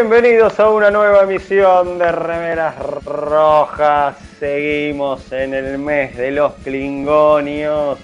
Bienvenidos 0.00 0.60
a 0.60 0.70
una 0.70 0.92
nueva 0.92 1.22
emisión 1.22 1.98
de 1.98 2.12
Remeras 2.12 2.76
Rojas. 3.04 4.14
Seguimos 4.38 5.32
en 5.32 5.54
el 5.54 5.76
mes 5.78 6.16
de 6.16 6.30
los 6.30 6.52
Klingonios. 6.62 7.98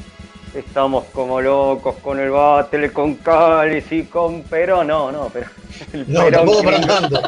Estamos 0.52 1.04
como 1.12 1.40
locos 1.40 1.94
con 2.02 2.18
el 2.18 2.30
battle, 2.32 2.92
con 2.92 3.14
Cáliz 3.14 3.92
y 3.92 4.06
con 4.06 4.42
Perón. 4.42 4.88
No, 4.88 5.12
no, 5.12 5.30
pero. 5.32 5.46
El 5.92 6.12
No, 6.12 6.28
tampoco 6.32 6.64
para 6.64 6.78
Klingon- 6.78 6.86
tanto. 6.86 7.22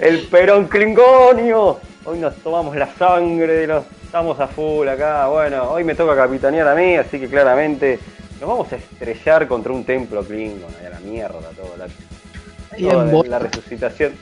El 0.00 0.18
Perón 0.26 0.64
Klingonio. 0.66 1.78
Hoy 2.04 2.18
nos 2.18 2.34
tomamos 2.38 2.74
la 2.74 2.88
sangre 2.88 3.52
de 3.52 3.66
los. 3.68 3.84
Estamos 4.04 4.40
a 4.40 4.48
full 4.48 4.88
acá. 4.88 5.28
Bueno, 5.28 5.70
hoy 5.70 5.84
me 5.84 5.94
toca 5.94 6.16
capitanear 6.16 6.66
a 6.66 6.74
mí, 6.74 6.96
así 6.96 7.20
que 7.20 7.28
claramente 7.28 8.00
nos 8.40 8.48
vamos 8.50 8.72
a 8.72 8.76
estrellar 8.76 9.46
contra 9.46 9.72
un 9.72 9.84
templo 9.84 10.24
Klingon. 10.24 10.74
A 10.84 10.88
la 10.90 10.98
mierda, 10.98 11.48
todo. 11.56 11.76
La, 11.78 11.86
Toda 12.78 13.24
la 13.26 13.38
resucitación. 13.38 14.12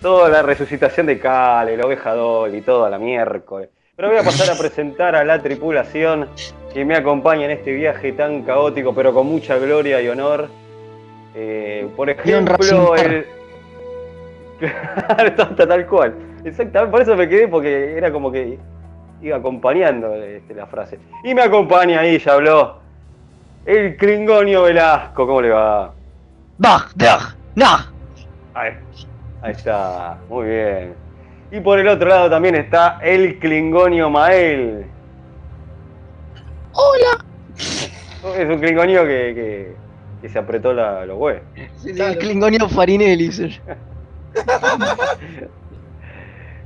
Toda 0.00 0.28
la 0.28 0.42
resucitación 0.42 1.06
de 1.06 1.18
Kale, 1.18 1.76
la 1.76 1.86
oveja 1.86 2.14
Dolly, 2.14 2.60
toda 2.62 2.88
la 2.88 2.98
miércoles. 2.98 3.70
Pero 3.96 4.08
voy 4.08 4.18
a 4.18 4.22
pasar 4.22 4.54
a 4.54 4.56
presentar 4.56 5.16
a 5.16 5.24
la 5.24 5.42
tripulación 5.42 6.28
que 6.72 6.84
me 6.84 6.94
acompaña 6.94 7.46
en 7.46 7.50
este 7.50 7.72
viaje 7.72 8.12
tan 8.12 8.42
caótico, 8.42 8.94
pero 8.94 9.12
con 9.12 9.26
mucha 9.26 9.58
gloria 9.58 10.00
y 10.00 10.08
honor. 10.08 10.48
Eh, 11.34 11.88
por 11.96 12.08
ejemplo, 12.08 12.94
el. 12.94 13.26
Tal 15.56 15.86
cual. 15.86 16.14
Exactamente, 16.44 16.92
por 16.92 17.02
eso 17.02 17.16
me 17.16 17.28
quedé, 17.28 17.48
porque 17.48 17.96
era 17.96 18.12
como 18.12 18.30
que 18.30 18.58
iba 19.20 19.36
acompañando 19.36 20.14
este, 20.14 20.54
la 20.54 20.66
frase. 20.66 20.98
Y 21.24 21.34
me 21.34 21.42
acompaña 21.42 22.00
ahí, 22.00 22.18
ya 22.18 22.34
habló. 22.34 22.78
El 23.66 23.96
Klingonio 23.96 24.62
Velasco, 24.62 25.26
¿cómo 25.26 25.42
le 25.42 25.50
va? 25.50 25.92
Bach, 26.58 26.90
bach, 26.96 27.36
nah. 27.54 27.86
Ahí, 28.54 28.72
ahí 29.42 29.52
está, 29.52 30.18
muy 30.28 30.48
bien. 30.48 30.94
Y 31.52 31.60
por 31.60 31.78
el 31.78 31.86
otro 31.88 32.08
lado 32.08 32.28
también 32.28 32.56
está 32.56 32.98
el 33.02 33.38
Klingonio 33.38 34.10
Mael. 34.10 34.84
Hola. 36.72 37.24
Es 38.36 38.48
un 38.48 38.58
Klingonio 38.58 39.02
que, 39.04 39.34
que, 39.34 39.76
que 40.20 40.28
se 40.28 40.38
apretó 40.38 40.72
la, 40.72 41.06
los 41.06 41.16
huevos. 41.16 41.42
El 41.84 42.18
Klingonio 42.18 42.68
Farinelli. 42.68 43.30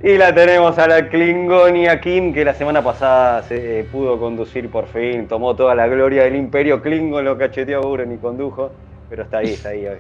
Y 0.05 0.17
la 0.17 0.35
tenemos 0.35 0.77
a 0.79 0.89
la 0.89 1.09
Klingonia 1.09 2.01
Kim, 2.01 2.35
que 2.35 2.45
la 2.45 2.55
semana 2.55 2.83
pasada 2.83 3.45
se 3.45 3.81
eh, 3.81 3.85
pudo 3.85 4.19
conducir 4.19 4.69
por 4.69 4.89
fin, 4.89 5.29
tomó 5.29 5.55
toda 5.55 5.77
la 5.77 5.87
gloria 5.87 6.25
del 6.25 6.35
Imperio 6.35 6.83
Klingon, 6.83 7.25
lo 7.25 7.39
cacheteó 7.39 7.79
a 7.79 7.83
Buren 7.83 8.13
y 8.13 8.17
condujo, 8.17 8.73
pero 9.13 9.25
está 9.25 9.39
ahí, 9.39 9.53
está 9.53 9.69
ahí 9.69 9.87
hoy. 9.87 9.99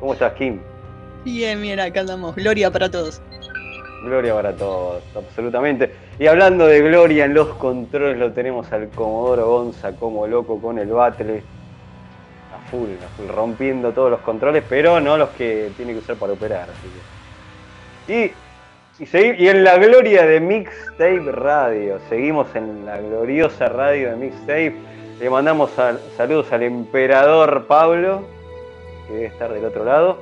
¿Cómo 0.00 0.14
estás, 0.14 0.32
Kim? 0.32 0.58
Bien, 1.26 1.60
bien, 1.60 1.78
acá 1.78 2.00
andamos. 2.00 2.34
Gloria 2.34 2.70
para 2.70 2.90
todos. 2.90 3.20
Gloria 4.02 4.32
para 4.34 4.52
todos, 4.56 5.02
absolutamente. 5.14 5.92
Y 6.18 6.26
hablando 6.26 6.66
de 6.66 6.80
gloria 6.80 7.26
en 7.26 7.34
los 7.34 7.48
controles, 7.56 8.16
lo 8.16 8.32
tenemos 8.32 8.72
al 8.72 8.88
Comodoro 8.88 9.46
Gonza 9.46 9.92
como 9.92 10.26
loco 10.26 10.58
con 10.58 10.78
el 10.78 10.88
battle. 10.88 11.42
A 12.54 12.70
full, 12.70 12.88
a 13.04 13.08
full, 13.16 13.26
rompiendo 13.28 13.92
todos 13.92 14.10
los 14.10 14.20
controles, 14.20 14.64
pero 14.70 15.00
no 15.00 15.18
los 15.18 15.28
que 15.30 15.70
tiene 15.76 15.92
que 15.92 15.98
usar 15.98 16.16
para 16.16 16.32
operar. 16.32 16.66
así 16.70 16.88
que. 18.06 18.24
Y, 19.00 19.02
y, 19.02 19.06
seguir- 19.06 19.38
y 19.38 19.48
en 19.48 19.64
la 19.64 19.76
gloria 19.76 20.24
de 20.24 20.40
Mixtape 20.40 21.30
Radio, 21.30 21.98
seguimos 22.08 22.46
en 22.56 22.86
la 22.86 22.96
gloriosa 22.98 23.68
radio 23.68 24.12
de 24.12 24.16
Mixtape. 24.16 24.76
Le 25.20 25.30
mandamos 25.30 25.70
sal- 25.70 26.00
saludos 26.16 26.52
al 26.52 26.62
emperador 26.64 27.66
Pablo, 27.66 28.22
que 29.06 29.14
debe 29.14 29.26
estar 29.26 29.52
del 29.52 29.64
otro 29.64 29.84
lado. 29.84 30.18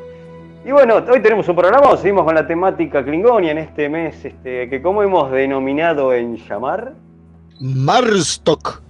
Y 0.65 0.71
bueno, 0.71 1.03
hoy 1.11 1.21
tenemos 1.21 1.49
un 1.49 1.57
programa, 1.57 1.97
seguimos 1.97 2.25
con 2.25 2.35
la 2.35 2.47
temática 2.47 3.03
Klingonia 3.05 3.51
en 3.51 3.59
este 3.59 3.89
mes, 3.89 4.25
este, 4.25 4.69
que 4.69 4.81
como 4.81 5.03
hemos 5.03 5.31
denominado 5.33 6.13
en 6.13 6.37
llamar, 6.37 6.93
Marstock. 7.61 8.81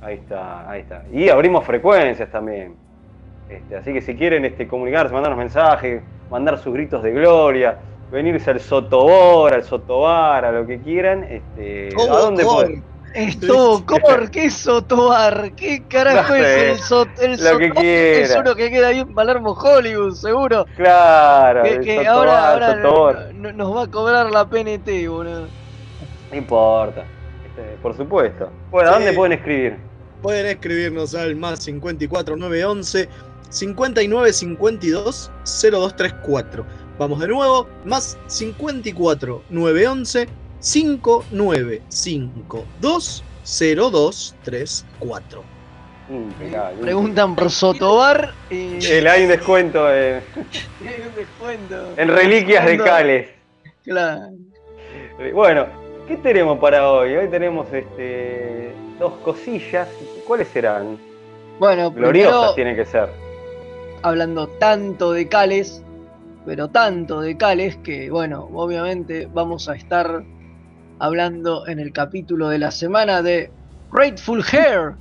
ahí 0.00 0.14
está, 0.14 0.68
ahí 0.68 0.80
está. 0.80 1.04
Y 1.12 1.28
abrimos 1.28 1.64
frecuencias 1.64 2.30
también. 2.30 2.74
Este, 3.48 3.76
así 3.76 3.92
que 3.92 4.00
si 4.00 4.16
quieren 4.16 4.44
este, 4.44 4.66
comunicarse, 4.66 5.12
mandarnos 5.12 5.38
mensajes, 5.38 6.02
mandar 6.30 6.58
sus 6.58 6.72
gritos 6.74 7.02
de 7.04 7.12
gloria, 7.12 7.78
venirse 8.10 8.50
al 8.50 8.58
Sotobor, 8.60 9.54
al 9.54 9.62
Sotobar, 9.62 10.44
a 10.44 10.50
lo 10.52 10.66
que 10.66 10.80
quieran, 10.80 11.22
este, 11.24 11.90
¿a 12.00 12.06
dónde 12.16 12.44
pueden? 12.44 12.82
Esto, 13.16 13.82
Cor, 13.86 14.30
¿qué 14.30 14.44
es 14.46 14.54
Sotobar? 14.54 15.52
¿Qué 15.56 15.82
carajo 15.88 16.30
No 16.30 16.34
es 16.36 16.70
el 16.72 16.78
Sot 16.78 17.08
el 17.20 17.30
lo 17.42 17.58
que 17.58 17.68
Sotobar? 17.68 17.84
Es 17.86 18.36
uno 18.36 18.54
que 18.54 18.70
queda 18.70 18.88
ahí 18.88 18.98
en 19.00 19.14
Palermo, 19.14 19.52
Hollywood, 19.52 20.12
seguro. 20.14 20.66
Claro, 20.76 21.62
Que, 21.62 21.80
que 21.80 21.96
Sotobar, 21.96 22.08
ahora, 22.28 22.52
ahora 22.52 22.74
Sotobor. 22.82 23.34
no- 23.34 23.52
no- 23.52 23.52
nos 23.52 23.76
va 23.76 23.82
a 23.84 23.90
cobrar 23.90 24.30
la 24.30 24.48
PNT, 24.48 25.08
boludo. 25.08 25.46
No 26.30 26.36
importa, 26.36 27.04
este, 27.46 27.76
por 27.80 27.96
supuesto. 27.96 28.50
Bueno, 28.70 28.90
¿a 28.90 28.92
Sí. 28.94 28.98
dónde 28.98 29.16
pueden 29.16 29.32
escribir? 29.38 29.76
Pueden 30.20 30.46
escribirnos 30.46 31.14
al 31.14 31.36
más 31.36 31.60
54 31.62 32.36
911 32.36 33.08
59 33.48 34.32
52 34.32 35.30
0234. 35.44 36.66
Vamos 36.98 37.20
de 37.20 37.28
nuevo, 37.28 37.68
más 37.84 38.18
54 38.26 39.42
911 39.50 40.28
59 40.66 41.80
52 41.88 43.22
0234. 43.44 45.42
Impecable. 46.10 46.82
Preguntan 46.82 47.36
por 47.36 47.50
Sotobar 47.52 48.32
y 48.50 48.78
Eh, 48.84 49.08
hay 49.08 49.22
un 49.22 49.28
descuento 49.28 49.92
en, 49.94 50.14
hay 50.80 51.02
un 51.08 51.14
descuento. 51.14 51.92
en 51.96 52.08
reliquias 52.08 52.66
de. 52.66 52.78
Cales. 52.78 53.28
Claro. 53.84 54.22
Eh, 55.20 55.30
Bueno, 55.32 55.66
¿qué 56.08 56.16
tenemos 56.16 56.58
para 56.58 56.90
hoy? 56.90 57.14
Hoy 57.14 57.28
tenemos 57.28 57.72
este, 57.72 58.72
dos 58.98 59.12
cosillas. 59.24 59.88
¿Cuáles 60.26 60.48
serán? 60.48 60.98
Bueno, 61.60 61.92
Gloriosas 61.92 62.32
primero, 62.34 62.54
tienen 62.54 62.74
que 62.76 62.84
ser. 62.86 63.08
hablando 64.02 64.48
tanto 64.48 65.12
de 65.12 65.28
Cales, 65.28 65.80
pero 66.44 66.66
tanto 66.68 67.20
de 67.20 67.36
Cales 67.36 67.76
que, 67.78 68.10
bueno, 68.10 68.48
obviamente 68.52 69.28
vamos 69.32 69.68
a 69.68 69.76
estar 69.76 70.24
hablando 70.98 71.66
en 71.66 71.78
el 71.78 71.92
capítulo 71.92 72.48
de 72.48 72.58
la 72.58 72.70
semana 72.70 73.22
de 73.22 73.52
Grateful 73.90 74.44
Hair 74.50 74.96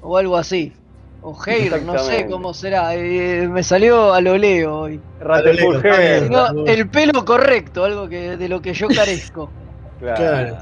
o 0.00 0.16
algo 0.16 0.36
así. 0.36 0.72
O 1.20 1.40
Hair, 1.46 1.82
no 1.84 1.98
sé 1.98 2.26
cómo 2.28 2.52
será. 2.52 2.94
eh, 2.94 3.48
me 3.48 3.62
salió 3.62 4.12
a 4.12 4.20
lo 4.20 4.36
leo 4.36 4.80
hoy. 4.80 5.00
Rateful. 5.18 5.80
Hair. 5.84 6.30
No, 6.30 6.66
el 6.66 6.90
pelo 6.90 7.24
correcto, 7.24 7.84
algo 7.84 8.08
que 8.08 8.36
de 8.36 8.48
lo 8.48 8.60
que 8.60 8.74
yo 8.74 8.88
carezco. 8.88 9.52
Claro. 9.98 10.58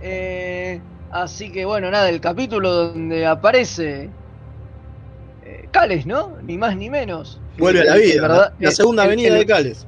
Eh, 0.00 0.82
así 1.10 1.50
que 1.50 1.64
bueno, 1.64 1.90
nada, 1.90 2.10
el 2.10 2.20
capítulo 2.20 2.70
donde 2.70 3.24
aparece 3.24 4.10
eh, 5.42 5.68
Cales, 5.72 6.04
¿no? 6.06 6.36
Ni 6.42 6.58
más 6.58 6.76
ni 6.76 6.90
menos. 6.90 7.40
Vuelve 7.56 7.80
a 7.80 7.84
la 7.84 7.96
vida. 7.96 8.52
la 8.58 8.70
segunda 8.72 9.04
el- 9.04 9.08
avenida 9.08 9.28
el- 9.28 9.38
de 9.38 9.46
Cales. 9.46 9.86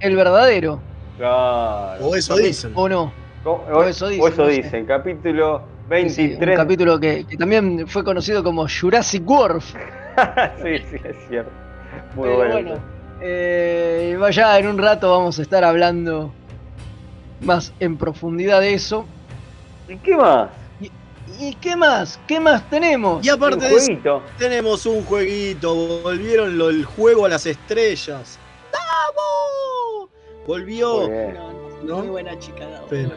El 0.00 0.16
verdadero, 0.16 0.82
Claro. 1.16 2.06
O 2.06 2.14
eso 2.14 2.36
dicen. 2.36 2.72
¿o 2.74 2.88
no? 2.88 3.12
O, 3.44 3.50
o 3.50 3.84
eso 3.84 4.08
dicen, 4.08 4.24
o 4.24 4.28
eso 4.28 4.42
no 4.44 4.48
sé. 4.50 4.62
dicen. 4.62 4.86
Capítulo 4.86 5.62
Sí, 5.84 5.90
23. 5.90 6.50
un 6.50 6.56
capítulo 6.64 6.98
que, 7.00 7.24
que 7.26 7.36
también 7.36 7.86
fue 7.86 8.02
conocido 8.02 8.42
como 8.42 8.66
Jurassic 8.68 9.28
World. 9.28 9.62
sí, 10.62 10.78
sí, 10.90 10.96
es 11.04 11.16
cierto. 11.28 11.50
Muy 12.14 12.24
Pero 12.24 12.36
bueno. 12.36 12.52
bueno, 12.52 12.80
eh, 13.22 14.18
en 14.58 14.66
un 14.66 14.78
rato 14.78 15.10
vamos 15.10 15.38
a 15.38 15.42
estar 15.42 15.62
hablando 15.64 16.32
más 17.40 17.72
en 17.80 17.96
profundidad 17.96 18.60
de 18.60 18.74
eso. 18.74 19.06
¿Y 19.88 19.96
qué 19.98 20.16
más? 20.16 20.48
¿Y 21.38 21.54
qué 21.56 21.76
más? 21.76 22.18
¿Qué 22.26 22.40
más 22.40 22.68
tenemos? 22.70 23.24
Y 23.24 23.28
aparte 23.28 23.68
de 23.68 23.76
eso, 23.76 24.22
tenemos 24.38 24.86
un 24.86 25.04
jueguito. 25.04 25.74
Volvieron 26.02 26.56
lo- 26.56 26.70
el 26.70 26.84
juego 26.84 27.26
a 27.26 27.28
las 27.28 27.46
estrellas. 27.46 28.38
¡Vamos! 28.72 29.85
Volvió. 30.46 30.98
Muy 31.02 31.10
bien. 31.10 31.34
No, 31.34 31.52
no, 31.52 31.56
¿No? 31.84 31.98
Muy 31.98 32.08
buena 32.08 32.38
chica, 32.38 32.66
Davo. 32.68 32.86
Pero- 32.88 33.10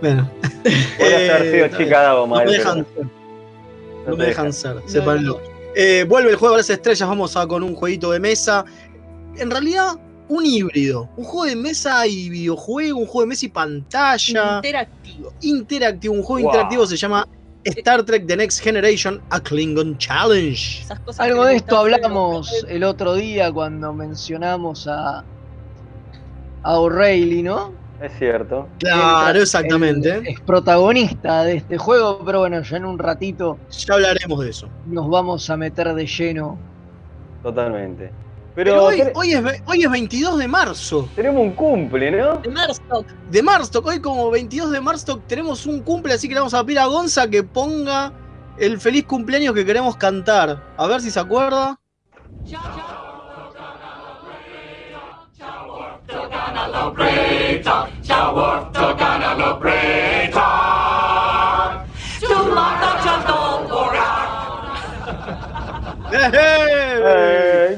Bueno. 0.00 0.30
Haber 1.00 1.42
sido 1.52 1.64
Eh, 1.66 1.70
chica 1.76 2.02
Davo, 2.02 2.20
No 2.20 2.26
mal, 2.26 2.46
me 2.46 2.52
dejan 2.52 2.86
ser. 2.94 3.04
no 3.04 3.10
No 4.10 4.16
me 4.16 4.26
dejan 4.26 4.52
ser. 4.52 4.74
No, 4.76 4.88
sépanlo. 4.88 5.32
no. 5.40 5.58
Eh, 5.76 6.04
vuelve 6.08 6.30
el 6.30 6.36
juego 6.36 6.54
a 6.54 6.58
las 6.58 6.70
estrellas. 6.70 7.08
Vamos 7.08 7.36
a 7.36 7.46
con 7.46 7.62
un 7.62 7.74
jueguito 7.74 8.10
de 8.10 8.20
mesa. 8.20 8.64
En 9.36 9.50
realidad, 9.50 9.96
un 10.28 10.44
híbrido. 10.44 11.08
Un 11.16 11.24
juego 11.24 11.46
de 11.46 11.56
mesa 11.56 12.06
y 12.06 12.28
videojuego. 12.28 12.98
Un 12.98 13.06
juego 13.06 13.20
de 13.22 13.26
mesa 13.28 13.46
y 13.46 13.48
pantalla. 13.48 14.56
Interactivo. 14.56 15.32
interactivo. 15.42 16.14
Un 16.14 16.22
juego 16.22 16.42
Wow. 16.42 16.50
interactivo 16.54 16.86
se 16.86 16.96
llama 16.96 17.28
Star 17.64 18.02
Trek 18.04 18.26
The 18.26 18.36
Next 18.36 18.60
Generation 18.60 19.20
A 19.30 19.40
Klingon 19.40 19.98
Challenge. 19.98 20.84
Algo 21.18 21.44
de 21.44 21.56
esto 21.56 21.76
hablamos 21.76 22.64
el 22.68 22.82
otro 22.84 23.14
día 23.14 23.52
cuando 23.52 23.92
mencionamos 23.92 24.86
a, 24.88 25.22
a 26.62 26.78
O'Reilly, 26.78 27.42
¿no? 27.42 27.72
Es 28.00 28.12
cierto. 28.18 28.68
Claro, 28.78 29.40
exactamente. 29.40 30.22
Es 30.24 30.38
protagonista 30.40 31.42
de 31.42 31.56
este 31.56 31.78
juego, 31.78 32.20
pero 32.24 32.40
bueno, 32.40 32.62
ya 32.62 32.76
en 32.76 32.84
un 32.84 32.96
ratito 32.98 33.58
Ya 33.70 33.94
hablaremos 33.94 34.40
de 34.40 34.50
eso. 34.50 34.68
nos 34.86 35.08
vamos 35.10 35.50
a 35.50 35.56
meter 35.56 35.92
de 35.94 36.06
lleno. 36.06 36.58
Totalmente. 37.42 38.12
Pero, 38.54 38.88
Pero, 38.88 39.12
hoy, 39.14 39.30
es, 39.32 39.62
hoy 39.66 39.82
es 39.84 39.90
22 39.90 40.38
de 40.38 40.48
marzo. 40.48 41.08
tenemos 41.14 41.40
un 41.42 41.52
cumple, 41.52 42.10
¿no? 42.10 42.36
De 42.38 42.48
Marstock. 42.48 43.06
De 43.30 43.42
Marstock. 43.42 43.86
Hoy 43.86 44.00
como 44.00 44.30
22 44.30 44.72
de 44.72 44.80
marzo 44.80 45.18
tenemos 45.28 45.64
un 45.66 45.80
cumple, 45.82 46.14
así 46.14 46.26
que 46.28 46.34
le 46.34 46.40
vamos 46.40 46.54
a 46.54 46.64
pedir 46.64 46.80
a 46.80 46.86
Gonza 46.86 47.28
que 47.28 47.42
ponga 47.44 48.12
el 48.58 48.80
feliz 48.80 49.04
cumpleaños 49.06 49.54
que 49.54 49.64
queremos 49.64 49.96
cantar. 49.96 50.60
A 50.76 50.86
ver 50.88 51.00
si 51.00 51.10
se 51.12 51.20
acuerda. 51.20 51.78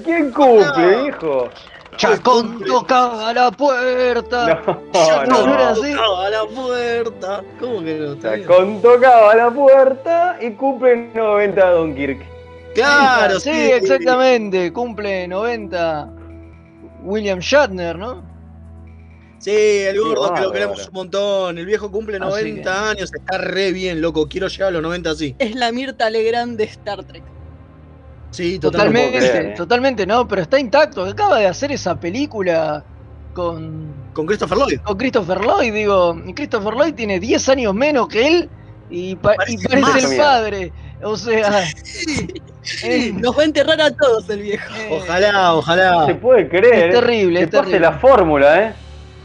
¿Quién 0.05 0.33
cumple, 0.33 1.09
hijo? 1.09 1.49
Chacón 1.97 2.49
cumple. 2.49 2.67
toca 2.67 3.29
a 3.29 3.35
la 3.35 3.51
puerta. 3.51 4.63
No, 4.67 5.27
no, 5.27 5.47
no. 5.47 5.55
era 5.55 5.71
así. 5.71 5.93
Tocaba 5.93 6.31
la 6.31 6.45
puerta. 6.47 7.43
¿Cómo 7.59 7.83
que 7.83 7.95
no? 7.95 8.15
Chacón 8.19 8.81
tocaba 8.81 9.35
la 9.35 9.51
puerta 9.51 10.39
y 10.41 10.51
cumple 10.53 11.11
90 11.15 11.71
Don 11.71 11.95
Kirk. 11.95 12.25
Claro, 12.75 13.41
sí, 13.41 13.53
sí, 13.53 13.73
exactamente. 13.73 14.73
Cumple 14.73 15.29
90 15.29 16.09
William 17.03 17.41
Shatner, 17.41 17.99
¿no? 17.99 18.30
Sí, 19.41 19.51
el 19.51 19.99
gordo 19.99 20.23
que 20.27 20.31
bárbaro. 20.31 20.45
lo 20.47 20.53
queremos 20.53 20.87
un 20.89 20.93
montón. 20.95 21.59
El 21.59 21.67
viejo 21.67 21.91
cumple 21.91 22.19
Así 22.19 22.25
90 22.27 22.63
que- 22.73 22.79
años, 22.79 23.11
está 23.13 23.39
re 23.39 23.73
bien, 23.73 24.01
loco. 24.01 24.29
Quiero 24.29 24.47
llegar 24.49 24.69
a 24.69 24.71
los 24.71 24.83
90 24.83 25.11
así. 25.11 25.35
Es 25.39 25.55
la 25.57 25.73
Mirta 25.73 26.09
Legrand 26.11 26.57
de 26.59 26.65
Star 26.65 27.03
Trek. 27.05 27.23
Sí, 28.31 28.59
Totalmente, 28.61 29.01
totalmente. 29.01 29.19
puedo 29.19 29.33
creer, 29.33 29.53
eh. 29.53 29.57
totalmente, 29.57 30.07
no, 30.07 30.29
pero 30.29 30.43
está 30.43 30.61
intacto. 30.61 31.05
Acaba 31.05 31.39
de 31.39 31.47
hacer 31.47 31.73
esa 31.73 31.99
película 31.99 32.85
con, 33.35 33.93
Con 34.13 34.27
Christopher 34.27 34.59
Lloyd. 34.59 34.81
con 34.85 34.97
Christopher 34.99 35.41
Lloyd, 35.41 35.73
digo. 35.73 36.21
y 36.27 36.35
Christopher 36.35 36.75
Lloyd 36.75 36.95
tiene 36.95 37.19
10 37.19 37.49
años 37.49 37.75
menos 37.75 38.07
que 38.09 38.27
él 38.29 38.51
y, 38.91 39.17
pa- 39.17 39.35
y 39.49 39.57
Parece 39.57 39.77
más. 39.81 40.05
el 40.05 40.17
padre. 40.19 40.73
O 41.03 41.17
sea, 41.17 41.65
eh, 42.85 43.13
Nos 43.15 43.37
va 43.37 43.43
a 43.43 43.45
enterrar 43.47 43.81
a 43.81 43.91
todos 43.91 44.29
el 44.29 44.43
viejo. 44.43 44.75
eh, 44.77 44.89
Ojalá, 44.93 45.33
No 45.33 45.55
ojalá. 45.59 46.07
se 46.07 46.15
puede 46.17 46.49
creer. 46.49 46.75
Es 46.75 46.95
¿eh? 46.95 47.01
terrible, 47.01 47.39
Que 47.41 47.45
es 47.47 47.51
terrible. 47.51 47.81
la 47.81 47.93
fórmula, 47.99 48.63
¿eh? 48.65 48.75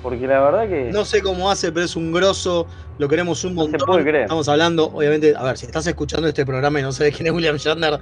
Porque 0.05 0.27
la 0.27 0.39
verdad 0.39 0.69
que. 0.69 0.91
No 0.91 1.03
sé 1.03 1.19
cómo 1.23 1.49
hace, 1.49 1.71
pero 1.71 1.83
es 1.87 1.95
un 1.95 2.11
grosso. 2.11 2.67
Lo 2.99 3.07
queremos 3.09 3.43
un 3.43 3.55
No 3.55 3.63
se 3.63 3.69
montón. 3.71 3.87
puede 3.87 4.03
creer. 4.03 4.21
Estamos 4.25 4.47
hablando, 4.47 4.85
obviamente, 4.93 5.33
a 5.35 5.41
ver, 5.41 5.57
si 5.57 5.65
estás 5.65 5.87
escuchando 5.87 6.27
este 6.27 6.45
programa 6.45 6.79
y 6.79 6.83
no 6.83 6.91
sabes 6.91 7.15
quién 7.15 7.25
es 7.25 7.33
William 7.33 7.55
Shatner, 7.57 7.99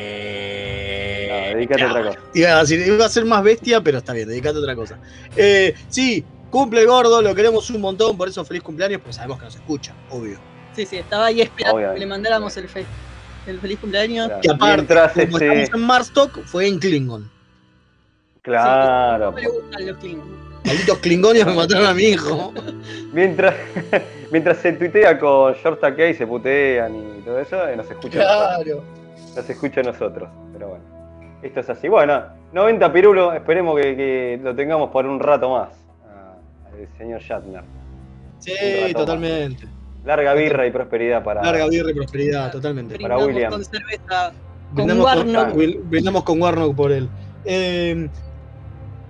eh... 0.00 1.26
No, 1.30 1.56
dedícate 1.56 1.82
a 1.82 1.88
otra 1.90 2.02
cosa. 2.08 2.18
Iba 2.34 2.50
a, 2.58 2.60
decir, 2.60 2.86
iba 2.86 3.06
a 3.06 3.08
ser 3.08 3.24
más 3.24 3.42
bestia, 3.42 3.80
pero 3.80 3.96
está 3.98 4.12
bien, 4.12 4.28
dedicate 4.28 4.58
a 4.58 4.60
otra 4.60 4.76
cosa. 4.76 4.98
Eh, 5.34 5.74
sí, 5.88 6.24
cumple 6.50 6.84
gordo, 6.84 7.22
lo 7.22 7.34
queremos 7.34 7.70
un 7.70 7.80
montón, 7.80 8.16
por 8.18 8.28
eso 8.28 8.44
feliz 8.44 8.62
cumpleaños, 8.62 9.00
pues 9.02 9.16
sabemos 9.16 9.38
que 9.38 9.44
nos 9.46 9.54
escucha, 9.56 9.94
obvio. 10.10 10.38
Sí, 10.76 10.84
sí, 10.84 10.98
estaba 10.98 11.24
ahí 11.26 11.40
esperando 11.40 11.76
Obviamente. 11.78 12.00
que 12.00 12.06
le 12.06 12.10
mandáramos 12.10 12.54
el, 12.58 12.68
fe- 12.68 12.84
el 13.46 13.58
feliz 13.60 13.78
cumpleaños. 13.80 14.26
Claro. 14.28 14.40
Y 14.44 14.48
aparte, 14.50 14.76
Mientras 14.76 15.12
como 15.12 15.22
este. 15.38 15.62
estamos 15.62 15.80
en 15.80 15.86
Marstock, 15.86 16.44
fue 16.44 16.68
en 16.68 16.78
Klingon. 16.78 17.30
Claro. 18.42 19.32
No 19.32 19.38
le 19.38 19.48
gustan 19.48 19.86
los 19.86 19.96
Klingons. 19.98 20.49
Malditos 20.64 20.98
Klingonios 20.98 21.46
me 21.46 21.54
mataron 21.54 21.86
a 21.86 21.94
mi 21.94 22.02
hijo. 22.04 22.52
Mientras, 23.12 23.54
mientras 24.32 24.58
se 24.58 24.72
tuitea 24.72 25.18
con 25.18 25.54
Short 25.54 25.80
Takei, 25.80 26.14
se 26.14 26.26
putean 26.26 26.94
y 27.18 27.22
todo 27.22 27.38
eso, 27.40 27.66
eh, 27.68 27.76
nos 27.76 27.90
escucha 27.90 28.18
nosotros. 28.18 28.64
Claro. 28.64 28.84
Nos 29.36 29.50
escucha 29.50 29.80
a 29.80 29.84
nosotros. 29.84 30.28
Pero 30.52 30.68
bueno. 30.68 30.84
Esto 31.42 31.60
es 31.60 31.70
así. 31.70 31.88
Bueno, 31.88 32.22
90 32.52 32.92
Pirulo, 32.92 33.32
esperemos 33.32 33.74
que, 33.80 33.96
que 33.96 34.40
lo 34.42 34.54
tengamos 34.54 34.90
por 34.90 35.06
un 35.06 35.18
rato 35.20 35.50
más. 35.50 35.68
Al 36.66 36.88
señor 36.98 37.20
Shatner. 37.22 37.62
Sí, 38.38 38.52
totalmente. 38.94 39.66
Larga 40.04 40.34
birra 40.34 40.66
y 40.66 40.70
prosperidad 40.70 41.22
para. 41.24 41.42
Larga 41.42 41.66
birra 41.68 41.90
y 41.90 41.94
prosperidad, 41.94 42.52
totalmente. 42.52 42.98
Para 42.98 43.16
Brindamos 43.16 43.34
William. 43.34 43.50
con 43.52 43.64
cerveza. 43.64 44.32
Con 44.74 44.74
Brindamos 44.86 45.04
Warnock. 45.04 45.54
Wil- 45.56 45.80
brindamos 45.84 46.24
con 46.24 46.40
Warnock 46.42 46.74
por 46.76 46.92
él. 46.92 47.08
Eh, 47.44 48.08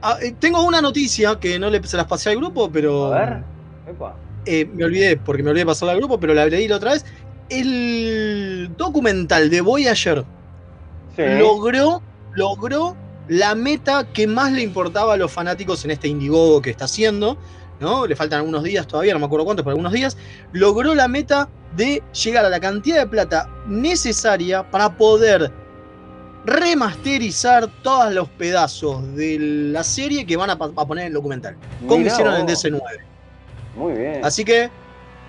ah, 0.02 0.18
eh, 0.22 0.34
tengo 0.38 0.62
una 0.64 0.80
noticia 0.80 1.38
que 1.38 1.58
no 1.58 1.70
le, 1.70 1.82
se 1.86 1.96
las 1.96 2.06
pasé 2.06 2.30
al 2.30 2.36
grupo, 2.36 2.70
pero. 2.70 3.12
A 3.12 3.18
ver. 3.18 3.44
Epa. 3.88 4.14
eh, 4.46 4.64
me 4.74 4.84
olvidé, 4.84 5.16
porque 5.16 5.42
me 5.42 5.50
olvidé 5.50 5.62
de 5.64 5.66
pasarla 5.66 5.92
al 5.92 5.98
grupo, 5.98 6.18
pero 6.20 6.34
la 6.34 6.46
leí 6.46 6.68
la 6.68 6.76
otra 6.76 6.92
vez. 6.92 7.04
El 7.48 8.70
documental 8.76 9.50
de 9.50 9.60
Voyager 9.60 10.24
Sí. 11.16 11.22
logró, 11.38 12.00
logró 12.34 12.96
la 13.28 13.54
meta 13.54 14.06
que 14.12 14.26
más 14.26 14.52
le 14.52 14.62
importaba 14.62 15.14
a 15.14 15.16
los 15.16 15.30
fanáticos 15.32 15.84
en 15.84 15.90
este 15.90 16.08
Indiegogo 16.08 16.62
que 16.62 16.70
está 16.70 16.84
haciendo. 16.84 17.36
¿no? 17.80 18.06
Le 18.06 18.14
faltan 18.14 18.40
algunos 18.40 18.62
días 18.62 18.86
todavía, 18.86 19.14
no 19.14 19.18
me 19.20 19.24
acuerdo 19.26 19.44
cuántos, 19.46 19.64
pero 19.64 19.70
algunos 19.72 19.92
días. 19.92 20.16
Logró 20.52 20.94
la 20.94 21.08
meta 21.08 21.48
de 21.76 22.02
llegar 22.12 22.44
a 22.44 22.50
la 22.50 22.60
cantidad 22.60 22.98
de 22.98 23.06
plata 23.06 23.48
necesaria 23.66 24.70
para 24.70 24.96
poder 24.96 25.50
remasterizar 26.44 27.68
todos 27.82 28.12
los 28.12 28.28
pedazos 28.28 29.14
de 29.14 29.38
la 29.38 29.84
serie 29.84 30.26
que 30.26 30.36
van 30.36 30.50
a, 30.50 30.58
poner 30.58 31.02
en 31.02 31.08
el 31.08 31.14
documental. 31.14 31.56
Como 31.80 31.98
Mirá 31.98 32.12
hicieron 32.12 32.34
en 32.36 32.46
vos. 32.46 32.64
DC9. 32.64 32.80
Muy 33.76 33.92
bien. 33.94 34.24
Así 34.24 34.44
que 34.44 34.70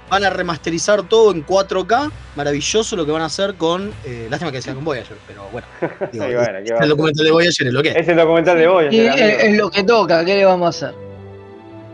van 0.09 0.23
a 0.23 0.29
remasterizar 0.29 1.03
todo 1.03 1.31
en 1.31 1.45
4K. 1.45 2.11
Maravilloso 2.35 2.95
lo 2.95 3.05
que 3.05 3.11
van 3.11 3.21
a 3.21 3.25
hacer 3.25 3.55
con. 3.55 3.91
eh, 4.05 4.27
lástima 4.29 4.51
que 4.51 4.61
sea 4.61 4.73
con 4.73 4.83
Voyager, 4.83 5.17
pero 5.27 5.47
bueno. 5.51 5.67
digo, 6.11 6.25
bueno, 6.25 6.59
¿qué 6.65 6.73
va 6.73 6.79
a 6.79 6.83
el 6.83 6.89
documental 6.89 7.25
de 7.25 7.31
Voyager 7.31 7.67
es 7.67 7.73
lo 7.73 7.83
que 7.83 7.89
es. 7.89 7.95
Es 7.97 8.07
el 8.07 8.17
documental 8.17 8.57
de 8.57 8.67
hoy. 8.67 8.87
y 8.91 9.01
es, 9.01 9.43
es 9.43 9.57
lo 9.57 9.69
que 9.69 9.83
toca, 9.83 10.23
¿qué 10.25 10.35
le 10.35 10.45
vamos 10.45 10.65
a 10.67 10.87
hacer? 10.87 11.11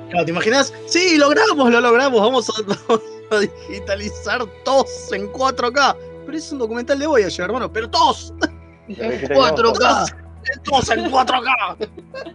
Claro, 0.09 0.25
¿Te 0.25 0.31
imaginas? 0.31 0.74
Sí, 0.86 1.17
logramos, 1.17 1.69
lo 1.71 1.81
logramos. 1.81 2.21
Vamos 2.21 2.50
a, 2.50 2.53
vamos 2.88 3.03
a 3.31 3.39
digitalizar 3.39 4.45
todos 4.63 5.12
en 5.12 5.31
4K. 5.31 5.95
Pero 6.25 6.38
es 6.38 6.51
un 6.51 6.59
documental 6.59 7.00
de 7.00 7.07
Voyager, 7.07 7.45
hermano. 7.45 7.71
Pero 7.71 7.89
todos. 7.89 8.33
En 8.88 8.96
4K. 9.29 10.15
Todos 10.63 10.89
en 10.91 11.12
4K. 11.12 11.88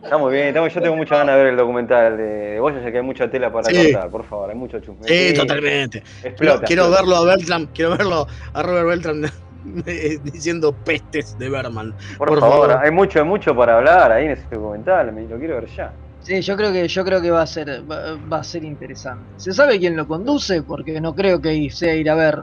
Está 0.05 0.19
muy 0.19 0.33
bien, 0.35 0.49
estamos- 0.49 0.73
yo 0.75 0.83
tengo 0.83 0.97
muchas 0.97 1.19
ganas 1.19 1.37
de 1.37 1.43
ver 1.45 1.53
el 1.53 1.57
documental 1.57 2.17
de, 2.19 2.23
de 2.25 2.61
Voyager, 2.61 2.93
que 2.93 2.99
hay 2.99 3.05
mucha 3.05 3.31
tela 3.31 3.51
para 3.51 3.71
Sí. 3.71 3.91
cortar, 3.93 4.11
por 4.11 4.25
favor, 4.27 4.51
hay 4.51 4.57
mucho 4.57 4.79
chusme. 4.81 5.09
Sí, 5.09 5.33
totalmente. 5.35 6.03
Quiero, 6.03 6.29
Explota. 6.29 6.67
quiero 6.67 6.83
explota. 6.83 7.03
verlo 7.03 7.17
a 7.17 7.25
Beltram, 7.37 7.67
quiero 7.75 7.91
verlo 7.97 8.27
a 8.53 8.63
Robert 8.63 8.87
Beltram 8.89 9.23
eh, 9.87 10.19
diciendo 10.25 10.73
pestes 10.73 11.39
de 11.39 11.49
Berman. 11.49 11.95
Por, 12.19 12.29
por 12.29 12.41
favor, 12.41 12.69
favor. 12.71 12.85
hay 12.85 12.91
mucho, 12.91 13.19
hay 13.21 13.25
mucho 13.25 13.57
para 13.57 13.79
hablar 13.79 14.13
ahí 14.13 14.27
en 14.27 14.33
ese 14.33 14.45
documental, 14.51 15.11
me- 15.13 15.27
lo 15.27 15.39
quiero 15.39 15.55
ver 15.55 15.67
ya. 15.69 15.93
Sí, 16.21 16.41
yo 16.43 16.57
creo 16.57 16.71
que 16.73 16.87
yo 16.87 17.05
creo 17.05 17.21
que 17.23 17.31
va 17.31 17.43
a 17.43 17.47
ser 17.47 17.83
va, 17.91 18.17
va 18.31 18.39
a 18.41 18.45
ser 18.45 18.63
interesante. 18.63 19.25
¿Se 19.39 19.53
sabe 19.53 19.79
quién 19.81 19.97
lo 19.97 20.07
conduce? 20.07 20.63
Porque 20.63 21.01
no 21.01 21.15
creo 21.15 21.41
que 21.41 21.69
sea 21.71 21.95
ir 21.97 22.09
a 22.11 22.15
ver. 22.15 22.43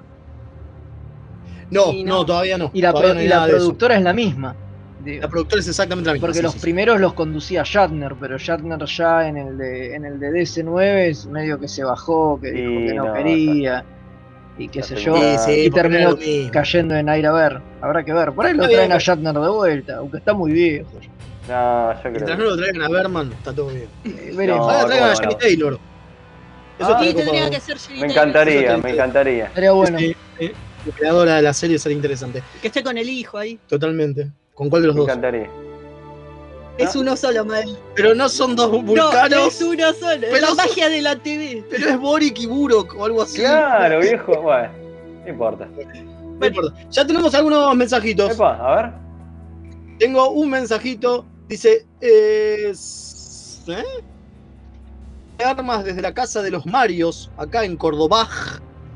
No, 1.71 1.93
no, 1.93 2.03
no. 2.05 2.25
todavía 2.25 2.57
no. 2.57 2.71
Y 2.73 2.81
la, 2.81 2.91
Todavía 2.91 3.09
pro- 3.09 3.13
no 3.15 3.19
hay 3.19 3.25
y 3.25 3.29
la 3.29 3.35
nada 3.35 3.47
de 3.47 3.51
eso. 3.53 3.59
productora 3.65 3.95
es 3.97 4.03
la 4.03 4.13
misma. 4.13 4.55
digo. 5.03 5.21
La 5.21 5.27
productora 5.27 5.59
es 5.61 5.67
exactamente 5.67 6.07
la 6.07 6.13
misma. 6.13 6.25
Porque 6.27 6.37
sí, 6.37 6.43
los 6.43 6.53
sí, 6.53 6.59
sí. 6.59 6.63
primeros 6.63 6.99
los 6.99 7.13
conducía 7.13 7.63
Shatner, 7.65 8.15
pero 8.19 8.37
Shatner 8.37 8.83
ya 8.85 9.27
en 9.27 9.37
el 9.37 9.57
de 9.57 9.95
en 9.95 10.05
el 10.05 10.19
de 10.19 10.29
DC9 10.31 11.07
es 11.09 11.25
medio 11.27 11.59
que 11.59 11.67
se 11.67 11.83
bajó, 11.83 12.39
que 12.41 12.51
dijo 12.51 12.69
que 12.87 12.93
no, 12.93 13.05
no, 13.05 13.13
quería 13.13 13.85
y 14.57 14.67
qué 14.67 14.83
sé 14.83 14.95
yo. 14.95 15.15
Sí, 15.15 15.21
segunda- 15.21 15.37
sí, 15.39 15.51
y 15.65 15.69
terminó 15.69 16.17
cayendo 16.51 16.95
en 16.95 17.07
ir 17.09 17.25
a 17.27 17.31
ver. 17.31 17.61
Habrá 17.81 18.03
que 18.03 18.11
ver. 18.13 18.31
Por 18.33 18.45
ahí 18.45 18.53
lo 18.53 18.63
traen 18.63 18.79
bien. 18.79 18.91
a 18.91 18.97
Shatner 18.97 19.33
de 19.35 19.49
vuelta, 19.49 19.95
aunque 19.97 20.17
está 20.17 20.33
muy 20.33 20.51
viejo. 20.51 20.89
No, 21.47 21.93
yo 21.93 21.99
creo 22.01 22.11
Mientras 22.11 22.37
no 22.37 22.45
lo 22.45 22.57
traigan 22.57 22.81
a 22.83 22.89
Berman, 22.89 23.31
está 23.31 23.53
todo 23.53 23.67
bien. 23.69 23.87
Eh, 24.05 24.33
veremos. 24.35 24.67
No, 24.67 24.71
Ahora 24.73 24.85
traigan 24.87 25.09
a 25.09 25.25
no. 25.25 25.37
Taylor. 25.37 25.79
Eso 26.79 26.95
Ah, 26.95 26.99
tendría 26.99 27.49
que 27.49 27.59
ser 27.59 27.77
Me 27.99 28.07
encantaría, 28.07 28.77
me 28.77 28.91
encantaría. 28.91 29.45
Estaría 29.47 29.71
bueno. 29.73 29.99
Sí, 29.99 30.15
sí. 30.39 30.51
La 30.85 30.93
creadora 30.95 31.35
de 31.35 31.41
la 31.41 31.53
serie 31.53 31.77
sería 31.77 31.97
interesante. 31.97 32.41
Que 32.61 32.67
esté 32.67 32.81
con 32.83 32.97
el 32.97 33.09
hijo 33.09 33.37
ahí. 33.37 33.59
Totalmente. 33.67 34.31
¿Con 34.53 34.69
cuál 34.69 34.83
de 34.83 34.87
los 34.87 34.95
Me 34.95 35.01
dos? 35.01 35.09
encantaría. 35.09 35.49
Es 36.77 36.95
uno 36.95 37.17
solo, 37.17 37.43
Mal. 37.43 37.77
Pero 37.95 38.15
no 38.15 38.29
son 38.29 38.55
dos 38.55 38.71
No, 38.71 38.81
vulcanos. 38.81 39.47
es 39.55 39.61
uno 39.61 39.91
solo. 39.93 40.13
Es 40.13 40.31
Pero 40.31 40.39
la 40.39 40.47
son- 40.47 40.55
magia 40.57 40.87
de 40.87 41.01
la 41.01 41.17
TV. 41.17 41.65
Pero 41.69 41.89
es 41.89 41.99
Boric 41.99 42.39
y 42.39 42.45
Burok 42.45 42.95
o 42.97 43.03
algo 43.03 43.21
así. 43.23 43.39
Claro, 43.39 43.99
viejo, 43.99 44.41
bueno, 44.41 44.69
no 45.25 45.29
importa. 45.29 45.67
No 46.39 46.45
importa. 46.47 46.73
Ya 46.89 47.05
tenemos 47.05 47.35
algunos 47.35 47.75
mensajitos. 47.75 48.31
Epa, 48.31 48.55
a 48.55 48.75
ver. 48.81 48.91
Tengo 49.99 50.29
un 50.29 50.49
mensajito. 50.49 51.25
Dice. 51.49 51.85
Eh, 51.99 52.71
¿eh? 53.67 53.83
Armas 55.43 55.83
desde 55.85 56.01
la 56.01 56.13
casa 56.13 56.41
de 56.41 56.51
los 56.51 56.65
Marios, 56.65 57.31
acá 57.37 57.63
en 57.63 57.77
Córdoba. 57.77 58.27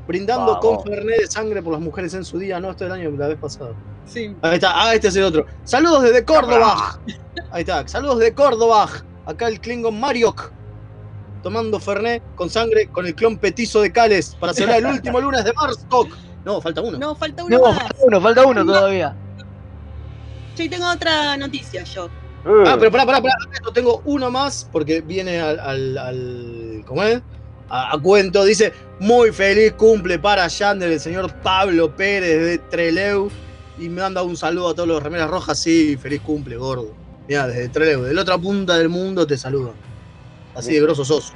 Brindando 0.06 0.58
Vamos. 0.60 0.60
con 0.60 0.84
Fernet 0.84 1.18
de 1.20 1.26
sangre 1.26 1.62
por 1.62 1.72
las 1.72 1.80
mujeres 1.80 2.12
en 2.12 2.24
su 2.24 2.38
día. 2.38 2.60
No, 2.60 2.70
esto 2.70 2.84
del 2.84 2.92
año 2.92 3.10
la 3.16 3.28
vez 3.28 3.38
pasada. 3.38 3.70
Sí. 4.06 4.34
Ahí 4.42 4.56
está. 4.56 4.72
Ah, 4.74 4.94
este 4.94 5.08
es 5.08 5.16
el 5.16 5.24
otro. 5.24 5.46
Saludos 5.64 6.02
desde 6.02 6.24
Córdoba. 6.24 6.98
Ahí 7.50 7.62
está. 7.62 7.88
Saludos 7.88 8.18
de 8.18 8.34
Córdoba. 8.34 8.88
Acá 9.24 9.48
el 9.48 9.60
Klingon 9.60 9.98
Mariok. 9.98 10.52
Tomando 11.42 11.80
Fernet 11.80 12.22
con 12.34 12.50
sangre 12.50 12.88
con 12.88 13.06
el 13.06 13.14
clon 13.14 13.38
petizo 13.38 13.80
de 13.80 13.92
Cales 13.92 14.36
para 14.38 14.52
celebrar 14.52 14.78
el 14.80 14.86
último 14.86 15.20
lunes 15.20 15.44
de 15.44 15.52
Marstock. 15.54 16.08
No, 16.44 16.60
falta 16.60 16.82
uno. 16.82 16.98
No, 16.98 17.14
falta 17.14 17.44
uno 17.44 17.56
No, 17.58 17.64
más. 17.64 17.78
falta 17.78 17.96
uno, 18.06 18.20
falta 18.20 18.46
uno 18.46 18.64
todavía. 18.66 19.16
Sí, 20.54 20.68
tengo 20.68 20.90
otra 20.90 21.36
noticia 21.38 21.82
yo. 21.84 22.08
Ah, 22.46 22.76
pero 22.78 22.90
pará, 22.90 23.06
pará, 23.06 23.20
pará. 23.22 23.34
Esto 23.52 23.72
tengo 23.72 24.02
uno 24.04 24.30
más 24.30 24.68
porque 24.70 25.00
viene 25.00 25.40
al. 25.40 25.58
al, 25.60 25.98
al- 25.98 26.82
¿Cómo 26.86 27.02
es? 27.02 27.22
A, 27.68 27.94
a 27.94 27.98
cuento. 28.00 28.44
Dice: 28.44 28.72
Muy 29.00 29.32
feliz 29.32 29.72
cumple 29.72 30.18
para 30.18 30.46
Yander, 30.46 30.92
el 30.92 31.00
señor 31.00 31.32
Pablo 31.42 31.94
Pérez 31.96 32.44
de 32.44 32.58
Treleu. 32.58 33.30
Y 33.78 33.88
me 33.88 34.02
manda 34.02 34.22
un 34.22 34.36
saludo 34.36 34.68
a 34.68 34.74
todos 34.74 34.88
los 34.88 35.02
remeras 35.02 35.28
rojas. 35.30 35.58
Sí, 35.58 35.96
feliz 35.96 36.20
cumple, 36.20 36.56
gordo. 36.56 36.94
Mira, 37.26 37.46
desde 37.48 37.68
Treleu, 37.70 38.02
de 38.02 38.12
la 38.14 38.22
otra 38.22 38.36
punta 38.38 38.76
del 38.76 38.88
mundo 38.88 39.26
te 39.26 39.36
saludan. 39.38 39.72
Así 40.54 40.74
de 40.74 40.80
grosso 40.80 41.04
sos. 41.04 41.32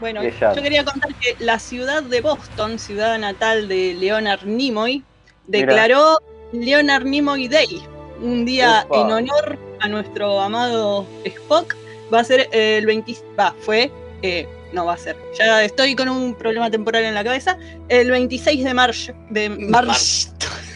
Bueno, 0.00 0.22
yo 0.56 0.62
quería 0.62 0.82
contar 0.84 1.14
que 1.16 1.36
la 1.44 1.58
ciudad 1.58 2.02
de 2.02 2.22
Boston, 2.22 2.78
ciudad 2.78 3.18
natal 3.18 3.68
de 3.68 3.94
Leonard 3.98 4.44
Nimoy, 4.46 5.04
declaró 5.46 6.16
Leonard 6.52 7.04
Nimoy 7.04 7.48
Day, 7.48 7.82
un 8.20 8.44
día 8.44 8.84
Opa. 8.88 9.00
en 9.00 9.12
honor 9.12 9.58
a 9.80 9.88
nuestro 9.88 10.40
amado 10.40 11.06
Spock. 11.24 11.76
Va 12.12 12.20
a 12.20 12.24
ser 12.24 12.48
el 12.52 12.86
20, 12.86 13.14
va, 13.38 13.54
fue, 13.60 13.90
eh, 14.22 14.48
no 14.72 14.84
va 14.84 14.94
a 14.94 14.96
ser, 14.96 15.16
ya 15.38 15.62
estoy 15.62 15.94
con 15.94 16.08
un 16.08 16.34
problema 16.34 16.68
temporal 16.70 17.04
en 17.04 17.14
la 17.14 17.22
cabeza, 17.22 17.56
el 17.88 18.10
26 18.10 18.64
de 18.64 18.74
marzo, 18.74 19.12
de 19.30 19.48
marzo, 19.48 20.30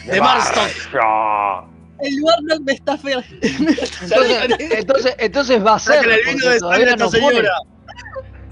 De. 0.05 0.21
Ah, 1.01 1.65
el 1.99 2.21
Warlock 2.21 2.61
me 2.61 2.73
está 2.73 2.97
feo. 2.97 3.21
Entonces, 3.41 5.15
entonces, 5.17 5.65
va 5.65 5.75
a 5.75 5.79
ser. 5.79 5.95
Saquen 5.95 6.11
el 6.11 6.35
vino 6.35 6.49
de 6.49 6.59
sangre 6.59 6.89
esta 6.89 7.03
no 7.03 7.09
señora. 7.09 7.51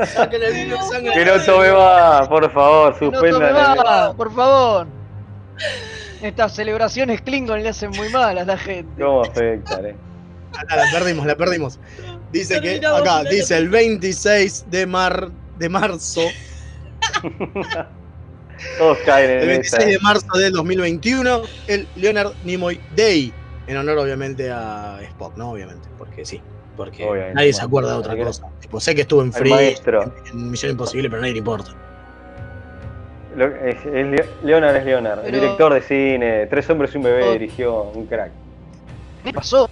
Saquen 0.05 0.43
el 0.43 0.53
vino 0.53 0.77
de 0.77 0.89
sangre. 0.89 1.13
Que 1.13 1.25
no 1.25 1.39
tome 1.43 1.71
más, 1.73 2.27
por 2.27 2.51
favor, 2.51 3.00
Que 3.00 3.31
no 3.31 4.13
por 4.15 4.33
favor. 4.33 4.88
Estas 6.23 6.55
celebraciones 6.55 7.21
Klingon 7.21 7.61
le 7.61 7.69
hacen 7.69 7.91
muy 7.91 8.07
mal 8.09 8.37
a 8.37 8.45
la 8.45 8.57
gente. 8.57 9.03
¿Cómo 9.03 9.23
afectan, 9.23 9.85
eh? 9.85 9.97
Ah, 10.69 10.77
la 10.77 10.85
perdimos, 10.89 11.25
la 11.25 11.35
perdimos. 11.35 11.79
Dice 12.31 12.61
que 12.61 12.77
acá, 12.85 13.23
dice 13.23 13.57
el 13.57 13.67
26 13.67 14.69
de, 14.69 14.85
mar, 14.85 15.29
de 15.57 15.67
marzo, 15.67 16.21
Todos 18.77 18.97
caen 19.05 19.29
el 19.29 19.41
en 19.41 19.47
26 19.49 19.81
esa. 19.81 19.91
de 19.91 19.99
marzo 19.99 20.37
del 20.37 20.53
2021, 20.53 21.41
el 21.67 21.87
Leonard 21.95 22.33
Nimoy 22.43 22.79
Day, 22.95 23.33
en 23.67 23.77
honor 23.77 23.97
obviamente 23.97 24.49
a 24.49 24.99
Spock, 25.01 25.35
¿no? 25.35 25.51
Obviamente, 25.51 25.89
porque 25.97 26.23
sí, 26.23 26.41
porque 26.77 27.03
Obviamente. 27.03 27.35
nadie 27.35 27.51
se 27.51 27.61
acuerda 27.63 27.91
de 27.91 27.97
otra 27.97 28.15
cosa. 28.17 28.43
Tipo, 28.61 28.79
sé 28.79 28.95
que 28.95 29.01
estuvo 29.01 29.21
en 29.21 29.33
Free, 29.33 29.49
maestro. 29.49 30.03
en, 30.03 30.13
en 30.31 30.51
Misión 30.51 30.71
Imposible, 30.71 31.09
pero 31.09 31.17
a 31.17 31.21
nadie 31.21 31.33
le 31.33 31.39
importa. 31.39 31.75
Lo- 33.35 33.47
es, 33.55 33.77
es 33.85 34.07
Leo- 34.07 34.25
Leonard 34.43 34.75
es 34.75 34.85
Leonard, 34.85 35.21
Pero- 35.23 35.39
director 35.39 35.73
de 35.73 35.81
cine, 35.81 36.45
Tres 36.47 36.69
hombres 36.69 36.93
y 36.93 36.97
un 36.97 37.03
bebé 37.03 37.31
dirigió, 37.33 37.83
un 37.93 38.05
crack. 38.05 38.31
¿Qué 39.23 39.33
pasó? 39.33 39.69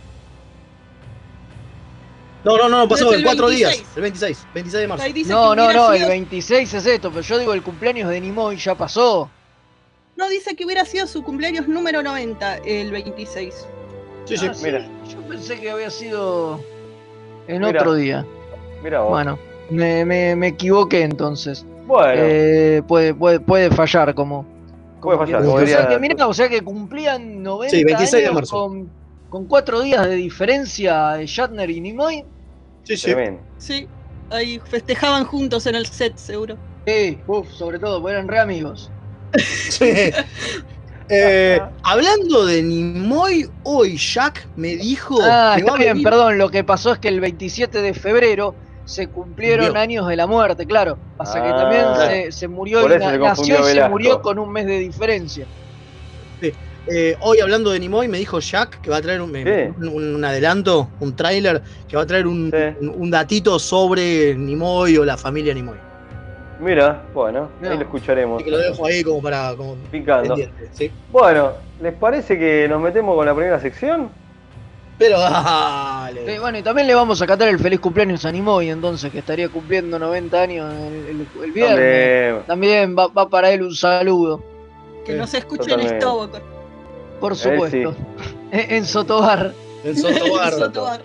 No, 2.44 2.58
no, 2.58 2.70
no, 2.70 2.78
No, 2.80 2.88
pasó 2.90 3.10
en 3.14 3.20
el 3.20 3.24
cuatro 3.24 3.48
26. 3.48 3.78
días, 3.78 3.90
el 3.96 4.02
26, 4.02 4.48
26 4.54 4.82
de 4.82 4.88
marzo. 4.88 5.06
No, 5.28 5.56
no, 5.56 5.72
no, 5.74 5.92
el 5.92 5.98
sido- 6.00 6.10
26 6.10 6.74
es 6.74 6.86
esto, 6.88 7.10
pero 7.12 7.22
yo 7.22 7.38
digo 7.38 7.54
el 7.54 7.62
cumpleaños 7.62 8.10
de 8.10 8.20
Nimoy 8.20 8.56
ya 8.58 8.74
pasó. 8.74 9.30
No, 10.16 10.28
dice 10.28 10.56
que 10.56 10.66
hubiera 10.66 10.84
sido 10.86 11.06
su 11.06 11.24
cumpleaños 11.24 11.68
número 11.68 12.02
90, 12.02 12.58
el 12.58 12.92
26. 12.92 13.68
Sí, 14.26 14.38
sí. 14.38 14.48
Ah, 14.50 14.54
sí, 14.54 14.66
mira. 14.66 14.88
Yo 15.08 15.22
pensé 15.28 15.60
que 15.60 15.70
había 15.70 15.90
sido 15.92 16.60
en 17.48 17.62
Mira. 17.62 17.80
otro 17.80 17.94
día. 17.94 18.26
Mira 18.84 19.02
vos. 19.02 19.10
Bueno, 19.12 19.38
me, 19.70 20.04
me, 20.06 20.36
me 20.36 20.48
equivoqué 20.48 21.04
entonces. 21.04 21.64
Bueno, 21.86 22.22
Eh, 22.24 22.82
puede, 22.88 23.14
puede, 23.14 23.40
puede 23.40 23.72
fallar 23.72 24.14
como. 24.16 24.46
Puede 25.02 25.18
fallar, 25.18 25.42
que- 25.42 25.48
como 25.48 25.58
o, 25.58 25.66
sea 25.66 25.66
diría- 25.82 25.88
que, 25.88 26.00
mirá, 26.00 26.28
o 26.28 26.34
sea 26.34 26.48
que 26.50 26.62
cumplían 26.62 27.42
90 27.44 27.76
Sí, 27.76 27.84
26 27.84 28.12
de 28.12 28.18
años 28.28 28.36
marzo. 28.36 28.56
Con, 28.68 28.90
con 29.30 29.46
cuatro 29.46 29.82
días 29.82 30.08
de 30.08 30.16
diferencia 30.16 31.10
de 31.14 31.26
Shatner 31.26 31.70
y 31.70 31.82
Nimoy. 31.82 32.24
Sí, 32.84 32.98
sí. 32.98 33.14
Sí, 33.58 33.88
ahí 34.30 34.60
festejaban 34.66 35.26
juntos 35.26 35.66
en 35.68 35.76
el 35.76 35.86
set, 35.88 36.18
seguro. 36.18 36.58
Sí, 36.86 37.20
uf, 37.28 37.50
sobre 37.52 37.80
todo, 37.80 38.02
porque 38.02 38.14
eran 38.16 38.28
re 38.28 38.40
amigos. 38.40 38.92
Sí. 39.70 40.12
Eh, 41.14 41.60
hablando 41.84 42.46
de 42.46 42.62
Nimoy, 42.64 43.50
hoy 43.64 43.98
Jack 43.98 44.48
me 44.56 44.78
dijo 44.78 45.18
ah, 45.22 45.56
está 45.58 45.76
bien, 45.76 45.98
venir- 45.98 46.04
perdón. 46.04 46.38
Lo 46.38 46.50
que 46.50 46.64
pasó 46.64 46.94
es 46.94 47.00
que 47.00 47.10
el 47.10 47.20
27 47.20 47.82
de 47.82 47.94
febrero 47.94 48.56
se 48.92 49.08
cumplieron 49.08 49.68
Murió. 49.68 49.82
años 49.82 50.08
de 50.08 50.16
la 50.18 50.28
muerte, 50.28 50.66
claro. 50.66 50.98
Pasa 51.18 51.42
que 51.42 51.48
Ah. 51.50 51.56
también 51.56 51.86
se, 51.96 52.32
se 52.32 52.48
murió 52.48 52.82
y 52.82 52.86
eso 52.86 53.00
na- 53.00 53.12
se 53.12 53.18
nació 53.18 53.60
y 53.62 53.74
se 53.74 53.88
murió 53.90 54.22
con 54.22 54.38
un 54.38 54.52
mes 54.52 54.66
de 54.66 54.80
diferencia. 54.80 55.46
Eh, 56.88 57.16
hoy 57.22 57.40
hablando 57.40 57.70
de 57.70 57.80
Nimoy 57.80 58.08
me 58.08 58.18
dijo 58.18 58.40
Jack 58.40 58.82
que 58.82 58.90
va 58.90 58.98
a 58.98 59.02
traer 59.02 59.22
un, 59.22 59.32
¿Qué? 59.32 59.72
un- 59.78 59.88
un 60.16 60.26
adelanto, 60.26 60.90
un 61.00 61.16
tráiler, 61.16 61.62
que 61.88 61.96
va 61.96 62.02
a 62.02 62.06
traer 62.08 62.26
un, 62.26 62.52
Sí. 62.52 62.86
un- 62.86 63.02
un 63.04 63.12
datito 63.12 63.60
sobre 63.60 64.34
Nimoy 64.36 64.98
o 64.98 65.06
la 65.06 65.16
familia 65.16 65.54
Nimoy. 65.54 65.78
Mira, 66.60 67.04
bueno, 67.14 67.50
No. 67.62 67.70
ahí 67.70 67.76
lo 67.78 67.84
escucharemos. 67.84 68.38
Así 68.38 68.46
que 68.46 68.52
lo 68.52 68.58
dejo 68.58 68.86
ahí 68.86 69.04
como 69.04 69.22
para 69.22 69.56
como 69.56 69.76
Picando. 69.92 70.30
pendiente, 70.30 70.70
¿sí? 70.74 70.92
Bueno, 71.12 71.52
¿les 71.82 71.94
parece 71.94 72.38
que 72.38 72.68
nos 72.68 72.82
metemos 72.82 73.16
con 73.16 73.26
la 73.28 73.34
primera 73.36 73.60
sección? 73.60 74.10
Pero 75.02 75.20
dale. 75.20 76.36
Eh, 76.36 76.40
bueno, 76.40 76.58
y 76.60 76.62
también 76.64 76.86
le 76.88 76.94
vamos 76.94 77.22
a 77.22 77.26
cantar 77.28 77.48
el 77.50 77.58
feliz 77.60 77.80
cumpleaños 77.80 78.24
a 78.26 78.32
Nimoy, 78.32 78.70
entonces, 78.70 79.12
que 79.12 79.20
estaría 79.20 79.50
cumpliendo 79.50 79.98
90 79.98 80.42
años 80.42 80.74
el, 80.74 80.94
el- 81.10 81.28
el 81.44 81.52
viernes. 81.52 82.46
También 82.46 82.96
va, 82.98 83.08
va 83.08 83.28
para 83.28 83.50
él 83.52 83.64
un 83.64 83.74
saludo, 83.76 84.44
Que 85.06 85.14
Sí, 85.14 85.18
no 85.18 85.26
se 85.26 85.40
escuche 85.40 85.74
en 85.74 86.00
Stobo. 86.00 86.30
por 87.20 87.36
supuesto. 87.36 87.96
En, 88.52 88.72
en 88.76 88.86
Sotobar. 88.86 89.54
En 89.84 89.98
Sotobar. 89.98 90.54
Sotobar. 90.60 91.02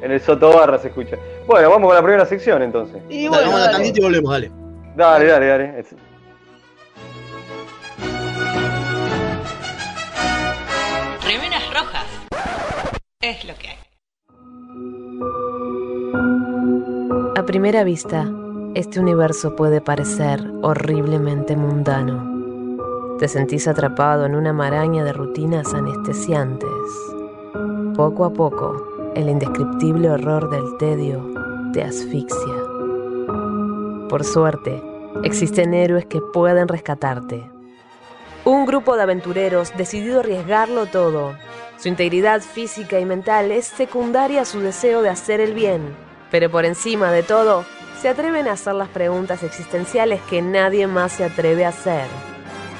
En 0.00 0.10
el 0.10 0.20
Sotobarra 0.20 0.78
se 0.78 0.88
escucha. 0.88 1.16
Bueno, 1.46 1.70
vamos 1.70 1.86
con 1.88 1.94
la 1.94 2.02
primera 2.02 2.26
sección 2.26 2.62
entonces. 2.62 2.96
Y 3.08 3.26
Dale, 3.26 3.28
bueno, 3.28 3.50
vamos 3.52 3.68
a 3.68 3.78
la 3.78 3.86
y 3.86 4.00
volvemos, 4.00 4.32
dale. 4.32 4.50
Dale, 4.96 5.26
dale, 5.26 5.46
dale. 5.46 5.84
Es- 13.22 13.44
lo 13.44 13.54
que 13.54 13.68
hay. 13.68 13.76
A 17.36 17.44
primera 17.44 17.84
vista, 17.84 18.28
este 18.74 19.00
universo 19.00 19.54
puede 19.56 19.80
parecer 19.80 20.40
horriblemente 20.62 21.56
mundano. 21.56 23.16
Te 23.18 23.28
sentís 23.28 23.68
atrapado 23.68 24.26
en 24.26 24.34
una 24.34 24.52
maraña 24.52 25.04
de 25.04 25.12
rutinas 25.12 25.72
anestesiantes. 25.72 26.68
Poco 27.96 28.24
a 28.24 28.32
poco, 28.32 29.12
el 29.14 29.28
indescriptible 29.28 30.10
horror 30.10 30.50
del 30.50 30.76
tedio 30.78 31.24
te 31.72 31.82
asfixia. 31.84 32.54
Por 34.08 34.24
suerte, 34.24 34.82
existen 35.22 35.74
héroes 35.74 36.06
que 36.06 36.20
pueden 36.20 36.66
rescatarte. 36.68 37.48
Un 38.44 38.66
grupo 38.66 38.96
de 38.96 39.02
aventureros 39.02 39.72
decidido 39.76 40.20
arriesgarlo 40.20 40.86
todo. 40.86 41.34
Su 41.82 41.88
integridad 41.88 42.42
física 42.42 43.00
y 43.00 43.04
mental 43.04 43.50
es 43.50 43.66
secundaria 43.66 44.42
a 44.42 44.44
su 44.44 44.60
deseo 44.60 45.02
de 45.02 45.08
hacer 45.08 45.40
el 45.40 45.52
bien. 45.52 45.96
Pero 46.30 46.48
por 46.48 46.64
encima 46.64 47.10
de 47.10 47.24
todo, 47.24 47.64
se 48.00 48.08
atreven 48.08 48.46
a 48.46 48.52
hacer 48.52 48.74
las 48.74 48.88
preguntas 48.88 49.42
existenciales 49.42 50.20
que 50.30 50.42
nadie 50.42 50.86
más 50.86 51.10
se 51.10 51.24
atreve 51.24 51.64
a 51.64 51.70
hacer. 51.70 52.04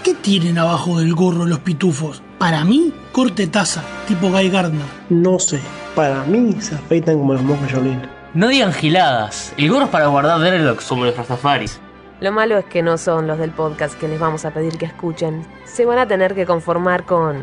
¿Qué 0.05 0.15
tienen 0.15 0.57
abajo 0.57 1.01
del 1.01 1.15
gorro 1.15 1.47
los 1.47 1.59
pitufos? 1.59 2.23
Para 2.39 2.65
mí, 2.65 2.95
corte 3.11 3.49
taza, 3.49 3.83
tipo 4.07 4.31
Guy 4.31 4.51
Gardner. 4.51 4.87
No 5.09 5.41
sé, 5.41 5.59
para 5.97 6.23
mí 6.23 6.55
se 6.61 6.77
afeitan 6.77 7.19
como 7.19 7.33
los 7.33 7.43
monjes 7.43 7.73
Shaolin. 7.73 8.03
No 8.35 8.47
digan 8.47 8.73
giladas, 8.73 9.53
el 9.57 9.69
gorro 9.69 9.87
es 9.87 9.91
para 9.91 10.07
guardar 10.07 10.39
Dreadlocks 10.39 10.85
como 10.85 11.07
los 11.07 11.17
Rastafaris. 11.17 11.81
Lo 12.21 12.31
malo 12.31 12.57
es 12.57 12.67
que 12.67 12.83
no 12.83 12.97
son 12.99 13.27
los 13.27 13.41
del 13.41 13.51
podcast 13.51 13.99
que 13.99 14.07
les 14.07 14.21
vamos 14.21 14.45
a 14.45 14.53
pedir 14.53 14.79
que 14.79 14.87
escuchen. 14.87 15.45
Se 15.65 15.87
van 15.87 15.99
a 15.99 16.07
tener 16.07 16.37
que 16.37 16.47
conformar 16.47 17.05
con 17.05 17.43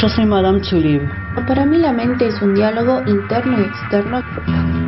Yo 0.00 0.08
soy 0.08 0.26
Madame 0.26 0.60
Tulib. 0.60 1.02
Para 1.48 1.66
mí 1.66 1.76
la 1.76 1.92
mente 1.92 2.28
es 2.28 2.40
un 2.40 2.54
diálogo 2.54 3.02
interno 3.06 3.58
y 3.58 3.62
externo. 3.62 4.22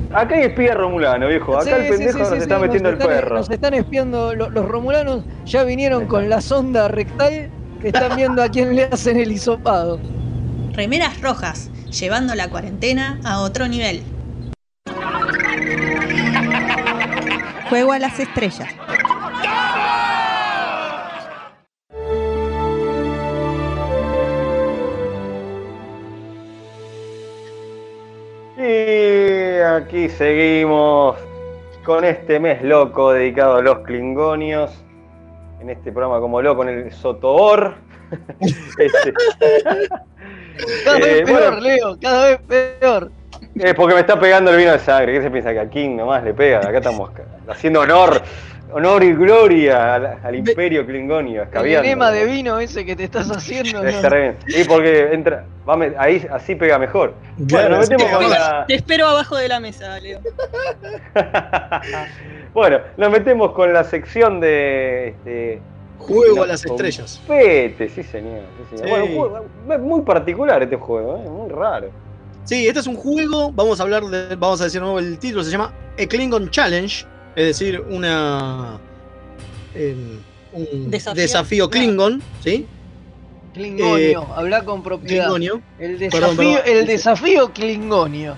Acá 0.13 0.35
hay 0.35 0.43
espía 0.43 0.73
romulano, 0.73 1.27
viejo. 1.27 1.57
Acá 1.57 1.77
el 1.77 1.89
pendejo 1.89 2.19
nos 2.19 2.31
está 2.33 2.59
metiendo 2.59 2.89
el 2.89 2.95
están, 2.95 3.07
perro. 3.07 3.35
Nos 3.37 3.49
están 3.49 3.73
espiando, 3.73 4.33
lo- 4.35 4.49
los 4.49 4.67
romulanos 4.67 5.23
ya 5.45 5.63
vinieron 5.63 6.05
con 6.07 6.29
la 6.29 6.41
sonda 6.41 6.87
rectal 6.89 7.49
que 7.81 7.87
están 7.87 8.15
viendo 8.17 8.43
a 8.43 8.49
quién 8.49 8.75
le 8.75 8.83
hacen 8.85 9.17
el 9.17 9.31
hisopado. 9.31 9.99
Remeras 10.73 11.21
rojas, 11.21 11.69
llevando 11.97 12.35
la 12.35 12.49
cuarentena 12.49 13.19
a 13.23 13.39
otro 13.39 13.67
nivel. 13.67 14.03
Juego 17.69 17.93
a 17.93 17.99
las 17.99 18.19
estrellas. 18.19 18.67
Aquí 29.77 30.09
seguimos 30.09 31.17
con 31.85 32.03
este 32.03 32.39
mes 32.39 32.61
loco 32.63 33.11
dedicado 33.13 33.57
a 33.57 33.61
los 33.61 33.79
klingonios. 33.79 34.71
En 35.61 35.69
este 35.69 35.91
programa 35.91 36.19
como 36.19 36.41
loco 36.41 36.63
en 36.63 36.69
el 36.69 36.91
Sotobor. 36.91 37.75
Este, 38.77 39.13
Cada 40.83 40.97
Eh, 40.97 41.01
vez 41.01 41.23
peor, 41.23 41.41
bueno. 41.51 41.59
Leo, 41.61 41.97
cada 42.01 42.27
vez 42.29 42.39
peor. 42.41 43.11
Es 43.55 43.73
porque 43.73 43.93
me 43.93 44.01
está 44.01 44.19
pegando 44.19 44.51
el 44.51 44.57
vino 44.57 44.71
de 44.73 44.79
sangre. 44.79 45.13
¿Qué 45.13 45.21
se 45.21 45.31
piensa 45.31 45.53
que 45.53 45.59
a 45.59 45.69
King 45.69 45.95
nomás 45.95 46.21
le 46.23 46.33
pega? 46.33 46.59
Acá 46.59 46.77
estamos 46.79 47.09
haciendo 47.47 47.79
honor, 47.81 48.21
honor 48.73 49.03
y 49.03 49.13
gloria 49.13 49.95
al, 49.95 50.17
al 50.23 50.35
imperio 50.35 50.85
klingonio. 50.85 51.47
El 51.53 51.65
enema 51.65 52.11
de 52.11 52.25
vino 52.25 52.59
ese 52.59 52.85
que 52.85 52.95
te 52.95 53.05
estás 53.05 53.29
haciendo. 53.35 53.83
Está 53.83 54.15
bien. 54.15 54.37
Sí, 54.47 54.63
porque 54.67 55.13
entra, 55.13 55.45
va 55.67 55.77
ahí 55.97 56.25
así 56.31 56.55
pega 56.55 56.79
mejor. 56.79 57.13
Bueno, 57.37 57.47
Claro, 57.47 57.77
nos 57.77 57.89
metemos 57.89 58.05
pega 58.05 58.17
con 58.17 58.29
la, 58.29 58.65
Te 58.67 58.75
espero 58.75 59.07
abajo 59.07 59.37
de 59.37 59.47
la 59.47 59.59
mesa, 59.59 59.99
Leo. 59.99 60.19
bueno, 62.53 62.79
nos 62.97 63.11
metemos 63.11 63.51
con 63.51 63.73
la 63.73 63.83
sección 63.83 64.39
de 64.39 65.09
este, 65.09 65.61
Juego 65.99 66.37
No, 66.37 66.43
a 66.43 66.47
las 66.47 66.65
estrellas. 66.65 67.21
Pete, 67.27 67.87
sí 67.89 68.03
señor. 68.03 68.41
sí, 68.69 68.77
señor. 68.77 68.85
Sí. 68.85 68.89
Bueno, 68.89 69.05
un 69.05 69.15
juego 69.15 69.45
es 69.71 69.79
muy 69.79 70.01
particular 70.01 70.63
este 70.63 70.75
juego, 70.75 71.17
¿eh? 71.17 71.29
muy 71.29 71.49
raro. 71.49 71.89
Sí, 72.43 72.67
este 72.67 72.79
es 72.79 72.87
un 72.87 72.95
juego, 72.95 73.51
vamos 73.51 73.79
a 73.79 73.83
hablar 73.83 74.03
de, 74.03 74.35
vamos 74.35 74.59
a 74.61 74.63
decir 74.63 74.81
de 74.81 74.85
nuevo 74.85 74.99
el 74.99 75.19
título, 75.19 75.43
se 75.43 75.51
llama 75.51 75.71
A 75.99 76.05
Klingon 76.07 76.49
Challenge, 76.49 77.05
es 77.35 77.45
decir, 77.45 77.79
una 77.89 78.79
eh, 79.75 79.95
un 80.53 80.91
Desafío. 80.91 81.21
desafío, 81.21 81.69
Klingon, 81.69 82.21
¿sí? 82.43 82.65
Klingonio, 83.53 83.97
Eh, 84.21 84.25
habla 84.35 84.63
con 84.63 84.81
propiedad. 84.83 85.25
Klingonio. 85.25 85.61
El 85.79 85.97
Perdón, 85.97 86.09
desafío, 86.37 86.57
perdón. 86.63 86.77
el 86.79 86.87
desafío 86.87 87.53
Klingonio. 87.53 88.35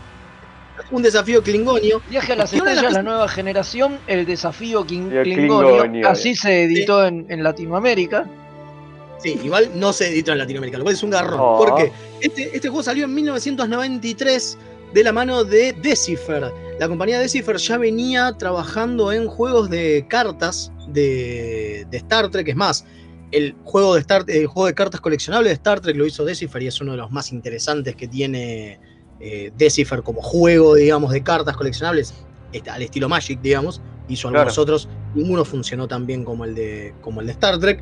Un 0.91 1.01
desafío 1.03 1.43
Klingonio. 1.43 2.01
Viaje 2.10 2.34
a 2.34 2.36
las 2.36 2.53
una 2.53 2.63
de 2.65 2.69
las 2.69 2.75
estrellas, 2.77 2.93
la 2.93 3.03
nueva 3.03 3.27
generación, 3.27 3.99
el 4.08 4.25
desafío 4.25 4.82
el 4.82 4.86
Klingonio. 4.88 5.23
Klingonio, 5.23 6.08
Así 6.10 6.36
se 6.36 6.63
editó 6.63 7.06
en, 7.06 7.25
en 7.29 7.43
Latinoamérica. 7.43 8.25
Sí, 9.19 9.39
igual 9.43 9.69
no 9.75 9.93
se 9.93 10.10
editó 10.10 10.32
en 10.34 10.39
Latinoamérica, 10.39 10.77
lo 10.79 10.84
cual 10.84 10.95
es 10.95 11.03
un 11.03 11.12
garrón. 11.12 11.39
Oh. 11.39 11.58
Porque 11.58 11.91
este, 12.19 12.43
este 12.56 12.67
juego 12.69 12.84
salió 12.84 13.06
en 13.06 13.13
1993 13.13 14.58
de 14.93 15.03
la 15.03 15.12
mano 15.12 15.43
de 15.43 15.73
Decipher. 15.73 16.51
La 16.79 16.88
compañía 16.88 17.19
Decipher 17.19 17.58
ya 17.58 17.77
venía 17.77 18.34
trabajando 18.38 19.12
en 19.12 19.27
juegos 19.27 19.69
de 19.69 20.06
cartas 20.10 20.71
de, 20.89 21.86
de 21.89 21.97
Star 21.97 22.29
Trek. 22.29 22.47
Es 22.47 22.56
más, 22.56 22.86
el 23.32 23.56
juego, 23.63 23.95
de 23.95 24.01
Star, 24.01 24.23
el 24.27 24.47
juego 24.47 24.67
de 24.67 24.73
cartas 24.75 25.01
coleccionables 25.01 25.49
de 25.49 25.53
Star 25.53 25.79
Trek 25.82 25.95
lo 25.95 26.06
hizo 26.06 26.23
Decipher 26.23 26.62
y 26.62 26.67
es 26.67 26.79
uno 26.82 26.91
de 26.91 26.97
los 26.99 27.12
más 27.12 27.32
interesantes 27.32 27.95
que 27.95 28.08
tiene 28.08 28.79
eh, 29.19 29.51
Decipher 29.58 30.03
como 30.03 30.21
juego, 30.21 30.75
digamos, 30.75 31.12
de 31.12 31.23
cartas 31.23 31.56
coleccionables, 31.58 32.13
este, 32.51 32.69
al 32.69 32.82
estilo 32.84 33.10
Magic, 33.10 33.41
digamos, 33.41 33.82
hizo 34.08 34.27
algunos 34.27 34.53
Claro. 34.53 34.62
otros, 34.62 34.89
ninguno 35.15 35.43
funcionó 35.45 35.88
tan 35.88 36.06
bien 36.06 36.23
como 36.23 36.45
el 36.45 36.53
de, 36.53 36.93
como 37.01 37.21
el 37.21 37.27
de 37.27 37.34
Star 37.34 37.58
Trek. 37.58 37.82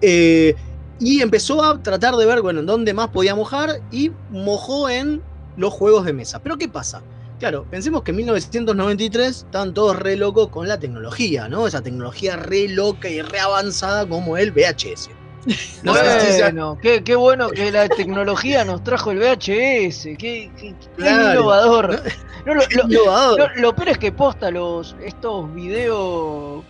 Eh, 0.00 0.54
y 0.98 1.22
empezó 1.22 1.62
a 1.62 1.82
tratar 1.82 2.16
de 2.16 2.26
ver, 2.26 2.42
bueno, 2.42 2.60
en 2.60 2.66
dónde 2.66 2.92
más 2.92 3.08
podía 3.08 3.34
mojar 3.34 3.80
y 3.90 4.10
mojó 4.30 4.88
en 4.88 5.22
los 5.56 5.72
juegos 5.72 6.04
de 6.04 6.12
mesa. 6.12 6.40
Pero 6.42 6.56
¿qué 6.56 6.68
pasa? 6.68 7.02
Claro, 7.38 7.64
pensemos 7.70 8.02
que 8.02 8.10
en 8.10 8.18
1993 8.18 9.28
estaban 9.46 9.72
todos 9.72 9.96
re 9.98 10.14
locos 10.16 10.48
con 10.48 10.68
la 10.68 10.78
tecnología, 10.78 11.48
¿no? 11.48 11.66
Esa 11.66 11.80
tecnología 11.80 12.36
re 12.36 12.68
loca 12.68 13.08
y 13.08 13.22
re 13.22 13.40
avanzada 13.40 14.06
como 14.06 14.36
el 14.36 14.52
VHS. 14.52 15.08
No 15.82 15.92
Bueno, 15.92 16.78
qué, 16.82 17.02
qué 17.02 17.16
bueno 17.16 17.48
que 17.48 17.72
la 17.72 17.88
tecnología 17.88 18.62
nos 18.66 18.84
trajo 18.84 19.10
el 19.12 19.18
VHS, 19.20 20.02
qué, 20.02 20.16
qué- 20.18 20.50
qué 20.58 20.74
Claro. 20.96 21.32
innovador. 21.40 22.02
No, 22.44 22.54
lo, 22.54 22.60
lo- 22.70 22.84
innovador. 22.84 23.38
lo- 23.56 23.62
lo 23.62 23.74
peor 23.74 23.88
es 23.88 23.98
que 23.98 24.12
posta 24.12 24.50
los 24.50 24.94
estos 25.02 25.52
videos 25.54 26.62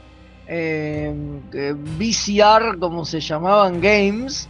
eh, 0.46 1.12
VCR, 1.98 2.78
como 2.78 3.04
se 3.04 3.20
llamaban, 3.20 3.80
games, 3.80 4.48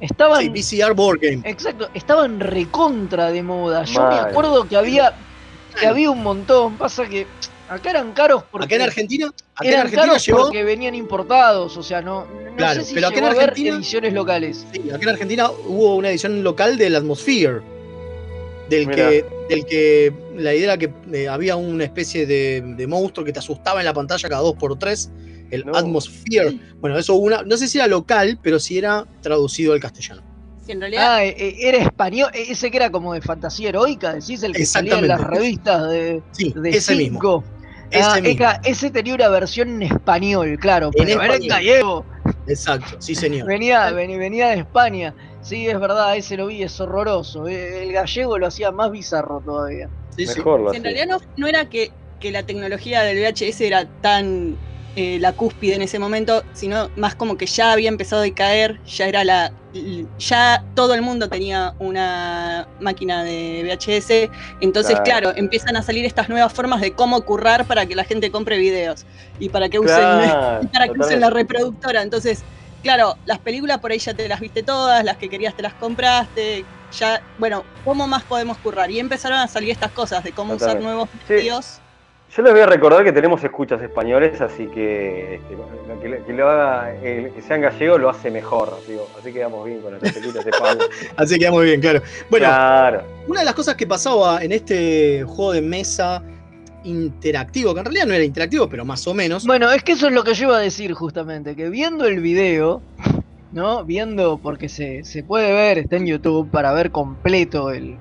Estaban. 0.00 0.52
VCR 0.52 0.94
Board 0.94 1.20
Game. 1.20 1.42
Exacto, 1.44 1.88
estaban 1.94 2.40
recontra 2.40 3.30
de 3.30 3.42
moda. 3.42 3.84
Yo 3.84 4.08
me 4.08 4.16
acuerdo 4.16 4.68
que 4.68 4.76
había, 4.76 5.14
que 5.78 5.86
había 5.86 6.10
un 6.10 6.22
montón. 6.22 6.76
Pasa 6.76 7.06
que 7.06 7.26
acá 7.68 7.90
eran 7.90 8.12
caros 8.12 8.44
porque. 8.50 8.66
Acá 8.66 8.76
en 8.76 8.82
Argentina, 8.82 9.32
acá 9.54 9.68
en 9.68 9.80
Argentina 9.80 10.64
venían 10.64 10.94
importados, 10.94 11.76
o 11.76 11.82
sea, 11.82 12.02
no. 12.02 12.26
no 12.26 12.56
claro, 12.56 12.82
pero 12.92 13.08
acá 13.08 13.18
en 13.18 13.24
Argentina. 13.24 13.76
Ediciones 13.76 14.12
locales. 14.12 14.66
Sí, 14.72 14.90
acá 14.90 15.02
en 15.02 15.08
Argentina 15.08 15.50
hubo 15.50 15.96
una 15.96 16.10
edición 16.10 16.42
local 16.42 16.76
del 16.76 16.96
Atmosphere. 16.96 17.60
Del 18.68 18.88
que, 18.88 19.26
del 19.50 19.66
que 19.66 20.10
la 20.36 20.54
idea 20.54 20.72
era 20.72 20.78
que 20.78 20.90
eh, 21.12 21.28
había 21.28 21.54
una 21.54 21.84
especie 21.84 22.24
de, 22.24 22.62
de 22.64 22.86
monstruo 22.86 23.22
que 23.22 23.30
te 23.30 23.38
asustaba 23.38 23.80
en 23.80 23.84
la 23.84 23.92
pantalla 23.92 24.26
cada 24.26 24.42
2x3 24.42 25.10
el. 25.54 25.64
Atmosphere. 25.74 26.58
Bueno, 26.80 26.98
eso 26.98 27.14
una, 27.14 27.42
no 27.42 27.56
sé 27.56 27.68
si 27.68 27.78
era 27.78 27.86
local, 27.86 28.38
pero 28.42 28.58
sí 28.58 28.78
era 28.78 29.06
traducido 29.22 29.72
al 29.72 29.80
castellano. 29.80 30.22
En 30.66 30.80
realidad... 30.80 31.16
Ah, 31.16 31.24
eh, 31.24 31.34
eh, 31.36 31.56
era 31.60 31.78
español, 31.78 32.30
eh, 32.32 32.46
ese 32.48 32.70
que 32.70 32.78
era 32.78 32.90
como 32.90 33.12
de 33.12 33.20
fantasía 33.20 33.68
heroica, 33.68 34.14
decís, 34.14 34.42
el 34.42 34.52
que 34.52 34.64
salía 34.64 34.98
en 34.98 35.08
las 35.08 35.20
revistas 35.20 35.90
de, 35.90 36.22
sí, 36.32 36.54
ese. 36.64 36.96
Mismo. 36.96 37.44
Ah, 37.92 38.18
ese, 38.64 38.86
ah, 38.86 38.90
tenía 38.92 39.14
una 39.14 39.28
versión 39.28 39.68
en 39.68 39.82
español, 39.82 40.58
claro, 40.58 40.90
pero 40.90 41.22
era 41.22 41.36
en 41.36 41.46
gallego. 41.46 42.04
Exacto, 42.46 42.96
sí 43.00 43.14
señor. 43.14 43.46
venía, 43.46 43.90
venía 43.90 44.48
de 44.48 44.60
España. 44.60 45.14
Sí, 45.42 45.68
es 45.68 45.78
verdad, 45.78 46.16
ese 46.16 46.36
lo 46.38 46.46
vi, 46.46 46.62
es 46.62 46.80
horroroso. 46.80 47.46
El 47.46 47.92
gallego 47.92 48.38
lo 48.38 48.46
hacía 48.46 48.72
más 48.72 48.90
bizarro 48.90 49.42
todavía. 49.44 49.90
Sí, 50.16 50.26
Mejor 50.26 50.70
sí. 50.70 50.78
En 50.78 50.84
realidad 50.84 51.06
no, 51.06 51.18
no 51.36 51.46
era 51.46 51.68
que, 51.68 51.92
que, 52.18 52.32
la 52.32 52.44
tecnología 52.44 53.02
del 53.02 53.18
VHS 53.18 53.60
era 53.60 53.84
tan 54.00 54.56
eh, 54.96 55.18
la 55.20 55.32
cúspide 55.32 55.74
en 55.74 55.82
ese 55.82 55.98
momento, 55.98 56.44
sino 56.52 56.88
más 56.96 57.14
como 57.14 57.36
que 57.36 57.46
ya 57.46 57.72
había 57.72 57.88
empezado 57.88 58.22
a 58.22 58.30
caer, 58.34 58.80
ya 58.86 59.06
era 59.08 59.24
la. 59.24 59.52
ya 60.18 60.64
todo 60.76 60.94
el 60.94 61.02
mundo 61.02 61.28
tenía 61.28 61.74
una 61.80 62.68
máquina 62.80 63.24
de 63.24 63.62
VHS. 63.64 64.30
Entonces, 64.60 64.92
Claro. 65.00 65.30
claro, 65.30 65.32
empiezan 65.36 65.76
a 65.76 65.82
salir 65.82 66.04
estas 66.04 66.28
nuevas 66.28 66.52
formas 66.52 66.80
de 66.80 66.92
cómo 66.92 67.20
currar 67.22 67.66
para 67.66 67.84
que 67.86 67.96
la 67.96 68.04
gente 68.04 68.30
compre 68.30 68.56
videos. 68.58 69.04
Y 69.40 69.48
para 69.48 69.68
que 69.68 69.80
usen, 69.80 69.96
Claro, 69.96 70.60
y 70.62 70.66
para 70.68 70.84
que 70.86 70.90
usen 70.92 71.00
totalmente. 71.00 71.20
la 71.20 71.30
reproductora. 71.30 72.02
Entonces, 72.02 72.44
claro, 72.84 73.16
las 73.26 73.40
películas 73.40 73.80
por 73.80 73.90
ahí 73.90 73.98
ya 73.98 74.14
te 74.14 74.28
las 74.28 74.38
viste 74.38 74.62
todas, 74.62 75.02
las 75.04 75.16
que 75.16 75.28
querías 75.28 75.56
te 75.56 75.62
las 75.62 75.74
compraste. 75.74 76.64
Ya, 76.92 77.20
bueno, 77.38 77.64
¿cómo 77.84 78.06
más 78.06 78.22
podemos 78.22 78.56
currar? 78.58 78.88
Y 78.92 79.00
empezaron 79.00 79.38
a 79.40 79.48
salir 79.48 79.70
estas 79.70 79.90
cosas 79.90 80.22
de 80.22 80.30
cómo 80.32 80.54
usar 80.54 80.80
nuevos 80.80 81.08
Sí. 81.26 81.34
Yo 82.36 82.42
les 82.42 82.52
voy 82.52 82.62
a 82.62 82.66
recordar 82.66 83.04
que 83.04 83.12
tenemos 83.12 83.44
escuchas 83.44 83.80
españoles, 83.80 84.40
así 84.40 84.66
que 84.66 85.36
este, 85.36 85.54
lo 85.54 86.00
que, 86.00 86.08
lo- 86.08 86.26
que 86.26 86.32
lo 86.32 86.48
haga, 86.50 86.92
el 86.96 87.30
que 87.32 87.40
sean 87.42 87.60
gallegos 87.60 88.00
lo 88.00 88.10
hace 88.10 88.28
mejor, 88.30 88.76
digo. 88.88 89.06
así 89.20 89.32
que 89.32 89.40
vamos 89.44 89.64
bien 89.64 89.80
con 89.80 89.92
las 89.92 90.02
escuchas 90.02 90.44
españoles. 90.44 90.88
Así 91.16 91.38
que 91.38 91.48
muy 91.50 91.66
bien, 91.66 91.80
claro. 91.80 92.02
Bueno, 92.30 92.46
Claro. 92.46 93.02
una 93.28 93.40
de 93.40 93.44
las 93.46 93.54
cosas 93.54 93.76
que 93.76 93.86
pasaba 93.86 94.42
en 94.42 94.50
este 94.50 95.22
juego 95.24 95.52
de 95.52 95.62
mesa 95.62 96.24
interactivo, 96.82 97.72
que 97.72 97.80
en 97.80 97.84
realidad 97.86 98.06
no 98.06 98.14
era 98.14 98.24
interactivo, 98.24 98.68
pero 98.68 98.84
más 98.84 99.06
o 99.06 99.14
menos. 99.14 99.46
Bueno, 99.46 99.70
es 99.70 99.84
que 99.84 99.92
eso 99.92 100.08
es 100.08 100.12
lo 100.12 100.24
que 100.24 100.34
yo 100.34 100.48
iba 100.48 100.56
a 100.56 100.60
decir 100.60 100.92
justamente, 100.92 101.54
que 101.54 101.68
viendo 101.70 102.04
el 102.04 102.18
video, 102.20 102.82
¿no? 103.52 103.84
Viendo, 103.84 104.38
porque 104.38 104.68
se, 104.68 105.04
se 105.04 105.22
puede 105.22 105.52
ver, 105.52 105.78
está 105.78 105.96
en 105.96 106.06
YouTube 106.06 106.50
para 106.50 106.72
ver 106.72 106.90
completo 106.90 107.70
el, 107.70 107.96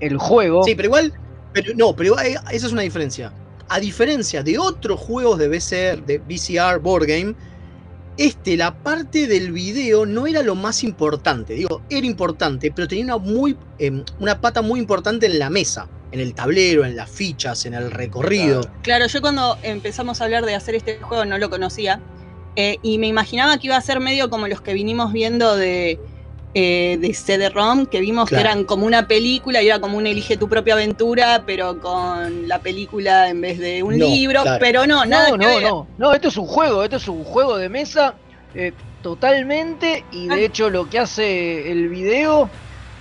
el 0.00 0.18
juego. 0.18 0.64
Sí, 0.64 0.74
pero 0.74 0.86
igual, 0.88 1.12
pero 1.52 1.72
no, 1.74 1.94
pero 1.94 2.18
esa 2.18 2.42
es 2.50 2.72
una 2.72 2.82
diferencia. 2.82 3.32
A 3.68 3.80
diferencia 3.80 4.42
de 4.42 4.58
otros 4.58 4.98
juegos 4.98 5.38
de 5.38 5.48
VCR, 5.48 6.04
de 6.04 6.18
VCR 6.18 6.78
Board 6.80 7.06
Game, 7.06 7.34
este, 8.16 8.56
la 8.56 8.74
parte 8.74 9.26
del 9.26 9.52
video 9.52 10.04
no 10.04 10.26
era 10.26 10.42
lo 10.42 10.54
más 10.54 10.82
importante. 10.82 11.54
Digo, 11.54 11.82
era 11.88 12.06
importante, 12.06 12.72
pero 12.74 12.88
tenía 12.88 13.04
una, 13.04 13.18
muy, 13.18 13.56
em, 13.78 14.04
una 14.18 14.40
pata 14.40 14.62
muy 14.62 14.80
importante 14.80 15.26
en 15.26 15.38
la 15.38 15.50
mesa, 15.50 15.88
en 16.10 16.20
el 16.20 16.34
tablero, 16.34 16.84
en 16.84 16.96
las 16.96 17.10
fichas, 17.10 17.64
en 17.66 17.74
el 17.74 17.90
recorrido. 17.90 18.62
Claro, 18.82 19.06
yo 19.06 19.20
cuando 19.20 19.56
empezamos 19.62 20.20
a 20.20 20.24
hablar 20.24 20.44
de 20.46 20.54
hacer 20.54 20.74
este 20.74 20.98
juego 20.98 21.24
no 21.24 21.38
lo 21.38 21.48
conocía. 21.50 22.00
eh, 22.56 22.78
y 22.82 22.98
me 22.98 23.06
imaginaba 23.06 23.56
que 23.58 23.68
iba 23.68 23.76
a 23.76 23.80
ser 23.80 24.00
medio 24.00 24.30
como 24.30 24.48
los 24.48 24.60
que 24.60 24.72
vinimos 24.72 25.12
viendo 25.12 25.54
de, 25.54 26.00
eh, 26.54 26.96
de 27.00 27.12
CD-ROM, 27.14 27.86
que 27.86 28.00
vimos 28.00 28.28
Claro. 28.28 28.42
que 28.42 28.48
eran 28.50 28.64
como 28.64 28.86
una 28.86 29.06
película 29.06 29.62
y 29.62 29.66
era 29.68 29.80
como 29.80 29.98
un 29.98 30.06
elige 30.06 30.36
tu 30.36 30.48
propia 30.48 30.74
aventura, 30.74 31.44
pero 31.46 31.78
con 31.80 32.48
la 32.48 32.58
película 32.60 33.28
en 33.28 33.40
vez 33.40 33.58
de 33.58 33.82
un 33.82 33.98
No, 33.98 34.06
libro. 34.06 34.42
claro. 34.42 34.58
Pero 34.60 34.86
no, 34.86 35.04
nada 35.04 35.30
no, 35.30 35.38
que 35.38 35.44
no, 35.44 35.54
ver. 35.54 35.62
no, 35.62 35.86
no, 35.98 36.14
esto 36.14 36.28
es 36.28 36.36
un 36.36 36.46
juego, 36.46 36.82
esto 36.84 36.96
es 36.96 37.06
un 37.08 37.22
juego 37.24 37.56
de 37.58 37.68
mesa 37.68 38.14
eh, 38.54 38.72
totalmente 39.02 40.04
y 40.10 40.30
Ah. 40.30 40.36
de 40.36 40.44
hecho 40.46 40.70
lo 40.70 40.88
que 40.88 40.98
hace 40.98 41.70
el 41.70 41.88
video 41.88 42.48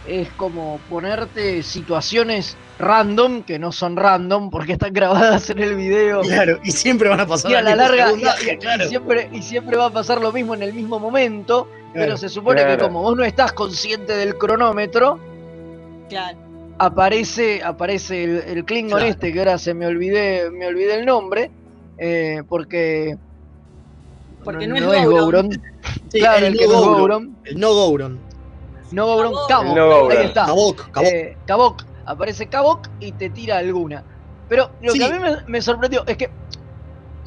es 0.06 0.30
como 0.34 0.80
ponerte 0.90 1.64
situaciones 1.64 2.58
random, 2.80 3.44
que 3.44 3.58
no 3.60 3.72
son 3.72 3.96
random 3.96 4.50
porque 4.50 4.74
están 4.74 4.94
grabadas 4.94 5.50
en 5.50 5.60
el 5.60 5.76
video. 5.76 6.22
Claro, 6.22 6.60
y 6.64 6.72
siempre 6.72 7.10
van 7.10 7.20
a 7.22 7.26
pasar 7.28 7.52
Y 7.52 7.56
a 7.56 7.62
la 7.62 7.76
larga, 7.76 8.12
y- 8.12 8.16
y- 8.48 8.52
y 8.54 8.58
claro. 8.58 8.88
siempre, 8.88 9.30
y 9.34 9.42
siempre 9.42 9.78
va 9.78 9.86
a 9.88 9.90
pasar 9.90 10.22
lo 10.22 10.32
mismo 10.32 10.54
en 10.54 10.64
el 10.64 10.74
mismo 10.74 11.00
momento, 11.00 11.68
pero 11.94 12.18
se 12.18 12.30
supone 12.30 12.66
que 12.66 12.78
como 12.78 13.02
vos 13.02 13.16
no 13.16 13.24
estás 13.24 13.54
consciente 13.54 14.16
del 14.16 14.38
cronómetro, 14.38 15.20
Claro. 16.10 16.38
aparece, 16.78 17.62
aparece 17.64 18.24
el, 18.24 18.38
el 18.48 18.66
Klingon 18.66 19.00
Claro. 19.00 19.06
este, 19.12 19.34
que 19.34 19.40
ahora 19.40 19.58
se 19.58 19.74
me 19.74 19.86
olvidé, 19.88 20.50
me 20.52 20.68
olvidé 20.68 20.96
el 21.00 21.06
nombre, 21.06 21.52
eh, 21.98 22.44
porque, 22.48 23.18
Porque 24.44 24.68
no, 24.68 24.80
no 24.80 24.94
es 24.94 25.02
es 25.02 25.10
Gouron. 25.10 25.52
Sí, 26.10 26.20
claro, 26.20 26.46
el 26.46 26.54
el, 26.54 26.60
que 26.60 26.68
no 26.68 26.74
no 26.74 26.80
es 26.80 26.86
Gouron. 26.86 27.00
Gouron. 27.00 27.36
El 27.46 27.60
no 27.60 27.74
Gouron. 27.74 28.20
No 28.92 29.06
Gouron, 29.06 29.34
Cabok, 29.50 29.76
no 29.76 30.10
ahí 30.10 30.26
está. 30.28 30.46
Cabok, 30.46 30.92
Cabok. 30.92 31.12
Eh, 31.12 31.38
Cabok, 31.46 31.84
aparece 32.06 32.48
Cabok 32.48 32.88
y 33.02 33.12
te 33.12 33.30
tira 33.30 33.58
alguna. 33.58 34.04
Pero 34.48 34.72
lo 34.82 34.94
Sí. 34.94 35.00
que 35.00 35.06
a 35.06 35.10
mí 35.10 35.20
me, 35.20 35.36
me 35.46 35.62
sorprendió 35.62 36.06
es 36.08 36.16
que 36.16 36.30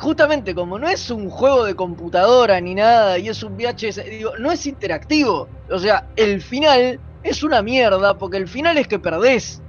justamente 0.01 0.55
como 0.55 0.79
no 0.79 0.89
es 0.89 1.11
un 1.11 1.29
juego 1.29 1.65
de 1.65 1.75
computadora 1.77 2.61
ni 2.61 2.75
nada 2.75 3.19
y 3.19 3.29
es 3.29 3.43
un 3.43 3.57
VHS, 3.57 4.05
digo, 4.09 4.33
no 4.39 4.51
es 4.51 4.67
interactivo. 4.67 5.49
O 5.71 5.79
sea, 5.79 6.07
el 6.17 6.41
final 6.41 6.99
es 7.23 7.43
una 7.43 7.63
mierda 7.63 8.17
porque 8.17 8.39
el 8.39 8.49
final 8.49 8.79
es 8.79 8.89
que 8.89 8.99
perdés. 8.99 9.61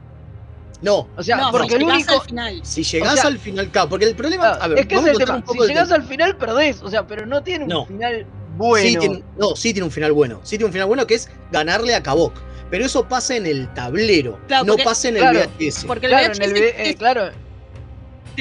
No, 0.82 1.08
O 1.15 1.22
sea, 1.22 1.38
no, 1.38 1.52
porque 1.52 1.70
si 1.70 1.76
el 1.76 1.80
llegás 1.82 1.96
único... 1.98 2.13
al 2.13 2.22
final. 2.28 2.60
si 2.63 2.84
llegás 2.84 3.13
o 3.13 3.17
sea- 3.17 3.28
al 3.28 3.38
final, 3.38 3.70
claro, 3.70 3.89
porque 3.89 4.06
el 4.06 4.15
problema. 4.15 4.50
A 4.54 4.67
ver, 4.67 4.80
es 4.80 4.86
que 4.88 4.96
es 4.96 5.06
el 5.06 5.17
tema. 5.17 5.44
Si 5.52 5.58
llegás 5.67 5.89
tema. 5.89 5.96
al 6.02 6.04
final 6.08 6.38
perdés, 6.38 6.82
o 6.82 6.89
sea, 6.89 7.06
pero 7.06 7.26
no 7.26 7.44
tiene 7.44 7.65
un 7.65 7.70
No. 7.70 7.86
final 7.86 8.26
bueno. 8.58 8.88
Sí 8.88 8.96
tiene, 8.98 9.24
no, 9.38 9.56
sí 9.56 9.74
tiene 9.74 9.86
un 9.86 9.91
final 9.91 10.12
bueno. 10.13 10.39
Sí 10.44 10.52
tiene 10.58 10.65
un 10.65 10.72
final 10.72 10.88
bueno 10.88 11.06
que 11.06 11.15
es 11.15 11.30
ganarle 11.52 11.94
a 11.94 12.02
Cabok. 12.02 12.34
Pero 12.72 12.86
eso 12.86 13.06
pasa 13.08 13.36
en 13.36 13.46
el 13.46 13.72
tablero, 13.74 14.39
Claro, 14.48 14.63
no 14.65 14.74
porque- 14.74 14.84
pasa 14.86 15.10
en 15.10 15.15
el 15.17 15.22
claro, 15.22 15.39
VHS. 15.60 15.86
Porque 15.86 16.06
el 16.08 16.12
Claro, 16.13 16.28
VHS 16.30 16.39
en 16.39 16.56
el 16.56 16.63
eh, 16.63 16.96
claro, 16.98 17.30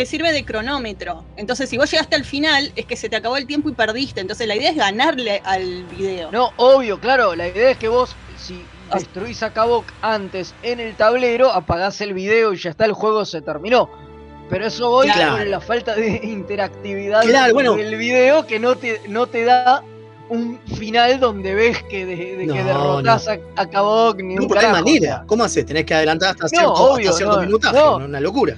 te 0.00 0.06
sirve 0.06 0.32
de 0.32 0.46
cronómetro. 0.46 1.24
Entonces, 1.36 1.68
si 1.68 1.76
vos 1.76 1.90
llegaste 1.90 2.16
al 2.16 2.24
final, 2.24 2.72
es 2.74 2.86
que 2.86 2.96
se 2.96 3.10
te 3.10 3.16
acabó 3.16 3.36
el 3.36 3.46
tiempo 3.46 3.68
y 3.68 3.72
perdiste. 3.72 4.22
Entonces, 4.22 4.46
la 4.48 4.56
idea 4.56 4.70
es 4.70 4.76
ganarle 4.76 5.42
al 5.44 5.84
video. 5.84 6.32
No, 6.32 6.52
obvio, 6.56 6.98
claro. 6.98 7.36
La 7.36 7.48
idea 7.48 7.72
es 7.72 7.76
que 7.76 7.88
vos, 7.88 8.16
si 8.38 8.64
destruís 8.94 9.42
a 9.42 9.52
Cabok 9.52 9.84
antes 10.00 10.54
en 10.62 10.80
el 10.80 10.94
tablero, 10.94 11.52
apagás 11.52 12.00
el 12.00 12.14
video 12.14 12.54
y 12.54 12.56
ya 12.56 12.70
está, 12.70 12.86
el 12.86 12.94
juego 12.94 13.26
se 13.26 13.42
terminó. 13.42 13.90
Pero 14.48 14.66
eso 14.68 14.88
voy 14.88 15.06
Claro. 15.10 15.36
con 15.36 15.50
la 15.50 15.60
falta 15.60 15.94
de 15.94 16.18
interactividad 16.22 17.20
Claro, 17.20 17.52
bueno. 17.52 17.74
del 17.76 17.94
video 17.96 18.46
que 18.46 18.58
no 18.58 18.76
te, 18.76 19.02
no 19.06 19.26
te 19.26 19.44
da 19.44 19.84
un 20.30 20.58
final 20.78 21.20
donde 21.20 21.54
ves 21.54 21.82
que, 21.90 22.06
de, 22.06 22.36
de 22.38 22.46
No, 22.46 22.54
que 22.54 22.64
derrotás 22.64 23.28
a, 23.28 23.38
a 23.56 23.68
Cabok 23.68 24.16
ni 24.22 24.36
No, 24.36 24.44
un 24.44 24.52
hay 24.56 24.62
carajo, 24.64 24.82
manera. 24.82 25.24
¿Cómo 25.26 25.44
haces? 25.44 25.66
Tenés 25.66 25.84
que 25.84 25.92
adelantar 25.94 26.30
hasta 26.30 26.44
No, 26.44 26.48
cierto, 26.48 26.72
obvio, 26.72 27.10
hasta 27.10 27.18
cierto 27.18 27.36
no, 27.36 27.42
minutaje. 27.42 27.76
no. 27.76 27.96
Una 27.96 28.18
locura. 28.20 28.56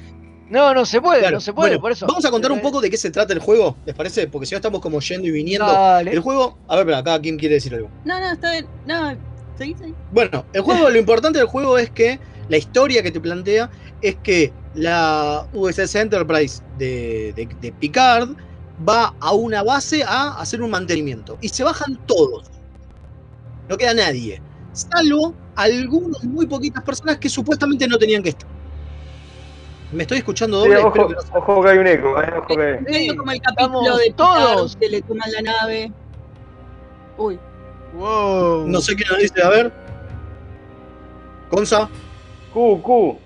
No, 0.53 0.75
no 0.75 0.85
se 0.85 1.01
puede, 1.01 1.21
Claro. 1.21 1.37
no 1.37 1.41
se 1.41 1.53
puede, 1.55 1.71
Bueno, 1.71 1.81
por 1.81 1.93
eso. 1.93 2.07
Vamos 2.07 2.25
a 2.27 2.31
contar 2.31 2.53
un 2.53 2.59
Eh, 2.59 2.63
poco 2.63 2.81
de 2.83 2.91
qué 2.91 2.97
se 2.99 3.11
trata 3.11 3.33
el 3.33 3.39
juego, 3.39 3.77
¿les 3.87 3.95
parece? 3.95 4.27
Porque 4.29 4.47
si 4.47 4.55
no 4.55 4.57
estamos 4.59 4.81
como 4.83 5.01
yendo 5.01 5.27
y 5.27 5.31
viniendo. 5.31 5.67
Dale. 5.67 6.13
El 6.13 6.21
juego. 6.21 6.59
A 6.69 6.77
ver, 6.77 6.85
para 6.87 7.03
cada 7.03 7.21
quien 7.21 7.39
quiere 7.39 7.55
decir 7.55 7.75
algo. 7.75 7.89
No, 8.05 8.21
no, 8.21 8.31
está 8.33 8.53
bien. 8.53 8.67
No, 8.87 9.17
seguí, 9.57 9.75
seguí. 9.79 9.95
Bueno, 10.13 10.45
el 10.53 10.61
juego, 10.61 10.91
lo 10.91 10.99
importante 10.99 11.39
del 11.39 11.49
juego 11.49 11.79
es 11.79 11.91
que 11.91 12.21
la 12.51 12.59
historia 12.59 13.03
que 13.03 13.11
te 13.11 13.19
plantea 13.21 13.71
es 14.03 14.17
que 14.23 14.53
la 14.75 15.47
USS 15.55 15.95
Enterprise 16.01 16.63
de, 16.77 17.33
de- 17.35 17.49
de 17.61 17.73
Picard 17.73 18.31
va 18.87 19.15
a 19.21 19.33
una 19.33 19.63
base 19.63 20.03
a 20.07 20.39
hacer 20.39 20.61
un 20.61 20.71
mantenimiento. 20.71 21.39
Y 21.41 21.49
se 21.49 21.65
bajan 21.65 21.99
todos. 22.07 22.51
No 23.71 23.77
queda 23.79 23.95
nadie. 23.95 24.43
Salvo 24.73 25.35
algunas 25.55 26.23
muy 26.25 26.47
poquitas 26.47 26.83
personas 26.85 27.17
que 27.19 27.29
supuestamente 27.31 27.87
no 27.89 27.97
tenían 27.97 28.23
que 28.23 28.31
estar. 28.31 28.49
Me 29.93 30.03
estoy 30.05 30.19
escuchando 30.19 30.63
Sí, 30.65 30.69
doble. 30.71 30.83
ojo, 30.85 30.93
que 31.09 31.15
no- 31.15 31.39
ojo 31.39 31.63
que 31.63 31.69
hay 31.71 31.79
un 31.79 31.87
eco, 31.87 32.23
eh, 32.23 32.33
ojo 32.39 32.47
que. 32.47 32.79
Medio 32.89 33.17
como 33.17 33.31
el 33.33 33.41
capítulo 33.43 33.97
de 33.99 34.13
todos. 34.13 34.55
todos 34.55 34.77
que 34.77 34.89
le 34.89 35.03
toman 35.03 35.31
la 35.33 35.43
nave. 35.43 35.93
Uy. 37.19 37.39
Wow. 37.95 38.67
No 38.67 38.81
sé 38.81 38.97
qué 38.97 39.05
nos 39.11 39.19
dice, 39.19 39.43
a 39.43 39.49
ver. 39.51 39.73
Gonza. 41.51 41.89
Q, 42.55 42.81
Q. 42.83 43.19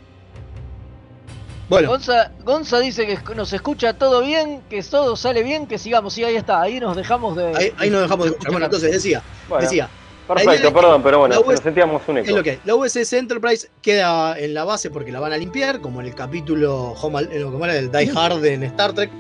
Bueno, 1.69 1.89
Gonza, 1.89 2.31
Gonza 2.45 2.79
dice 2.79 3.07
que 3.07 3.35
nos 3.35 3.53
escucha 3.53 3.93
todo 3.95 4.21
bien, 4.23 4.63
que 4.71 4.83
todo 4.85 5.17
sale 5.17 5.43
bien, 5.43 5.67
que 5.67 5.79
sigamos. 5.79 6.15
Sí, 6.15 6.23
ahí 6.23 6.37
está, 6.37 6.61
ahí 6.63 6.79
nos 6.79 6.97
dejamos 6.97 7.37
de. 7.37 7.47
ahí, 7.57 7.73
ahí 7.79 7.91
nos 7.91 8.03
dejamos 8.03 8.27
de 8.27 8.31
escuchar. 8.33 8.53
Bueno, 8.53 8.67
entonces 8.67 8.93
decía, 8.93 9.23
Bueno, 9.49 9.63
decía, 9.63 9.89
perfecto, 10.27 10.73
perdón, 10.73 11.03
pero 11.03 11.19
bueno, 11.21 11.39
US 11.41 11.47
nos 11.47 11.61
sentíamos 11.61 12.03
un 12.09 12.19
eco. 12.19 12.29
es 12.29 12.35
lo 12.35 12.43
que 12.43 12.51
es. 12.51 12.59
La 12.65 12.75
USS 12.75 13.13
Enterprise 13.15 13.69
queda 13.83 14.39
en 14.39 14.55
la 14.55 14.65
base 14.65 14.91
porque 14.91 15.13
la 15.13 15.21
van 15.21 15.33
a 15.33 15.37
limpiar, 15.37 15.81
como 15.81 16.01
en 16.01 16.07
el 16.07 16.15
capítulo 16.15 16.93
Home 17.01 17.19
Al- 17.19 17.33
eh, 17.33 17.43
como 17.43 17.65
era 17.65 17.77
el 17.77 17.91
Die 17.91 18.11
Hard 18.15 18.45
en 18.45 18.63
Star 18.65 18.93
Trek, 18.93 19.11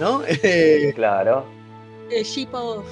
¿no? 0.00 0.22
Eh, 0.42 0.92
Claro. 0.94 1.44
Ship 2.22 2.48
of, 2.52 2.84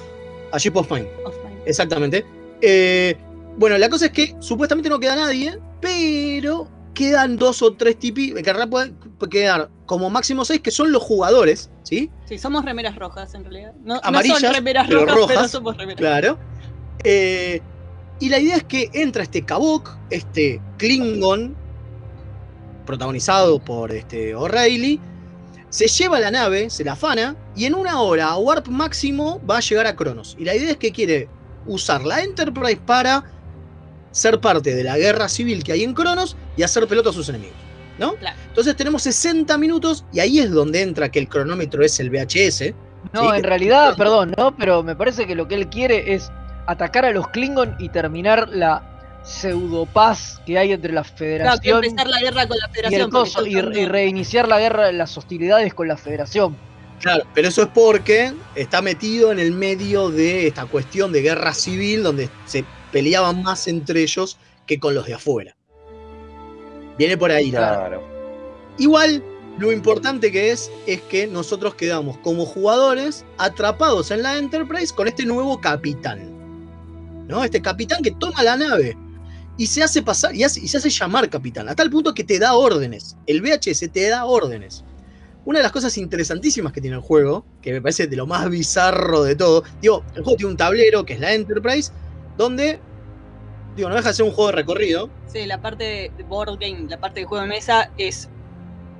a 0.51 0.57
Ship 0.57 0.75
of 0.75 0.91
Mine. 0.91 1.07
of 1.25 1.35
Mine. 1.45 1.61
Exactamente. 1.65 2.25
Eh, 2.61 3.15
bueno, 3.57 3.77
la 3.77 3.89
cosa 3.89 4.07
es 4.07 4.11
que 4.11 4.35
supuestamente 4.39 4.89
no 4.89 4.99
queda 4.99 5.15
nadie, 5.15 5.57
pero 5.79 6.67
quedan 6.93 7.37
dos 7.37 7.61
o 7.61 7.73
tres 7.73 7.97
tipis, 7.97 8.33
que 8.33 8.39
en 8.39 8.45
realidad 8.45 8.69
pueden 8.69 8.97
quedar 9.29 9.69
como 9.85 10.09
máximo 10.09 10.43
seis, 10.45 10.61
que 10.61 10.71
son 10.71 10.91
los 10.91 11.01
jugadores, 11.03 11.69
¿sí? 11.83 12.09
Sí, 12.25 12.37
somos 12.37 12.65
remeras 12.65 12.95
rojas 12.95 13.33
en 13.35 13.43
realidad. 13.43 13.73
No, 13.83 13.95
no 13.95 14.01
Amarillas, 14.03 14.39
son 14.41 14.53
remeras 14.53 14.87
pero 14.87 15.01
rojas, 15.05 15.15
pero 15.15 15.27
rojas, 15.35 15.51
somos 15.51 15.77
remeras 15.77 15.99
Claro. 15.99 16.37
Eh, 17.03 17.61
y 18.19 18.29
la 18.29 18.39
idea 18.39 18.57
es 18.57 18.63
que 18.63 18.89
entra 18.93 19.23
este 19.23 19.43
Kabok, 19.43 19.97
este 20.09 20.61
Klingon, 20.77 21.55
protagonizado 22.85 23.59
por 23.59 23.91
este 23.91 24.35
O'Reilly, 24.35 24.99
se 25.69 25.87
lleva 25.87 26.19
la 26.19 26.29
nave, 26.29 26.69
se 26.69 26.83
la 26.83 26.93
afana, 26.93 27.35
y 27.55 27.65
en 27.65 27.73
una 27.73 27.99
hora, 27.99 28.27
a 28.27 28.37
Warp 28.37 28.67
máximo, 28.67 29.41
va 29.49 29.57
a 29.57 29.59
llegar 29.59 29.87
a 29.87 29.95
Cronos. 29.95 30.35
Y 30.39 30.45
la 30.45 30.55
idea 30.55 30.71
es 30.71 30.77
que 30.77 30.91
quiere 30.91 31.27
usar 31.65 32.05
la 32.05 32.21
Enterprise 32.21 32.79
para 32.85 33.23
ser 34.11 34.39
parte 34.39 34.75
de 34.75 34.83
la 34.83 34.97
guerra 34.97 35.27
civil 35.27 35.63
que 35.63 35.71
hay 35.71 35.83
en 35.83 35.93
Cronos 35.93 36.37
y 36.55 36.63
hacer 36.63 36.87
pelota 36.87 37.09
a 37.09 37.13
sus 37.13 37.27
enemigos. 37.29 37.57
¿No? 37.97 38.13
Claro. 38.15 38.37
Entonces 38.47 38.75
tenemos 38.75 39.03
60 39.03 39.57
minutos 39.57 40.05
y 40.13 40.19
ahí 40.19 40.39
es 40.39 40.51
donde 40.51 40.81
entra 40.81 41.11
que 41.11 41.19
el 41.19 41.27
cronómetro 41.27 41.83
es 41.83 41.99
el 41.99 42.09
VHS. 42.09 42.73
No, 43.11 43.21
¿sí? 43.21 43.37
en 43.37 43.43
realidad, 43.43 43.95
perdón, 43.97 44.33
¿no? 44.37 44.55
Pero 44.55 44.81
me 44.81 44.95
parece 44.95 45.27
que 45.27 45.35
lo 45.35 45.47
que 45.47 45.55
él 45.55 45.69
quiere 45.69 46.13
es 46.13 46.31
atacar 46.65 47.05
a 47.05 47.11
los 47.11 47.27
Klingon 47.29 47.75
y 47.79 47.89
terminar 47.89 48.49
la 48.49 48.89
pseudopaz 49.23 50.39
que 50.45 50.57
hay 50.57 50.73
entre 50.73 50.91
la 50.91 51.03
Claro, 51.03 51.15
que 51.15 51.23
Federación 51.25 51.83
empezar 51.83 52.07
la 52.07 52.19
guerra 52.19 52.47
con 52.47 52.57
la 52.57 52.65
y, 52.65 52.69
el 52.69 52.73
Federación. 52.75 53.09
coso, 53.11 53.45
y, 53.45 53.57
y 53.57 53.85
reiniciar 53.85 54.47
la 54.47 54.59
guerra, 54.59 54.91
las 54.91 55.17
hostilidades 55.17 55.73
con 55.73 55.87
la 55.87 55.97
Federación. 55.97 56.57
Claro, 56.99 57.25
pero 57.33 57.47
eso 57.49 57.63
es 57.63 57.67
porque 57.73 58.33
está 58.55 58.81
metido 58.81 59.31
en 59.31 59.39
el 59.39 59.51
medio 59.51 60.09
de 60.09 60.47
esta 60.47 60.65
cuestión 60.65 61.11
de 61.11 61.21
guerra 61.21 61.53
civil 61.53 62.03
donde 62.03 62.29
se 62.45 62.63
peleaban 62.91 63.43
más 63.43 63.67
entre 63.67 64.03
ellos 64.03 64.37
que 64.65 64.79
con 64.79 64.93
los 64.93 65.05
de 65.05 65.15
afuera. 65.15 65.55
Viene 66.97 67.17
por 67.17 67.31
ahí. 67.31 67.51
la. 67.51 67.59
Claro. 67.59 68.03
Igual, 68.77 69.23
lo 69.57 69.71
importante 69.71 70.31
que 70.31 70.51
es 70.51 70.71
es 70.87 71.01
que 71.01 71.27
nosotros 71.27 71.75
quedamos 71.75 72.17
como 72.19 72.45
jugadores 72.45 73.25
atrapados 73.37 74.11
en 74.11 74.23
la 74.23 74.37
Enterprise 74.37 74.93
con 74.93 75.07
este 75.07 75.25
nuevo 75.25 75.59
capitán. 75.59 76.42
¿No? 77.27 77.43
Este 77.43 77.61
capitán 77.61 78.01
que 78.01 78.11
toma 78.11 78.43
la 78.43 78.57
nave 78.57 78.97
y 79.57 79.67
se 79.67 79.83
hace 79.83 80.01
pasar 80.01 80.35
y, 80.35 80.47
se 80.49 80.77
hace 80.77 80.89
llamar 80.89 81.29
capitán, 81.29 81.69
a 81.69 81.75
tal 81.75 81.89
punto 81.89 82.13
que 82.13 82.23
te 82.23 82.39
da 82.39 82.53
órdenes. 82.55 83.17
El 83.27 83.41
VHS 83.41 83.91
te 83.91 84.09
da 84.09 84.25
órdenes. 84.25 84.83
Una 85.45 85.59
de 85.59 85.63
las 85.63 85.71
cosas 85.71 85.97
interesantísimas 85.97 86.71
que 86.71 86.81
tiene 86.81 86.95
el 86.95 87.01
juego, 87.01 87.45
que 87.61 87.73
me 87.73 87.81
parece 87.81 88.07
de 88.07 88.15
lo 88.15 88.25
más 88.25 88.49
bizarro 88.49 89.23
de 89.23 89.35
todo, 89.35 89.63
digo, 89.81 90.03
el 90.15 90.23
juego 90.23 90.37
tiene 90.37 90.51
un 90.51 90.57
tablero 90.57 91.05
que 91.05 91.13
es 91.13 91.19
la 91.19 91.33
Enterprise, 91.33 91.91
donde, 92.37 92.79
digo, 93.75 93.89
no 93.89 93.95
deja 93.95 94.09
de 94.09 94.13
ser 94.15 94.25
un 94.25 94.31
juego 94.31 94.51
de 94.51 94.55
recorrido, 94.55 95.09
Sí, 95.27 95.47
la 95.47 95.59
parte 95.59 96.11
de 96.15 96.23
board 96.23 96.59
game, 96.59 96.87
la 96.87 96.99
parte 96.99 97.21
de 97.21 97.25
juego 97.25 97.41
de 97.41 97.49
mesa 97.49 97.89
es 97.97 98.29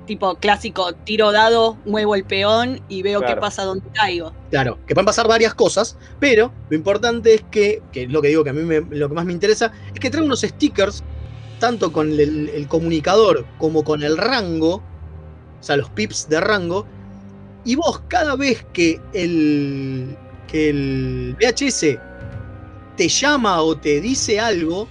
tipo 0.06 0.34
clásico, 0.36 0.92
tiro 0.94 1.32
dado, 1.32 1.78
muevo 1.84 2.14
el 2.14 2.24
peón 2.24 2.80
y 2.88 3.02
veo 3.02 3.20
qué 3.20 3.36
pasa 3.36 3.64
donde 3.64 3.88
caigo. 3.92 4.32
Claro, 4.50 4.78
que 4.86 4.94
pueden 4.94 5.06
pasar 5.06 5.26
varias 5.28 5.54
cosas, 5.54 5.96
pero 6.20 6.52
lo 6.68 6.76
importante 6.76 7.34
es 7.34 7.42
que, 7.50 7.82
que 7.92 8.04
es 8.04 8.10
lo 8.10 8.20
que 8.22 8.28
digo 8.28 8.44
que 8.44 8.50
a 8.50 8.52
mí 8.52 8.62
me- 8.62 8.80
lo 8.80 9.08
que 9.08 9.14
más 9.14 9.24
me 9.24 9.32
interesa, 9.32 9.72
es 9.92 10.00
que 10.00 10.10
trae 10.10 10.22
unos 10.24 10.40
stickers, 10.42 11.02
tanto 11.58 11.92
con 11.92 12.10
el, 12.12 12.48
el 12.48 12.68
comunicador 12.68 13.46
como 13.58 13.84
con 13.84 14.02
el 14.02 14.16
rango, 14.16 14.76
o 14.76 14.82
sea, 15.62 15.76
los 15.76 15.88
pips 15.90 16.28
de 16.28 16.40
rango, 16.40 16.86
y 17.64 17.76
vos 17.76 18.02
cada 18.08 18.36
vez 18.36 18.64
que 18.72 19.00
el, 19.14 20.16
que 20.46 20.68
el 20.70 21.36
VHS 21.40 21.98
te 22.96 23.08
llama 23.08 23.62
o 23.62 23.76
te 23.76 24.00
dice 24.00 24.38
algo, 24.38 24.88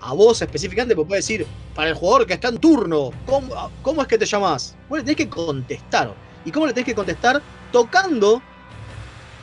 a 0.00 0.14
vos 0.14 0.40
específicamente, 0.40 0.94
pues 0.94 1.06
puede 1.08 1.18
decir, 1.20 1.46
para 1.76 1.90
el 1.90 1.94
jugador 1.94 2.26
que 2.26 2.32
está 2.32 2.48
en 2.48 2.56
turno, 2.56 3.10
¿cómo, 3.26 3.70
cómo 3.82 4.00
es 4.00 4.08
que 4.08 4.16
te 4.16 4.24
llamás? 4.24 4.74
Vos 4.88 4.98
le 4.98 5.04
tenés 5.04 5.18
que 5.18 5.28
contestar. 5.28 6.12
¿Y 6.46 6.50
cómo 6.50 6.66
le 6.66 6.72
tenés 6.72 6.86
que 6.86 6.94
contestar? 6.94 7.42
Tocando 7.70 8.40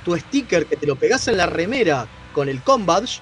tu 0.04 0.18
sticker 0.18 0.66
que 0.66 0.76
te 0.76 0.88
lo 0.88 0.96
pegás 0.96 1.28
en 1.28 1.38
la 1.38 1.46
remera 1.46 2.08
con 2.34 2.50
el 2.50 2.60
combadge, 2.64 3.22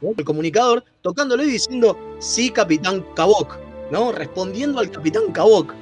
¿no? 0.00 0.10
el 0.16 0.24
comunicador, 0.24 0.84
tocándolo 1.02 1.42
y 1.42 1.50
diciendo, 1.50 1.98
sí, 2.20 2.50
Capitán 2.50 3.04
Kabok, 3.16 3.58
¿no? 3.90 4.12
Respondiendo 4.12 4.78
al 4.78 4.92
Capitán 4.92 5.32
Kabok. 5.32 5.74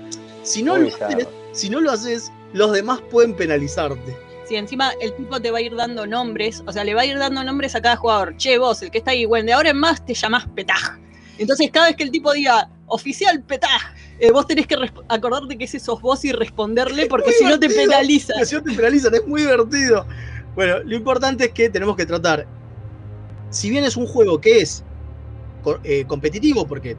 Si 0.42 0.62
no, 0.62 0.78
lo 0.78 0.88
haces, 0.88 1.28
si 1.52 1.68
no 1.68 1.82
lo 1.82 1.90
haces, 1.90 2.32
los 2.54 2.72
demás 2.72 3.00
pueden 3.10 3.34
penalizarte. 3.34 4.16
Si 4.46 4.56
encima 4.56 4.92
el 5.02 5.14
tipo 5.14 5.40
te 5.40 5.50
va 5.50 5.58
a 5.58 5.60
ir 5.60 5.76
dando 5.76 6.06
nombres, 6.06 6.62
o 6.66 6.72
sea, 6.72 6.84
le 6.84 6.94
va 6.94 7.02
a 7.02 7.06
ir 7.06 7.18
dando 7.18 7.44
nombres 7.44 7.74
a 7.74 7.82
cada 7.82 7.96
jugador. 7.96 8.36
Che, 8.38 8.56
vos, 8.56 8.80
el 8.82 8.90
que 8.90 8.98
está 8.98 9.10
ahí, 9.10 9.26
bueno, 9.26 9.46
de 9.46 9.52
ahora 9.52 9.70
en 9.70 9.78
más 9.78 10.04
te 10.04 10.14
llamás 10.14 10.46
Petaj. 10.54 11.03
Entonces, 11.38 11.70
cada 11.72 11.86
vez 11.86 11.96
que 11.96 12.04
el 12.04 12.10
tipo 12.10 12.32
diga, 12.32 12.70
oficial 12.86 13.42
Petaj, 13.42 13.80
eh, 14.18 14.30
vos 14.30 14.46
tenés 14.46 14.66
que 14.66 14.76
acordarte 15.08 15.56
que 15.58 15.64
ese 15.64 15.80
sos 15.80 16.00
vos 16.00 16.24
y 16.24 16.32
responderle, 16.32 17.06
porque 17.06 17.32
si 17.32 17.44
no 17.44 17.58
te 17.58 17.68
divertido. 17.68 17.90
penaliza. 17.90 18.34
Que 18.38 18.46
si 18.46 18.54
no 18.54 18.62
te 18.62 18.72
penalizan, 18.72 19.14
es 19.14 19.26
muy 19.26 19.40
divertido. 19.42 20.06
Bueno, 20.54 20.78
lo 20.84 20.94
importante 20.96 21.46
es 21.46 21.52
que 21.52 21.68
tenemos 21.68 21.96
que 21.96 22.06
tratar, 22.06 22.46
si 23.50 23.70
bien 23.70 23.84
es 23.84 23.96
un 23.96 24.06
juego 24.06 24.40
que 24.40 24.60
es 24.60 24.84
eh, 25.82 26.04
competitivo, 26.06 26.66
porque 26.66 26.96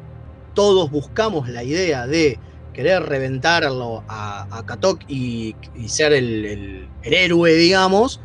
todos 0.54 0.89
buscamos 0.91 1.48
la 1.50 1.63
idea 1.63 2.08
de 2.08 2.39
querer 2.74 3.04
reventarlo 3.04 4.04
a, 4.08 4.48
a 4.58 4.65
Katok 4.65 5.02
y, 5.08 5.56
y 5.76 5.88
ser 5.88 6.13
el, 6.13 6.45
el- 6.45 6.89
el 7.04 7.13
héroe, 7.13 7.54
digamos, 7.54 8.19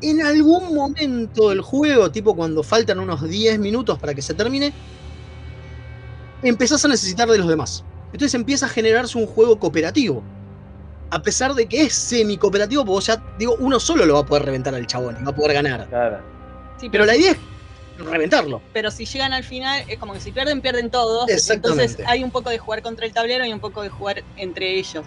en 0.00 0.22
algún 0.22 0.74
momento 0.74 1.50
del 1.50 1.60
juego, 1.60 2.10
tipo 2.10 2.34
cuando 2.34 2.62
faltan 2.62 2.98
unos 2.98 3.28
10 3.28 3.58
minutos 3.58 3.98
para 3.98 4.14
que 4.14 4.22
se 4.22 4.34
termine, 4.34 4.72
empezás 6.42 6.84
a 6.84 6.88
necesitar 6.88 7.28
de 7.28 7.38
los 7.38 7.48
demás. 7.48 7.84
Entonces 8.12 8.34
empieza 8.34 8.66
a 8.66 8.68
generarse 8.68 9.18
un 9.18 9.26
juego 9.26 9.58
cooperativo. 9.58 10.22
A 11.10 11.22
pesar 11.22 11.54
de 11.54 11.66
que 11.66 11.82
es 11.82 11.94
semi-cooperativo, 11.94 12.84
porque 12.84 13.06
ya, 13.06 13.22
digo, 13.38 13.56
uno 13.60 13.78
solo 13.78 14.04
lo 14.06 14.14
va 14.14 14.20
a 14.20 14.26
poder 14.26 14.44
reventar 14.44 14.74
al 14.74 14.86
chabón 14.86 15.16
y 15.20 15.24
va 15.24 15.30
a 15.30 15.34
poder 15.34 15.52
ganar. 15.54 15.88
Claro. 15.88 16.18
Sí, 16.80 16.88
Pero 16.90 17.04
la 17.06 17.16
idea 17.16 17.32
es 17.32 17.38
reventarlo. 17.98 18.60
pero 18.74 18.90
si 18.90 19.06
llegan 19.06 19.32
al 19.32 19.44
final, 19.44 19.82
es 19.88 19.98
como 19.98 20.12
que 20.12 20.20
si 20.20 20.30
pierden, 20.32 20.60
pierden 20.60 20.90
todos. 20.90 21.28
Exactamente. 21.28 21.84
Entonces 21.84 22.06
hay 22.08 22.22
un 22.24 22.30
poco 22.30 22.50
de 22.50 22.58
jugar 22.58 22.82
contra 22.82 23.06
el 23.06 23.12
tablero 23.12 23.44
y 23.46 23.52
un 23.52 23.60
poco 23.60 23.82
de 23.82 23.88
jugar 23.88 24.22
entre 24.36 24.78
ellos. 24.78 25.04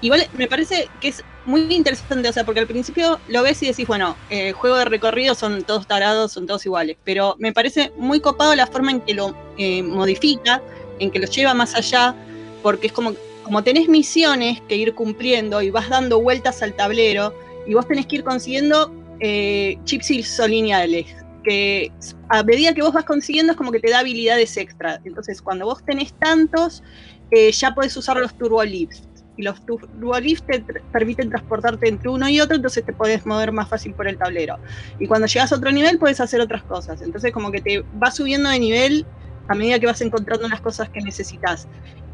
Igual 0.00 0.26
me 0.36 0.46
parece 0.46 0.88
que 1.00 1.08
es 1.08 1.24
muy 1.46 1.62
interesante, 1.74 2.28
o 2.28 2.32
sea, 2.32 2.44
porque 2.44 2.60
al 2.60 2.66
principio 2.66 3.18
lo 3.28 3.42
ves 3.42 3.62
y 3.62 3.66
decís, 3.66 3.86
bueno, 3.86 4.16
eh, 4.30 4.52
juego 4.52 4.76
de 4.76 4.84
recorrido 4.84 5.34
son 5.34 5.62
todos 5.62 5.86
tarados, 5.86 6.32
son 6.32 6.46
todos 6.46 6.66
iguales, 6.66 6.96
pero 7.04 7.36
me 7.38 7.52
parece 7.52 7.92
muy 7.96 8.20
copado 8.20 8.54
la 8.54 8.66
forma 8.66 8.90
en 8.90 9.00
que 9.00 9.14
lo 9.14 9.34
eh, 9.56 9.82
modifica, 9.82 10.60
en 10.98 11.10
que 11.10 11.18
lo 11.18 11.26
lleva 11.26 11.54
más 11.54 11.74
allá, 11.74 12.14
porque 12.62 12.88
es 12.88 12.92
como, 12.92 13.14
como 13.42 13.62
tenés 13.62 13.88
misiones 13.88 14.60
que 14.68 14.76
ir 14.76 14.94
cumpliendo 14.94 15.62
y 15.62 15.70
vas 15.70 15.88
dando 15.88 16.20
vueltas 16.20 16.62
al 16.62 16.74
tablero 16.74 17.32
y 17.66 17.74
vos 17.74 17.86
tenés 17.86 18.06
que 18.06 18.16
ir 18.16 18.24
consiguiendo 18.24 18.92
eh, 19.20 19.78
chips 19.84 20.10
isolineales, 20.10 21.06
que 21.42 21.90
a 22.28 22.42
medida 22.42 22.74
que 22.74 22.82
vos 22.82 22.92
vas 22.92 23.04
consiguiendo 23.04 23.52
es 23.52 23.56
como 23.56 23.72
que 23.72 23.80
te 23.80 23.90
da 23.90 24.00
habilidades 24.00 24.56
extra. 24.56 25.00
Entonces, 25.04 25.40
cuando 25.40 25.64
vos 25.64 25.82
tenés 25.84 26.12
tantos, 26.18 26.82
eh, 27.30 27.50
ya 27.52 27.74
podés 27.74 27.96
usar 27.96 28.16
los 28.18 28.36
turbolifts. 28.36 29.15
Y 29.36 29.42
los 29.42 29.64
turbolifts 29.66 30.46
te 30.46 30.60
permiten 30.92 31.28
transportarte 31.28 31.88
entre 31.88 32.08
uno 32.08 32.28
y 32.28 32.40
otro, 32.40 32.56
entonces 32.56 32.84
te 32.84 32.92
podés 32.92 33.26
mover 33.26 33.52
más 33.52 33.68
fácil 33.68 33.92
por 33.94 34.08
el 34.08 34.16
tablero. 34.16 34.58
Y 34.98 35.06
cuando 35.06 35.26
llegas 35.26 35.52
a 35.52 35.56
otro 35.56 35.70
nivel, 35.70 35.98
puedes 35.98 36.20
hacer 36.20 36.40
otras 36.40 36.62
cosas. 36.62 37.02
Entonces, 37.02 37.32
como 37.32 37.50
que 37.50 37.60
te 37.60 37.84
vas 37.94 38.16
subiendo 38.16 38.48
de 38.48 38.58
nivel 38.58 39.06
a 39.48 39.54
medida 39.54 39.78
que 39.78 39.86
vas 39.86 40.00
encontrando 40.00 40.48
las 40.48 40.60
cosas 40.60 40.88
que 40.88 41.00
necesitas. 41.00 41.68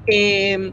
Eh, 0.07 0.73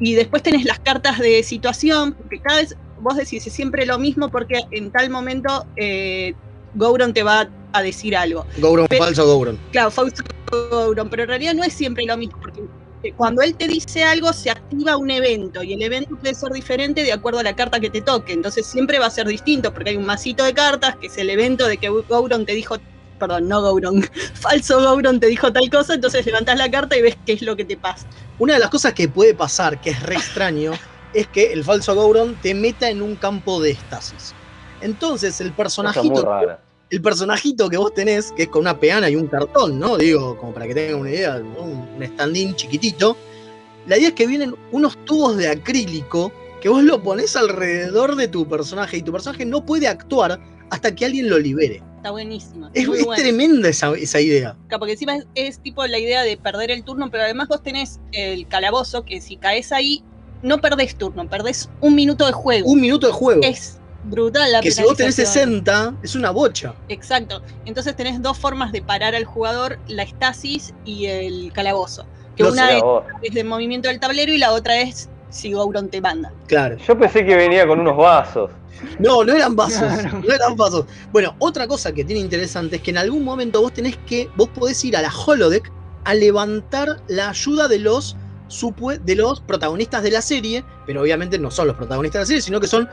y 0.00 0.14
después 0.14 0.42
tenés 0.42 0.64
las 0.64 0.80
cartas 0.80 1.18
de 1.18 1.42
situación, 1.42 2.16
que 2.28 2.40
cada 2.40 2.60
vez 2.60 2.76
vos 3.00 3.16
decís 3.16 3.42
siempre 3.44 3.84
lo 3.84 3.98
mismo 3.98 4.30
porque 4.30 4.64
en 4.70 4.90
tal 4.90 5.10
momento 5.10 5.66
eh, 5.76 6.34
Gouron 6.74 7.12
te 7.12 7.22
va 7.22 7.48
a 7.72 7.82
decir 7.82 8.16
algo. 8.16 8.46
Gouron, 8.58 8.86
falso 8.88 9.26
Gouron. 9.26 9.58
Claro, 9.70 9.90
falso 9.90 10.22
Gouron, 10.70 11.08
pero 11.10 11.24
en 11.24 11.28
realidad 11.28 11.54
no 11.54 11.64
es 11.64 11.72
siempre 11.72 12.04
lo 12.04 12.16
mismo, 12.16 12.38
porque 12.40 12.62
eh, 13.02 13.12
cuando 13.16 13.42
él 13.42 13.54
te 13.56 13.66
dice 13.66 14.04
algo 14.04 14.32
se 14.32 14.50
activa 14.50 14.96
un 14.96 15.10
evento 15.10 15.62
y 15.62 15.72
el 15.72 15.82
evento 15.82 16.16
puede 16.16 16.34
ser 16.34 16.52
diferente 16.52 17.02
de 17.02 17.12
acuerdo 17.12 17.40
a 17.40 17.42
la 17.42 17.56
carta 17.56 17.80
que 17.80 17.90
te 17.90 18.00
toque, 18.00 18.32
entonces 18.32 18.66
siempre 18.66 18.98
va 18.98 19.06
a 19.06 19.10
ser 19.10 19.26
distinto 19.26 19.72
porque 19.72 19.90
hay 19.90 19.96
un 19.96 20.06
masito 20.06 20.44
de 20.44 20.54
cartas 20.54 20.96
que 20.96 21.08
es 21.08 21.18
el 21.18 21.30
evento 21.30 21.66
de 21.66 21.78
que 21.78 21.88
Gouron 21.88 22.46
te 22.46 22.52
dijo, 22.52 22.76
perdón, 23.18 23.48
no 23.48 23.60
Gouron, 23.60 24.02
falso 24.34 24.80
Gouron 24.80 25.20
te 25.20 25.26
dijo 25.26 25.52
tal 25.52 25.68
cosa, 25.70 25.94
entonces 25.94 26.24
levantás 26.26 26.58
la 26.58 26.70
carta 26.70 26.96
y 26.96 27.02
ves 27.02 27.16
qué 27.26 27.32
es 27.32 27.42
lo 27.42 27.56
que 27.56 27.64
te 27.64 27.76
pasa. 27.76 28.06
Una 28.38 28.54
de 28.54 28.60
las 28.60 28.70
cosas 28.70 28.94
que 28.94 29.08
puede 29.08 29.34
pasar, 29.34 29.80
que 29.80 29.90
es 29.90 30.02
re 30.02 30.14
extraño, 30.14 30.72
es 31.14 31.26
que 31.28 31.52
el 31.52 31.64
falso 31.64 31.94
Gouron 31.94 32.36
te 32.40 32.54
meta 32.54 32.88
en 32.88 33.02
un 33.02 33.16
campo 33.16 33.60
de 33.60 33.72
estasis. 33.72 34.34
Entonces, 34.80 35.40
el 35.40 35.52
Cosa 35.52 35.82
muy 35.82 35.92
personajito, 35.92 36.24
rara. 36.24 36.60
El 36.92 37.00
personajito 37.00 37.70
que 37.70 37.78
vos 37.78 37.94
tenés, 37.94 38.32
que 38.32 38.42
es 38.42 38.48
con 38.50 38.60
una 38.60 38.78
peana 38.78 39.08
y 39.08 39.16
un 39.16 39.26
cartón, 39.26 39.78
¿no? 39.78 39.96
Digo, 39.96 40.36
como 40.36 40.52
para 40.52 40.66
que 40.66 40.74
tengan 40.74 41.00
una 41.00 41.10
idea, 41.10 41.38
¿no? 41.38 41.62
un 41.62 42.02
stand-in 42.02 42.54
chiquitito. 42.54 43.16
La 43.86 43.96
idea 43.96 44.08
es 44.08 44.14
que 44.14 44.26
vienen 44.26 44.54
unos 44.72 45.02
tubos 45.06 45.38
de 45.38 45.48
acrílico 45.48 46.30
que 46.60 46.68
vos 46.68 46.84
lo 46.84 47.02
pones 47.02 47.34
alrededor 47.34 48.14
de 48.14 48.28
tu 48.28 48.46
personaje 48.46 48.98
y 48.98 49.02
tu 49.02 49.10
personaje 49.10 49.46
no 49.46 49.64
puede 49.64 49.88
actuar 49.88 50.38
hasta 50.68 50.94
que 50.94 51.06
alguien 51.06 51.30
lo 51.30 51.38
libere. 51.38 51.82
Está 51.96 52.10
buenísimo. 52.10 52.68
Es, 52.74 52.86
tremenda 53.16 53.70
esa, 53.70 53.94
esa 53.94 54.20
idea. 54.20 54.54
Claro, 54.68 54.80
porque 54.80 54.92
encima 54.92 55.16
es, 55.16 55.26
es 55.34 55.58
tipo 55.60 55.86
la 55.86 55.98
idea 55.98 56.22
de 56.22 56.36
perder 56.36 56.70
el 56.70 56.84
turno, 56.84 57.10
pero 57.10 57.24
además 57.24 57.48
vos 57.48 57.62
tenés 57.62 58.00
el 58.12 58.46
calabozo 58.48 59.06
que 59.06 59.22
si 59.22 59.38
caes 59.38 59.72
ahí, 59.72 60.04
no 60.42 60.60
perdés 60.60 60.96
turno, 60.96 61.26
perdés 61.26 61.70
un 61.80 61.94
minuto 61.94 62.26
de 62.26 62.32
juego. 62.32 62.68
Un 62.68 62.82
minuto 62.82 63.06
de 63.06 63.12
juego. 63.14 63.40
Es 63.42 63.78
brutal 64.04 64.52
la 64.52 64.60
que 64.60 64.70
si 64.70 64.82
vos 64.82 64.96
tenés 64.96 65.16
penalización. 65.16 65.64
60, 65.64 65.94
es 66.02 66.14
una 66.14 66.30
bocha. 66.30 66.74
Exacto. 66.88 67.42
Entonces 67.64 67.96
tenés 67.96 68.20
dos 68.20 68.38
formas 68.38 68.72
de 68.72 68.82
parar 68.82 69.14
al 69.14 69.24
jugador, 69.24 69.78
la 69.88 70.02
estasis 70.02 70.74
y 70.84 71.06
el 71.06 71.52
calabozo. 71.52 72.06
Que 72.36 72.44
una 72.44 72.72
es, 72.72 72.82
es 73.22 73.34
de 73.34 73.44
movimiento 73.44 73.88
del 73.88 74.00
tablero 74.00 74.32
y 74.32 74.38
la 74.38 74.52
otra 74.52 74.80
es 74.80 75.10
si 75.30 75.52
Gouron 75.52 75.88
te 75.88 76.00
manda. 76.00 76.32
Claro. 76.46 76.76
Yo 76.76 76.98
pensé 76.98 77.24
que 77.24 77.36
venía 77.36 77.66
con 77.66 77.80
unos 77.80 77.96
vasos. 77.96 78.50
No, 78.98 79.24
no 79.24 79.34
eran 79.34 79.56
vasos. 79.56 79.82
No 80.12 80.32
eran 80.32 80.56
vasos. 80.56 80.86
Bueno, 81.12 81.34
otra 81.38 81.66
cosa 81.66 81.92
que 81.92 82.04
tiene 82.04 82.20
interesante 82.20 82.76
es 82.76 82.82
que 82.82 82.90
en 82.90 82.98
algún 82.98 83.24
momento 83.24 83.60
vos 83.60 83.72
tenés 83.72 83.96
que. 84.06 84.28
Vos 84.36 84.48
podés 84.48 84.82
ir 84.84 84.96
a 84.96 85.02
la 85.02 85.10
holodeck 85.10 85.70
a 86.04 86.14
levantar 86.14 87.00
la 87.08 87.30
ayuda 87.30 87.68
de 87.68 87.78
los 87.78 88.16
de 89.04 89.14
los 89.16 89.40
protagonistas 89.40 90.02
de 90.02 90.10
la 90.10 90.20
serie, 90.20 90.62
pero 90.84 91.00
obviamente 91.00 91.38
no 91.38 91.50
son 91.50 91.68
los 91.68 91.76
protagonistas 91.76 92.18
de 92.18 92.22
la 92.22 92.26
serie, 92.26 92.42
sino 92.42 92.60
que 92.60 92.66
son 92.66 92.86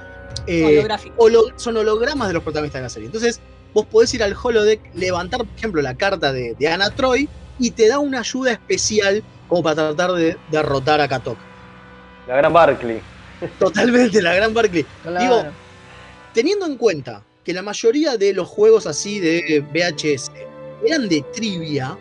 eh, 0.47 0.87
holo- 1.17 1.51
son 1.57 1.77
hologramas 1.77 2.27
de 2.27 2.33
los 2.33 2.43
protagonistas 2.43 2.79
de 2.79 2.83
la 2.83 2.89
serie. 2.89 3.05
Entonces, 3.07 3.39
vos 3.73 3.85
podés 3.85 4.13
ir 4.13 4.23
al 4.23 4.35
holodeck, 4.41 4.79
levantar, 4.95 5.39
por 5.45 5.57
ejemplo, 5.57 5.81
la 5.81 5.95
carta 5.95 6.31
de, 6.33 6.55
de 6.57 6.67
Anna 6.67 6.89
Troy 6.89 7.27
y 7.59 7.71
te 7.71 7.87
da 7.87 7.99
una 7.99 8.19
ayuda 8.19 8.51
especial 8.53 9.23
como 9.47 9.63
para 9.63 9.75
tratar 9.93 10.11
de 10.13 10.37
derrotar 10.51 11.01
a 11.01 11.07
Katok. 11.07 11.37
La 12.27 12.35
gran 12.37 12.53
Barkley. 12.53 13.01
Totalmente, 13.57 14.21
la 14.21 14.33
gran 14.35 14.53
Barkley. 14.53 14.85
Claro. 15.03 15.19
Digo, 15.19 15.51
teniendo 16.33 16.65
en 16.65 16.77
cuenta 16.77 17.23
que 17.43 17.53
la 17.53 17.61
mayoría 17.61 18.17
de 18.17 18.33
los 18.33 18.47
juegos 18.47 18.85
así 18.85 19.19
de 19.19 19.63
VHS 19.73 20.31
eran 20.85 21.07
de 21.09 21.23
trivia, 21.33 21.97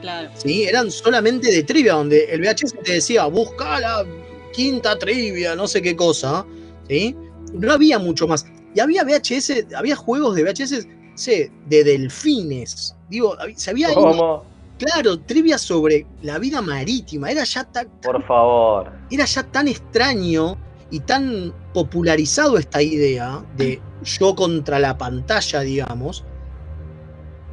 Claro. 0.00 0.30
¿sí? 0.36 0.62
Eran 0.64 0.90
solamente 0.92 1.50
de 1.50 1.62
trivia, 1.64 1.94
donde 1.94 2.24
el 2.26 2.40
VHS 2.40 2.74
te 2.84 2.92
decía, 2.92 3.24
busca 3.26 3.80
la 3.80 4.04
quinta 4.52 4.96
trivia, 4.98 5.56
no 5.56 5.66
sé 5.66 5.82
qué 5.82 5.96
cosa, 5.96 6.46
¿sí? 6.88 7.16
No 7.52 7.72
había 7.72 7.98
mucho 7.98 8.26
más. 8.28 8.46
Y 8.74 8.80
había 8.80 9.04
VHS, 9.04 9.66
había 9.76 9.96
juegos 9.96 10.34
de 10.34 10.42
VHS, 10.44 10.86
sé, 11.14 11.50
de 11.66 11.84
delfines. 11.84 12.94
Digo, 13.08 13.36
se 13.56 13.70
había 13.70 13.90
ido- 13.92 14.02
¿Cómo? 14.02 14.44
claro, 14.78 15.18
trivia 15.20 15.58
sobre 15.58 16.06
la 16.22 16.38
vida 16.38 16.60
marítima. 16.62 17.30
Era 17.30 17.44
ya 17.44 17.64
tan, 17.64 17.88
Por 18.02 18.24
favor. 18.26 18.92
era 19.10 19.24
ya 19.24 19.42
tan 19.42 19.68
extraño 19.68 20.56
y 20.90 21.00
tan 21.00 21.52
popularizado 21.74 22.56
esta 22.58 22.80
idea 22.82 23.44
de 23.56 23.80
yo 24.04 24.34
contra 24.34 24.78
la 24.78 24.96
pantalla, 24.96 25.60
digamos, 25.60 26.24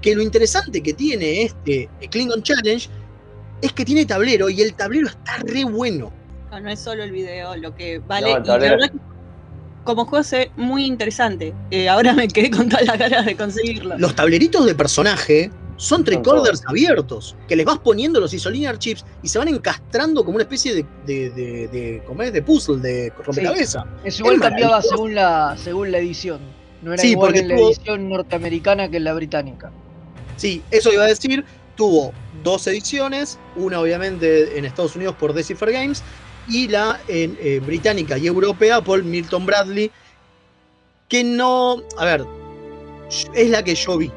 que 0.02 0.16
lo 0.16 0.22
interesante 0.22 0.84
que 0.84 0.94
tiene 0.94 1.42
este 1.44 1.90
Klingon 2.12 2.44
Challenge 2.44 2.88
es 3.62 3.74
que 3.74 3.84
tiene 3.86 4.06
tablero 4.06 4.50
y 4.50 4.62
el 4.62 4.74
tablero 4.76 5.08
está 5.08 5.38
re 5.44 5.64
bueno. 5.66 6.12
No, 6.52 6.60
no 6.60 6.70
es 6.70 6.80
solo 6.80 7.04
el 7.04 7.12
video 7.12 7.56
lo 7.58 7.74
que 7.76 8.00
vale. 8.00 8.32
No, 8.32 8.38
el 8.38 8.44
y 8.44 8.48
la 8.48 8.54
tablero- 8.54 8.78
verdad 8.78 8.92
que 8.92 9.15
como 9.86 10.06
ve 10.10 10.52
muy 10.58 10.86
interesante. 10.86 11.54
Eh, 11.72 11.88
ahora 11.88 12.12
me 12.14 12.28
quedé 12.28 12.52
con 12.52 12.68
todas 12.68 12.86
las 12.86 12.98
ganas 13.00 13.26
de 13.26 13.36
conseguirlo. 13.38 13.98
Los 13.98 14.14
tableritos 14.16 14.66
de 14.66 14.76
personaje 14.76 15.50
son 15.78 16.04
tricorders 16.04 16.62
abiertos, 16.68 17.36
que 17.48 17.56
les 17.56 17.66
vas 17.66 17.78
poniendo 17.80 18.20
los 18.20 18.34
isolinear 18.34 18.78
chips 18.80 19.06
y 19.24 19.28
se 19.30 19.38
van 19.40 19.48
encastrando 19.48 20.24
como 20.26 20.36
una 20.36 20.44
especie 20.44 20.74
de, 20.74 20.86
de, 21.06 21.30
de, 21.30 21.68
de- 21.68 22.04
¿cómo 22.08 22.22
es? 22.24 22.34
de 22.34 22.42
puzzle, 22.42 22.78
de 22.78 23.14
rompecabezas. 23.24 23.84
Eso 24.04 24.24
igual 24.24 24.40
cambiaba 24.42 24.82
según 24.82 25.16
la, 25.16 25.56
según 25.58 25.92
la 25.92 26.00
edición. 26.00 26.40
No 26.82 26.94
era 26.94 27.02
Sí, 27.02 27.12
igual 27.12 27.28
porque 27.34 27.40
en 27.40 27.48
la 27.50 27.56
tuvo- 27.56 27.68
edición 27.70 28.10
norteamericana 28.10 28.90
que 28.90 28.98
en 28.98 29.04
la 29.06 29.14
británica. 29.14 29.72
Sí, 30.38 30.62
eso 30.72 30.92
iba 30.92 31.04
a 31.04 31.08
decir. 31.08 31.46
Tuvo 31.76 32.14
dos 32.42 32.66
ediciones, 32.68 33.38
una 33.58 33.82
obviamente 33.82 34.58
en 34.58 34.64
Estados 34.64 34.96
Unidos 34.96 35.16
por 35.20 35.34
Decipher 35.34 35.74
Games 35.74 36.04
y 36.48 36.68
la 36.68 37.00
eh, 37.08 37.62
británica 37.66 38.18
y 38.18 38.28
europea 38.28 38.82
por 38.82 39.04
Milton 39.04 39.46
Bradley, 39.46 39.92
que 41.08 41.24
no, 41.24 41.82
a 41.98 42.06
ver, 42.06 42.26
es 43.34 43.50
la 43.50 43.64
que 43.64 43.76
yo 43.76 43.98
vi. 43.98 44.12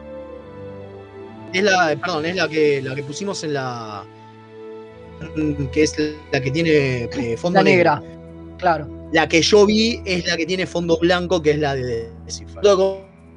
Es 1.52 1.62
la, 1.62 1.96
perdón, 2.00 2.26
es 2.26 2.36
la 2.36 2.48
que 2.48 2.82
la 2.82 2.94
que 2.94 3.02
pusimos 3.02 3.42
en 3.42 3.54
la 3.54 4.04
que 5.72 5.82
es 5.82 5.96
la 6.30 6.40
que 6.40 6.50
tiene 6.50 7.04
eh, 7.04 7.36
fondo 7.36 7.58
La 7.58 7.64
negra, 7.64 8.02
claro. 8.58 8.88
La 9.12 9.28
que 9.28 9.40
yo 9.40 9.64
vi 9.66 10.02
es 10.04 10.26
la 10.26 10.36
que 10.36 10.46
tiene 10.46 10.66
fondo 10.66 10.98
blanco, 10.98 11.40
que 11.40 11.52
es 11.52 11.58
la 11.58 11.74
de 11.74 12.10
Decipher. 12.26 12.62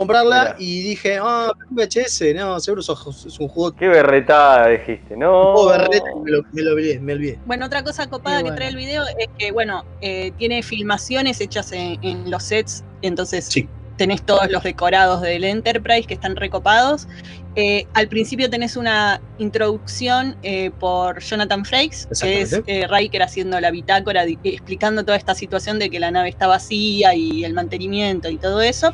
Comprarla 0.01 0.43
Mira. 0.43 0.55
y 0.57 0.81
dije, 0.81 1.19
ah, 1.21 1.51
pero 1.55 1.69
VHS, 1.87 2.33
no, 2.33 2.59
seguro 2.59 2.81
es 2.81 2.89
es 3.27 3.39
un 3.39 3.47
juego 3.47 3.71
Qué 3.75 3.87
berretada 3.87 4.69
dijiste, 4.69 5.15
no. 5.15 5.53
Oh, 5.53 5.69
berreta, 5.69 6.03
me 6.23 6.31
lo, 6.31 6.41
me 6.53 6.61
lo 6.63 6.71
olvidé, 6.71 6.99
me 6.99 7.13
olvidé. 7.13 7.37
Bueno, 7.45 7.67
otra 7.67 7.83
cosa 7.83 8.09
copada 8.09 8.41
que 8.41 8.51
trae 8.51 8.69
el 8.69 8.75
video 8.77 9.03
es 9.19 9.27
que, 9.37 9.51
bueno, 9.51 9.85
eh, 10.01 10.31
tiene 10.39 10.63
filmaciones 10.63 11.39
hechas 11.39 11.71
en, 11.71 11.99
en 12.03 12.31
los 12.31 12.41
sets, 12.41 12.83
entonces 13.03 13.45
Sí. 13.45 13.69
tenés 13.97 14.23
todos 14.23 14.49
los 14.49 14.63
decorados 14.63 15.21
del 15.21 15.43
Enterprise 15.43 16.07
que 16.07 16.15
están 16.15 16.35
recopados. 16.35 17.07
Eh, 17.55 17.85
al 17.93 18.07
principio 18.07 18.49
tenés 18.49 18.77
una 18.77 19.21
introducción 19.37 20.35
eh, 20.41 20.71
por 20.79 21.19
Jonathan 21.21 21.63
Frakes, 21.63 22.07
que 22.19 22.41
es 22.41 22.59
eh, 22.65 22.87
Riker 22.89 23.21
haciendo 23.21 23.59
la 23.59 23.69
bitácora, 23.69 24.23
explicando 24.23 25.05
toda 25.05 25.17
esta 25.17 25.35
situación 25.35 25.77
de 25.77 25.91
que 25.91 25.99
la 25.99 26.09
nave 26.09 26.29
está 26.29 26.47
vacía 26.47 27.13
y 27.13 27.45
el 27.45 27.53
mantenimiento 27.53 28.29
y 28.29 28.37
todo 28.37 28.61
eso. 28.61 28.93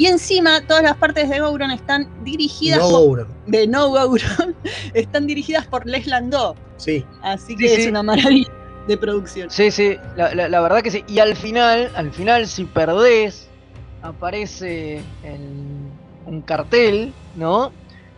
Y 0.00 0.06
encima, 0.06 0.62
todas 0.66 0.82
las 0.82 0.96
partes 0.96 1.28
de 1.28 1.40
Gouron 1.40 1.70
están 1.70 2.08
dirigidas 2.24 2.78
No 2.78 2.88
por- 2.88 3.00
Gouron, 3.00 3.28
de 3.46 3.66
No 3.66 3.88
Gouron, 3.90 4.56
están 4.94 5.26
dirigidas 5.26 5.66
por 5.66 5.86
Les 5.86 6.06
Landau. 6.06 6.54
sí. 6.78 7.04
Así 7.22 7.54
que 7.54 7.68
Sí, 7.68 7.74
es 7.74 7.82
sí. 7.84 7.88
una 7.90 8.02
maravilla 8.02 8.50
de 8.88 8.96
producción. 8.96 9.50
Sí, 9.50 9.70
sí, 9.70 9.96
la, 10.16 10.34
la- 10.34 10.48
la 10.48 10.60
verdad 10.62 10.80
que 10.82 10.90
sí. 10.90 11.04
Y 11.06 11.18
al 11.18 11.36
final, 11.36 11.90
al 11.94 12.10
final, 12.12 12.46
si 12.46 12.64
perdés, 12.64 13.46
aparece 14.02 15.02
el- 15.22 15.90
un 16.26 16.40
cartel, 16.42 17.12
¿no? 17.36 17.70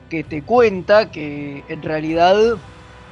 Que 0.09 0.23
te 0.23 0.43
cuenta 0.43 1.11
que 1.11 1.65
en 1.69 1.83
realidad 1.83 2.37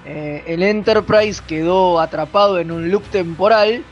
eh, 0.07 0.45
el 0.47 0.63
Enterprise 0.63 1.43
quedó 1.47 1.99
atrapado 2.01 2.59
en 2.61 2.71
un 2.71 2.89
loop 2.91 3.03
temporal. 3.11 3.83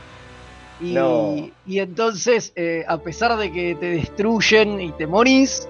Y, 0.81 0.93
No. 0.93 1.49
y 1.67 1.79
entonces, 1.79 2.53
eh, 2.55 2.85
a 2.87 2.97
pesar 2.99 3.37
de 3.37 3.51
que 3.51 3.75
te 3.75 3.87
destruyen 3.87 4.79
y 4.79 4.91
te 4.93 5.07
morís, 5.07 5.67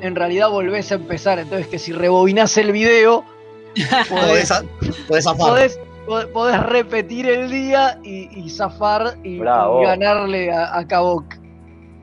en 0.00 0.14
realidad 0.14 0.50
volvés 0.50 0.92
a 0.92 0.96
empezar. 0.96 1.38
Entonces, 1.38 1.66
que 1.68 1.78
si 1.78 1.92
rebobinás 1.92 2.56
el 2.58 2.72
video, 2.72 3.24
Podés, 4.08 4.52
podés, 5.36 5.78
podés 6.32 6.62
repetir 6.62 7.26
el 7.26 7.50
día 7.50 7.98
y, 8.04 8.28
y 8.38 8.48
zafar 8.50 9.16
y, 9.24 9.38
ganarle 9.38 10.52
a, 10.52 10.76
a 10.78 10.86
Kavok. 10.86 11.24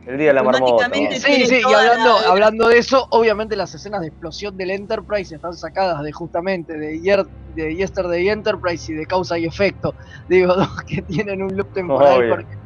El 0.06 0.18
día 0.18 0.28
de 0.30 0.34
la 0.34 0.44
marmota. 0.44 0.90
Sí, 0.94 1.46
sí, 1.46 1.62
y 1.62 1.74
hablando, 1.74 2.20
la- 2.22 2.30
hablando 2.30 2.68
de 2.68 2.78
eso, 2.80 3.06
obviamente 3.12 3.56
las 3.56 3.74
escenas 3.76 4.02
de 4.02 4.08
explosión 4.08 4.58
del 4.58 4.72
Enterprise 4.72 5.36
están 5.36 5.54
sacadas 5.54 6.02
de 6.04 6.12
justamente 6.12 6.74
de, 6.78 7.00
Yer- 7.02 7.28
de 7.56 7.76
Yesterday 7.76 8.30
Enterprise 8.30 8.92
y 8.92 8.96
de 8.96 9.06
causa 9.06 9.38
y 9.38 9.46
efecto. 9.46 9.94
Digo, 10.28 10.54
dos 10.56 10.70
que 10.88 11.02
tienen 11.04 11.44
un 11.44 11.56
loop 11.56 11.72
temporal 11.74 12.18
Obvio. 12.20 12.30
porque 12.36 12.58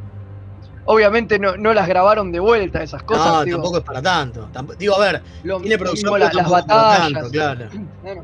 obviamente 0.85 1.37
no, 1.39 1.57
no 1.57 1.73
las 1.73 1.87
grabaron 1.87 2.31
de 2.31 2.39
vuelta 2.39 2.81
esas 2.83 3.03
cosas. 3.03 3.25
No, 3.25 3.43
digo, 3.43 3.57
tampoco 3.57 3.77
es 3.79 3.83
para 3.83 4.01
tanto. 4.01 4.47
Tamp- 4.53 4.77
digo, 4.77 4.95
a 4.95 4.99
ver, 4.99 5.21
lo 5.43 5.59
tiene 5.59 5.75
mismo 5.75 5.83
producción, 5.85 6.19
la- 6.19 6.31
las 6.33 6.49
batallas. 6.49 7.13
tanto, 7.13 7.29
claro. 7.31 7.65
Claro. 8.01 8.23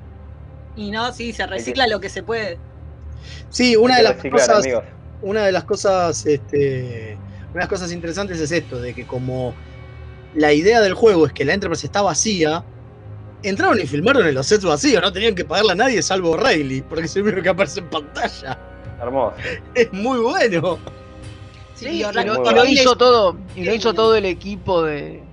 Y 0.77 0.89
no, 0.89 1.11
sí, 1.11 1.33
se 1.33 1.45
recicla 1.47 1.85
lo 1.85 1.99
que 1.99 2.07
se 2.07 2.23
puede. 2.23 2.57
Sí, 3.49 3.75
una 3.75 3.97
de 3.97 4.03
las 4.03 4.15
reciclar, 4.15 4.39
cosas, 4.47 4.63
amigos. 4.63 4.83
una 5.21 5.45
de 5.45 5.51
las 5.51 5.65
cosas, 5.65 6.25
este, 6.25 7.17
una 7.51 7.55
de 7.55 7.59
las 7.59 7.67
cosas 7.67 7.91
interesantes 7.91 8.39
es 8.39 8.51
esto, 8.51 8.79
de 8.79 8.93
que 8.93 9.05
como 9.05 9.53
la 10.35 10.53
idea 10.53 10.79
del 10.81 10.93
juego 10.93 11.27
es 11.27 11.33
que 11.33 11.43
la 11.45 11.53
Enterprise 11.53 11.85
está 11.85 12.01
vacía, 12.01 12.63
entraron 13.43 13.79
y 13.79 13.85
filmaron 13.87 14.25
en 14.27 14.33
los 14.35 14.47
sets 14.47 14.63
vacíos, 14.63 15.01
no 15.01 15.11
tenían 15.11 15.35
que 15.35 15.43
pagarle 15.45 15.73
a 15.73 15.75
nadie 15.75 16.01
salvo 16.01 16.37
Rayleigh, 16.37 16.83
porque 16.83 17.05
es 17.05 17.15
el 17.15 17.23
único 17.23 17.41
que 17.41 17.49
aparece 17.49 17.79
en 17.81 17.89
pantalla. 17.89 18.57
Hermoso. 19.01 19.35
Es 19.75 19.91
muy 19.91 20.19
bueno. 20.19 20.77
Sí, 21.75 21.87
y 21.87 21.91
y 21.97 22.03
ahora- 22.03 22.23
lo, 22.23 22.51
y 22.51 22.53
lo 22.53 22.65
hizo 22.65 22.95
todo, 22.95 23.35
y 23.55 23.63
lo 23.63 23.73
hizo 23.73 23.93
todo 23.93 24.15
el 24.15 24.25
equipo 24.25 24.83
de 24.83 25.23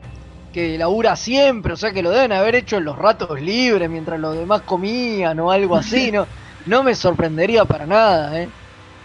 que 0.52 0.78
labura 0.78 1.14
siempre, 1.14 1.74
o 1.74 1.76
sea 1.76 1.92
que 1.92 2.02
lo 2.02 2.10
deben 2.10 2.32
haber 2.32 2.54
hecho 2.54 2.78
en 2.78 2.84
los 2.84 2.96
ratos 2.96 3.38
libres 3.40 3.88
mientras 3.90 4.18
los 4.18 4.34
demás 4.34 4.62
comían 4.62 5.38
o 5.40 5.50
algo 5.52 5.76
así, 5.76 6.10
no, 6.10 6.26
no 6.64 6.82
me 6.82 6.94
sorprendería 6.94 7.66
para 7.66 7.84
nada, 7.86 8.40
eh. 8.42 8.48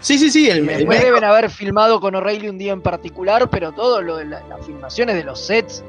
Sí, 0.04 0.18
sí, 0.18 0.30
sí, 0.30 0.50
el, 0.50 0.68
el 0.68 0.86
deben 0.86 1.24
haber 1.24 1.48
filmado 1.48 1.98
con 1.98 2.14
O'Reilly 2.14 2.50
un 2.50 2.58
día 2.58 2.74
en 2.74 2.82
particular, 2.82 3.48
pero 3.48 3.72
todo 3.72 4.02
lo 4.02 4.18
de 4.18 4.26
la- 4.26 4.46
las 4.48 4.66
filmaciones 4.66 5.16
de 5.16 5.24
los 5.24 5.40
sets 5.40 5.82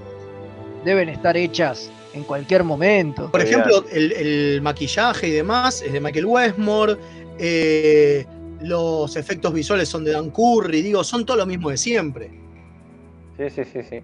deben 0.86 1.09
estar 1.09 1.36
hechas 1.36 1.91
en 2.13 2.24
cualquier 2.24 2.63
momento. 2.63 3.30
Por 3.30 3.41
ejemplo, 3.41 3.84
el, 3.91 4.13
el 4.13 4.61
maquillaje 4.61 5.28
y 5.28 5.32
demás 5.32 5.82
es 5.82 5.91
de 5.91 5.99
Michael 5.99 6.26
Westmore. 6.28 6.95
eh, 7.38 8.26
los 8.61 9.18
efectos 9.18 9.53
visuales 9.53 9.89
son 9.89 10.05
de 10.05 10.11
Dan 10.11 10.30
Curry. 10.30 10.82
Digo, 10.82 11.03
son 11.03 11.26
todo 11.26 11.36
lo 11.36 11.45
mismo 11.45 11.70
de 11.70 11.76
siempre. 11.76 12.32
Sí, 13.36 13.49
sí, 13.49 13.63
sí, 13.66 13.80
sí. 13.84 14.01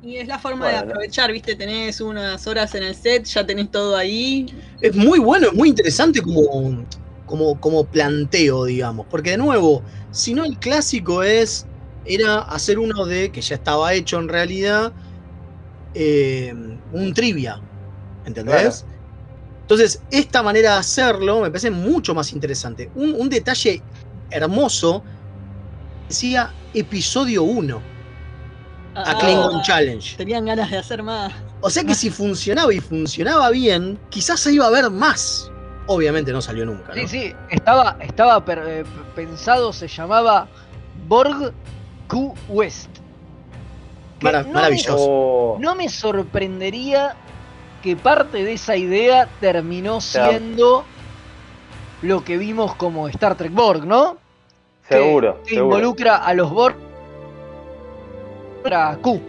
Y 0.00 0.16
es 0.16 0.26
la 0.26 0.38
forma 0.38 0.64
Bueno. 0.64 0.78
de 0.78 0.84
aprovechar, 0.84 1.30
¿viste? 1.30 1.54
Tenés 1.54 2.00
unas 2.00 2.46
horas 2.46 2.74
en 2.74 2.84
el 2.84 2.94
set, 2.94 3.24
ya 3.26 3.44
tenés 3.44 3.70
todo 3.70 3.96
ahí. 3.96 4.46
Es 4.80 4.96
muy 4.96 5.18
bueno, 5.18 5.48
es 5.48 5.52
muy 5.52 5.68
interesante 5.68 6.22
como, 6.22 6.86
como, 7.26 7.58
como 7.60 7.84
planteo, 7.86 8.64
digamos. 8.64 9.06
Porque 9.10 9.30
de 9.30 9.38
nuevo, 9.38 9.82
si 10.10 10.34
no 10.34 10.44
el 10.44 10.58
clásico 10.58 11.22
es. 11.22 11.66
Era 12.06 12.40
hacer 12.40 12.78
uno 12.78 13.06
de. 13.06 13.30
que 13.32 13.40
ya 13.40 13.54
estaba 13.54 13.92
hecho 13.94 14.18
en 14.18 14.28
realidad. 14.28 14.92
eh, 15.94 16.52
un 16.92 17.14
trivia. 17.14 17.60
¿Entendés? 18.26 18.84
Entonces, 19.62 20.02
esta 20.10 20.42
manera 20.42 20.72
de 20.72 20.78
hacerlo 20.78 21.40
me 21.40 21.48
parece 21.50 21.70
mucho 21.70 22.14
más 22.14 22.32
interesante. 22.32 22.90
Un, 22.94 23.14
un 23.14 23.28
detalle 23.30 23.82
hermoso 24.30 25.02
decía 26.08 26.52
episodio 26.74 27.44
1 27.44 27.80
a 28.96 29.10
Ah, 29.10 29.18
Klingon 29.18 29.62
Challenge. 29.62 30.16
Tenían 30.16 30.44
ganas 30.44 30.70
de 30.70 30.76
hacer 30.78 31.02
más. 31.02 31.32
O 31.60 31.70
sea 31.70 31.82
que 31.84 31.94
si 31.94 32.10
funcionaba 32.10 32.72
y 32.74 32.80
funcionaba 32.80 33.50
bien, 33.50 33.98
quizás 34.10 34.40
se 34.40 34.52
iba 34.52 34.66
a 34.66 34.70
ver 34.70 34.90
más. 34.90 35.50
Obviamente 35.86 36.32
no 36.32 36.40
salió 36.40 36.64
nunca, 36.64 36.94
¿no? 36.94 37.02
Sí, 37.02 37.06
sí, 37.08 37.34
estaba, 37.50 37.96
estaba 38.00 38.42
per- 38.44 38.64
eh, 38.66 38.84
pensado, 39.14 39.72
se 39.72 39.86
llamaba 39.88 40.48
Borg 41.06 41.52
Q 42.08 42.34
West. 42.48 42.88
No 44.22 44.32
me- 44.32 44.44
maravilloso. 44.44 44.96
Oh, 44.98 45.56
No 45.60 45.74
me 45.74 45.88
sorprendería 45.90 47.14
que 47.82 47.96
parte 47.96 48.42
de 48.44 48.54
esa 48.54 48.76
idea 48.76 49.28
terminó 49.40 50.00
siendo 50.00 50.84
lo 52.00 52.24
que 52.24 52.38
vimos 52.38 52.74
como 52.76 53.08
Star 53.08 53.34
Trek 53.36 53.52
Borg, 53.52 53.84
¿no? 53.84 54.16
Que- 54.88 54.94
seguro, 54.94 55.42
Que 55.44 55.54
seguro. 55.56 55.76
involucra 55.76 56.16
a 56.16 56.32
los 56.32 56.50
Borg 56.50 56.76
para 58.62 58.96
Q. 58.96 59.20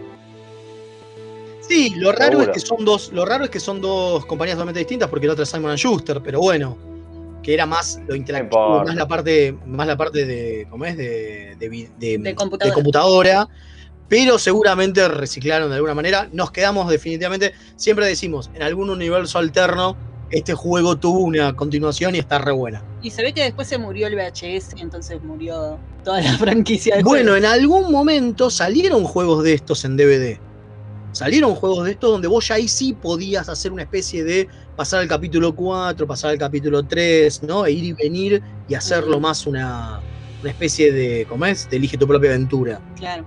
Sí, 1.68 1.94
lo 1.96 2.12
raro 2.12 2.38
Seguro. 2.38 2.52
es 2.52 2.62
que 2.62 2.66
son 2.66 2.84
dos, 2.84 3.10
lo 3.12 3.24
raro 3.24 3.44
es 3.44 3.50
que 3.50 3.60
son 3.60 3.80
dos 3.80 4.24
compañías 4.26 4.56
totalmente 4.56 4.78
distintas 4.80 5.08
porque 5.08 5.26
la 5.26 5.32
otra 5.32 5.42
es 5.44 5.48
Simon 5.50 5.76
Schuster, 5.76 6.20
pero 6.22 6.40
bueno, 6.40 6.76
que 7.42 7.54
era 7.54 7.66
más 7.66 8.00
lo 8.06 8.14
interactivo, 8.14 8.84
más 8.84 8.94
la 8.94 9.06
parte, 9.08 9.56
más 9.66 9.86
la 9.86 9.96
parte 9.96 10.24
de, 10.24 10.66
¿cómo 10.70 10.84
es? 10.84 10.96
De, 10.96 11.56
de, 11.58 11.68
vi- 11.68 11.88
de- 11.98 12.18
De 12.18 12.34
computadora. 12.34 12.70
de 12.70 12.74
computadora, 12.74 13.48
pero 14.08 14.38
seguramente 14.38 15.06
reciclaron 15.08 15.68
de 15.70 15.76
alguna 15.76 15.94
manera. 15.94 16.28
Nos 16.32 16.50
quedamos 16.50 16.88
definitivamente, 16.88 17.52
siempre 17.76 18.06
decimos, 18.06 18.50
en 18.54 18.62
algún 18.62 18.90
universo 18.90 19.38
alterno, 19.38 19.96
este 20.30 20.54
juego 20.54 20.96
tuvo 20.96 21.20
una 21.20 21.54
continuación 21.54 22.16
y 22.16 22.18
está 22.18 22.38
re 22.38 22.50
buena. 22.52 22.82
Y 23.00 23.10
se 23.10 23.22
ve 23.22 23.32
que 23.32 23.42
después 23.42 23.68
se 23.68 23.78
murió 23.78 24.08
el 24.08 24.16
VHS, 24.16 24.74
entonces 24.80 25.22
murió 25.22 25.78
toda 26.04 26.20
la 26.20 26.32
franquicia 26.38 26.96
de 26.96 27.02
Bueno, 27.04 27.30
juegos. 27.32 27.38
en 27.38 27.44
algún 27.60 27.92
momento 27.92 28.50
salieron 28.50 29.04
juegos 29.04 29.44
de 29.44 29.54
estos 29.54 29.84
en 29.84 29.96
DVD. 29.96 30.38
Salieron 31.16 31.54
juegos 31.54 31.86
de 31.86 31.92
estos 31.92 32.10
donde 32.10 32.28
vos 32.28 32.46
ya 32.46 32.56
ahí 32.56 32.68
sí 32.68 32.92
podías 32.92 33.48
hacer 33.48 33.72
una 33.72 33.84
especie 33.84 34.22
de 34.22 34.46
pasar 34.76 35.00
al 35.00 35.08
capítulo 35.08 35.54
4, 35.54 36.06
pasar 36.06 36.32
al 36.32 36.38
capítulo 36.38 36.82
3, 36.82 37.42
¿no? 37.42 37.64
E 37.64 37.70
ir 37.72 37.84
y 37.84 37.92
venir 37.94 38.42
y 38.68 38.74
hacerlo 38.74 39.18
más 39.18 39.46
una, 39.46 39.98
una 40.42 40.50
especie 40.50 40.92
de, 40.92 41.24
¿cómo 41.26 41.46
es? 41.46 41.70
De 41.70 41.78
elige 41.78 41.96
tu 41.96 42.06
propia 42.06 42.28
aventura. 42.28 42.82
Claro. 42.96 43.24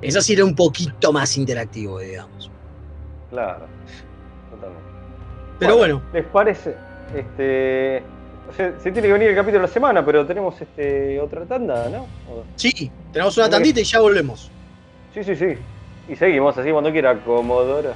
Esa 0.00 0.20
sí 0.20 0.32
era 0.32 0.44
un 0.44 0.56
poquito 0.56 1.12
más 1.12 1.36
interactivo, 1.36 2.00
digamos. 2.00 2.50
Claro, 3.30 3.66
totalmente. 4.50 4.88
Pero 5.60 5.76
bueno, 5.76 6.02
¿Les 6.12 6.24
parece? 6.26 6.74
Este. 7.14 8.02
o 8.50 8.52
sea, 8.52 8.74
se 8.80 8.90
tiene 8.90 9.06
que 9.06 9.12
venir 9.12 9.28
el 9.28 9.36
capítulo 9.36 9.60
de 9.60 9.68
la 9.68 9.72
semana, 9.72 10.04
pero 10.04 10.26
tenemos 10.26 10.60
este 10.60 11.20
otra 11.20 11.46
tanda, 11.46 11.88
¿no? 11.88 11.98
O- 12.28 12.42
sí, 12.56 12.90
tenemos 13.12 13.36
una 13.36 13.48
tandita 13.48 13.78
y 13.78 13.84
ya 13.84 14.00
volvemos. 14.00 14.50
Sí, 15.14 15.22
sí, 15.22 15.36
sí. 15.36 15.54
Y 16.08 16.16
seguimos 16.16 16.56
así 16.58 16.70
cuando 16.70 16.90
quiera, 16.90 17.16
Comodoro. 17.20 17.94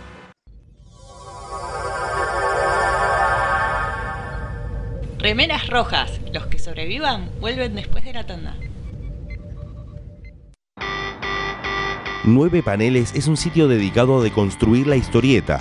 Remeras 5.18 5.68
rojas. 5.68 6.20
Los 6.32 6.46
que 6.46 6.58
sobrevivan 6.58 7.28
vuelven 7.40 7.74
después 7.74 8.04
de 8.04 8.12
la 8.12 8.24
tanda. 8.24 8.54
Nueve 12.24 12.62
Paneles 12.62 13.14
es 13.14 13.28
un 13.28 13.36
sitio 13.36 13.68
dedicado 13.68 14.18
a 14.18 14.22
deconstruir 14.22 14.86
la 14.86 14.96
historieta. 14.96 15.60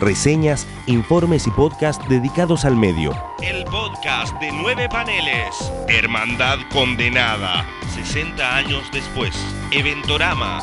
Reseñas, 0.00 0.66
informes 0.86 1.46
y 1.46 1.50
podcasts 1.50 2.06
dedicados 2.08 2.64
al 2.64 2.76
medio. 2.76 3.12
El 3.40 3.64
podcast 3.64 4.38
de 4.40 4.50
nueve 4.52 4.88
paneles. 4.88 5.72
Hermandad 5.88 6.58
condenada. 6.72 7.64
60 7.94 8.56
años 8.56 8.82
después. 8.92 9.51
Eventorama. 9.74 10.60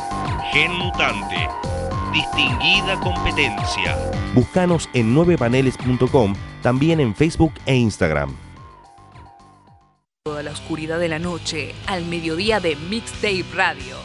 Gen 0.52 0.72
mutante. 0.72 1.48
Distinguida 2.12 2.94
competencia. 3.00 3.96
Búscanos 4.34 4.88
en 4.92 5.16
9paneles.com, 5.16 6.34
también 6.62 7.00
en 7.00 7.16
Facebook 7.16 7.52
e 7.66 7.74
Instagram. 7.74 8.36
Toda 10.24 10.44
la 10.44 10.52
oscuridad 10.52 11.00
de 11.00 11.08
la 11.08 11.18
noche 11.18 11.74
al 11.88 12.04
mediodía 12.04 12.60
de 12.60 12.76
Mixtape 12.76 13.46
Radio. 13.52 13.96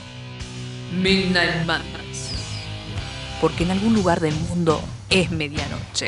Midnight 0.91 1.67
Madness. 1.67 2.31
Porque 3.39 3.63
en 3.63 3.71
algún 3.71 3.93
lugar 3.93 4.19
del 4.21 4.33
mundo 4.33 4.81
es 5.11 5.29
medianoche. 5.29 6.07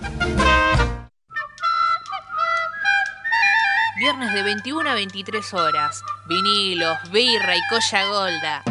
Viernes 4.21 4.35
de 4.35 4.43
21 4.43 4.87
a 4.87 4.93
23 4.93 5.53
horas. 5.55 6.03
Vinilos, 6.27 6.95
birra 7.11 7.57
y 7.57 7.59
colla 7.71 8.05
golda. 8.05 8.63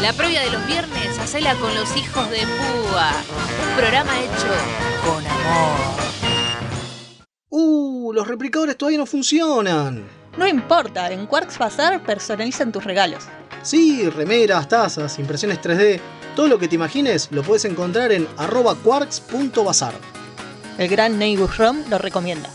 La 0.00 0.12
previa 0.14 0.40
de 0.40 0.50
los 0.50 0.66
viernes, 0.66 1.16
hacela 1.20 1.54
con 1.54 1.72
los 1.76 1.96
hijos 1.96 2.28
de 2.28 2.38
Púa. 2.38 3.12
Un 3.68 3.76
programa 3.76 4.18
hecho 4.18 4.48
con 5.04 5.24
amor. 5.24 5.78
Uh, 7.50 8.12
los 8.12 8.26
replicadores 8.26 8.76
todavía 8.76 8.98
no 8.98 9.06
funcionan. 9.06 10.08
No 10.36 10.48
importa, 10.48 11.12
en 11.12 11.26
Quarks 11.26 11.58
Bazar 11.58 12.02
personalizan 12.02 12.72
tus 12.72 12.82
regalos. 12.82 13.22
Sí, 13.62 14.10
remeras, 14.10 14.66
tazas, 14.66 15.20
impresiones 15.20 15.60
3D, 15.60 16.00
todo 16.34 16.48
lo 16.48 16.58
que 16.58 16.66
te 16.66 16.74
imagines 16.74 17.28
lo 17.30 17.44
puedes 17.44 17.64
encontrar 17.64 18.10
en 18.10 18.26
arroba 18.38 18.74
quarks.bazar. 18.74 19.94
El 20.78 20.88
gran 20.88 21.16
Neighbor 21.16 21.56
Rom 21.56 21.84
lo 21.88 21.98
recomienda. 21.98 22.50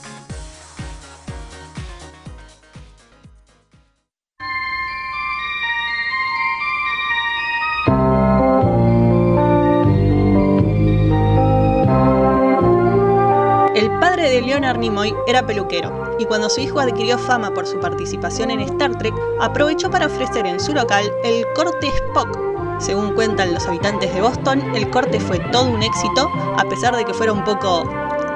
Era 15.28 15.46
peluquero, 15.46 16.16
y 16.20 16.26
cuando 16.26 16.50
su 16.50 16.62
hijo 16.62 16.80
adquirió 16.80 17.18
fama 17.18 17.54
por 17.54 17.68
su 17.68 17.80
participación 17.80 18.52
en 18.52 18.62
Star 18.62 18.98
Trek, 18.98 19.14
aprovechó 19.40 19.90
para 19.90 20.08
ofrecer 20.08 20.46
en 20.46 20.60
su 20.60 20.74
local 20.74 21.06
el 21.24 21.46
corte 21.56 21.88
Spock, 21.88 22.38
Según 22.80 23.14
cuentan 23.14 23.54
los 23.54 23.68
habitantes 23.68 24.14
de 24.14 24.22
Boston, 24.22 24.62
el 24.76 24.90
corte 24.92 25.20
fue 25.20 25.40
todo 25.52 25.66
un 25.70 25.82
éxito, 25.82 26.30
a 26.58 26.64
pesar 26.70 26.96
de 26.96 27.06
que 27.06 27.14
fuera 27.14 27.34
un 27.34 27.44
poco 27.44 27.84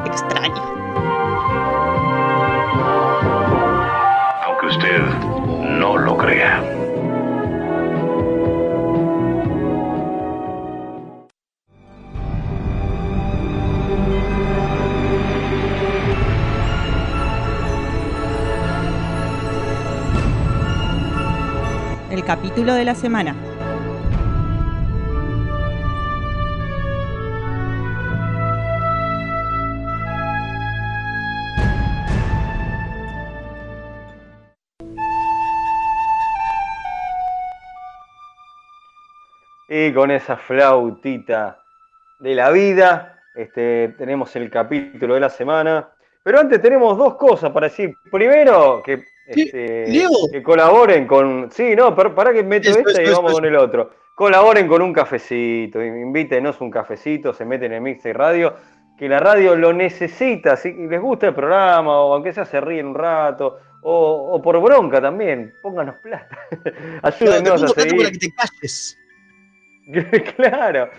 extraño. 0.05 0.63
Aunque 4.45 4.67
usted 4.67 4.99
no 5.79 5.97
lo 5.97 6.17
crea. 6.17 6.70
Capítulo 22.33 22.73
de 22.73 22.85
la 22.85 22.95
semana. 22.95 23.35
Y 39.67 39.91
con 39.91 40.09
esa 40.11 40.37
flautita 40.37 41.61
de 42.21 42.33
la 42.33 42.49
vida, 42.51 43.19
este, 43.35 43.89
tenemos 43.97 44.33
el 44.37 44.49
capítulo 44.49 45.15
de 45.15 45.19
la 45.19 45.29
semana. 45.29 45.89
Pero 46.23 46.39
antes 46.39 46.61
tenemos 46.61 46.97
dos 46.97 47.15
cosas 47.15 47.51
para 47.51 47.67
decir. 47.67 47.93
Primero, 48.09 48.81
que, 48.85 49.03
este, 49.27 49.85
Diego. 49.85 50.29
que 50.31 50.41
colaboren 50.41 51.07
con. 51.07 51.51
Sí, 51.51 51.75
no, 51.75 51.95
para 51.95 52.33
que 52.33 52.43
meto 52.43 52.69
esta 52.69 53.01
y 53.01 53.09
vamos 53.09 53.33
con 53.33 53.45
el 53.45 53.55
otro. 53.55 53.91
Colaboren 54.15 54.67
con 54.67 54.81
un 54.81 54.93
cafecito, 54.93 55.83
invítenos 55.83 56.61
un 56.61 56.69
cafecito, 56.69 57.33
se 57.33 57.45
meten 57.45 57.71
en 57.73 57.81
Mixtape 57.81 58.13
Radio, 58.13 58.53
que 58.97 59.09
la 59.09 59.19
radio 59.19 59.55
lo 59.55 59.73
necesita, 59.73 60.55
si 60.55 60.73
les 60.73 61.01
gusta 61.01 61.27
el 61.27 61.33
programa, 61.33 62.01
o 62.01 62.13
aunque 62.13 62.33
sea 62.33 62.45
se 62.45 62.61
ríen 62.61 62.87
un 62.87 62.95
rato, 62.95 63.57
o, 63.81 64.33
o 64.33 64.41
por 64.41 64.61
bronca 64.61 65.01
también, 65.01 65.53
pónganos 65.61 65.95
plata. 66.03 66.37
Pongo 66.51 67.05
a 67.05 67.11
seguir. 67.11 67.97
para 67.97 68.11
que 68.11 68.17
te 68.19 68.33
calles. 68.33 68.97
claro, 70.35 70.89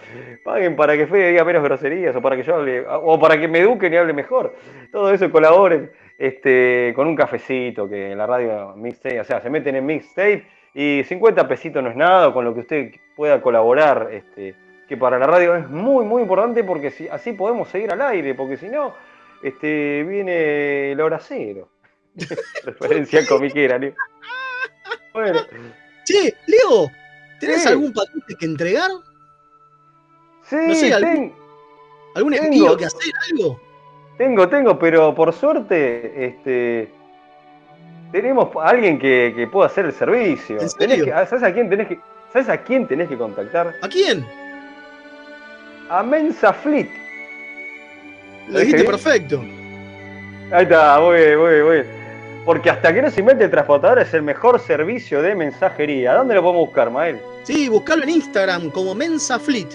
paguen 0.45 0.77
para 0.77 0.97
que 0.97 1.07
Fede 1.07 1.31
diga 1.31 1.45
menos 1.45 1.63
groserías 1.63 2.15
o 2.17 2.21
para 2.21 2.37
que 2.37 2.43
yo 2.43 2.57
hable, 2.57 2.85
o 2.87 3.19
para 3.19 3.39
que 3.39 3.49
me 3.49 3.61
eduquen 3.61 3.93
y 3.93 3.97
hable 3.97 4.13
mejor. 4.13 4.55
Todo 4.91 5.13
eso 5.13 5.31
colaboren 5.31 5.91
este, 6.19 6.93
con 6.95 7.07
un 7.09 7.17
cafecito 7.17 7.89
que 7.89 8.13
en 8.13 8.19
la 8.19 8.27
radio 8.27 8.75
mixtape, 8.77 9.21
o 9.21 9.25
sea, 9.25 9.41
se 9.41 9.51
meten 9.51 9.77
en 9.77 9.87
mixtape 9.87 10.47
y 10.75 11.03
50 11.05 11.47
pesitos 11.49 11.83
no 11.83 11.91
es 11.91 11.97
nada, 11.97 12.33
con 12.33 12.45
lo 12.45 12.55
que 12.55 12.61
usted 12.61 12.91
pueda 13.17 13.41
colaborar, 13.43 14.09
este, 14.13 14.55
que 14.89 14.97
para 14.97 15.19
la 15.19 15.27
radio 15.27 15.55
es 15.57 15.69
muy, 15.69 16.05
muy 16.05 16.23
importante 16.23 16.65
porque 16.65 16.91
si, 16.91 17.09
así 17.09 17.33
podemos 17.33 17.69
seguir 17.69 17.91
al 17.93 18.01
aire, 18.03 18.35
porque 18.35 18.57
si 18.57 18.69
no, 18.69 18.95
este, 19.43 20.05
viene 20.05 20.95
la 20.97 21.05
hora 21.05 21.19
cero. 21.19 21.69
Referencia 22.65 23.27
comiquera, 23.29 23.79
¿no? 23.79 23.89
Bueno. 25.15 25.41
Che, 26.05 26.35
Leo, 26.47 26.89
¿tenés 27.41 27.63
Sí. 27.63 27.69
algún 27.69 27.93
paquete 27.93 28.35
que 28.39 28.47
entregar? 28.47 28.91
Sí, 30.45 30.57
No 30.57 30.75
sé, 30.75 30.93
algún- 30.93 31.13
ten- 31.15 31.33
¿Algún 32.15 32.33
tengo. 32.33 32.45
envío 32.45 32.77
que 32.77 32.85
hacer? 32.87 33.13
¿Algo? 33.33 33.61
Tengo, 34.19 34.49
tengo, 34.49 34.79
pero 34.79 35.15
por 35.15 35.33
suerte, 35.33 36.27
este, 36.27 36.91
tenemos 38.13 38.49
a 38.57 38.69
alguien 38.69 38.99
que, 38.99 39.33
que 39.35 39.47
pueda 39.47 39.67
hacer 39.67 39.87
el 39.87 39.93
servicio. 39.93 40.61
¿En 40.61 40.69
Tenés 40.69 40.99
serio? 40.99 41.05
que- 41.07 41.27
¿sabes, 41.27 41.43
a 41.43 41.53
quién 41.53 41.69
tenés 41.71 41.89
que, 41.89 41.99
¿Sabes 42.33 42.49
a 42.49 42.57
quién 42.59 42.87
tenés 42.87 43.09
que 43.09 43.17
contactar? 43.19 43.75
¿A 43.83 43.89
quién? 43.89 44.25
A 45.91 46.03
Mensa 46.03 46.53
Fleet. 46.53 46.89
Lo 48.49 48.59
dijiste 48.61 48.85
perfecto. 48.85 49.43
Ahí 50.51 50.63
está, 50.65 50.99
muy 51.01 51.17
bien, 51.17 51.39
muy 51.39 51.51
bien, 51.51 51.65
muy 51.65 51.75
bien. 51.77 51.87
Porque 52.45 52.71
hasta 52.71 52.93
que 52.93 53.03
no 53.03 53.11
se 53.11 53.21
invente 53.21 53.45
el 53.45 53.51
transportador 53.51 53.99
es 54.01 54.13
el 54.15 54.23
mejor 54.23 54.59
servicio 54.61 55.23
de 55.23 55.35
mensajería. 55.35 56.15
¿Dónde 56.15 56.35
lo 56.35 56.43
podemos 56.43 56.67
buscar, 56.67 56.91
Mael? 56.91 57.21
Sí, 57.45 57.69
buscalo 57.69 58.03
en 58.03 58.11
Instagram 58.11 58.71
como 58.71 58.95
Mensa 58.95 59.39
Fleet. 59.39 59.69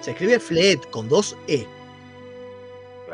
Se 0.00 0.12
escribe 0.12 0.38
Fleet 0.38 0.88
con 0.90 1.08
dos 1.08 1.36
E. 1.48 1.66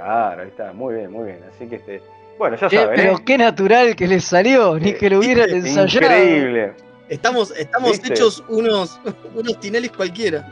Claro, 0.03 0.43
ahí 0.43 0.49
está, 0.49 0.73
muy 0.73 0.95
bien, 0.95 1.11
muy 1.13 1.25
bien. 1.27 1.41
Así 1.55 1.67
que 1.69 1.77
este. 1.77 2.03
Bueno, 2.39 2.57
ya 2.57 2.69
Che, 2.69 2.77
saben, 2.77 2.95
pero 2.97 3.13
¿eh? 3.19 3.23
qué 3.25 3.39
natural 3.39 3.95
que 3.95 4.07
les 4.09 4.25
salió, 4.25 4.79
ni 4.79 4.95
que 4.95 5.09
lo 5.11 5.19
hubieran 5.19 5.49
ensayado. 5.51 6.07
Increíble. 6.07 6.73
Estamos, 7.09 7.51
estamos 7.53 7.91
¿Viste? 7.93 8.09
hechos 8.15 8.43
unos, 8.49 8.99
unos 9.35 9.61
tinelis 9.61 9.93
cualquiera. 9.93 10.45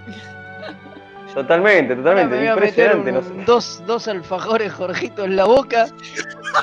Totalmente, 1.34 1.94
totalmente. 1.94 2.34
me 2.36 2.40
voy 2.40 2.48
a 2.48 2.54
meter 2.56 2.90
Impresionante. 2.96 3.10
un- 3.10 3.36
no 3.36 3.40
sé. 3.40 3.44
dos, 3.46 3.82
dos 3.86 4.08
alfajores 4.08 4.72
Jorgito 4.72 5.24
en 5.24 5.36
la 5.36 5.44
boca 5.44 5.86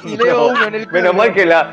y 0.03 0.17
Leo 0.23 0.49
uno 0.49 0.65
en 0.67 0.75
el 0.75 0.87
culo. 0.87 1.01
Menos 1.01 1.15
mal 1.15 1.33
que 1.33 1.45
la. 1.45 1.71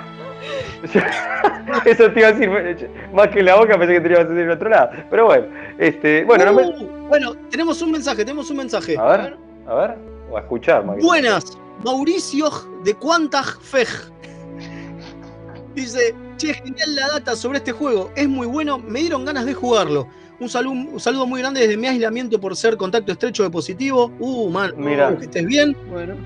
Eso 1.85 2.11
te 2.13 2.21
iba 2.21 2.29
a 2.29 2.33
decir, 2.33 2.89
más 3.13 3.29
que 3.29 3.43
la 3.43 3.57
boca 3.57 3.79
pensé 3.79 3.95
que 3.95 4.01
te 4.01 4.09
ibas 4.09 4.21
a 4.21 4.25
decir 4.25 4.43
en 4.45 4.51
otro 4.51 4.69
lado. 4.69 4.91
Pero 5.11 5.25
bueno, 5.27 5.47
este, 5.79 6.25
bueno, 6.25 6.45
no 6.47 6.53
me- 6.53 6.63
Uh, 6.67 7.09
bueno, 7.09 7.35
tenemos 7.51 7.81
un 7.83 7.91
mensaje, 7.93 8.25
tenemos 8.25 8.51
un 8.51 8.57
mensaje. 8.59 8.97
a 8.99 9.05
ver, 9.17 9.37
a 9.67 9.75
ver, 9.75 9.95
o 10.31 10.37
a 10.37 10.41
escuchar, 10.41 10.85
más 10.85 10.99
Buenas, 11.03 11.59
Mauricio 11.85 12.51
de 12.85 12.95
Quantag 12.95 13.61
Fej. 13.61 13.89
Dice, 15.75 16.15
che, 16.37 16.55
genial 16.55 16.95
la 16.95 17.09
data 17.09 17.35
sobre 17.35 17.59
este 17.59 17.73
juego, 17.73 18.11
es 18.15 18.29
muy 18.29 18.47
bueno, 18.47 18.79
me 18.79 19.01
dieron 19.01 19.25
ganas 19.25 19.45
de 19.45 19.55
jugarlo. 19.55 20.07
Un 20.41 20.49
saludo, 20.49 20.73
un 20.73 21.01
saludo 21.01 21.27
muy 21.27 21.41
grande 21.41 21.61
desde 21.61 21.77
mi 21.77 21.87
aislamiento 21.87 22.41
por 22.41 22.57
ser 22.57 22.77
contacto 22.77 23.13
estrecho 23.13 23.43
de 23.43 23.51
positivo. 23.51 24.13
Uh, 24.19 24.51
man, 24.51 24.73
Mira. 24.77 25.11
uh, 25.11 25.19
que 25.19 25.25
estés 25.25 25.47
bien. 25.47 25.77
Bueno, 25.91 26.17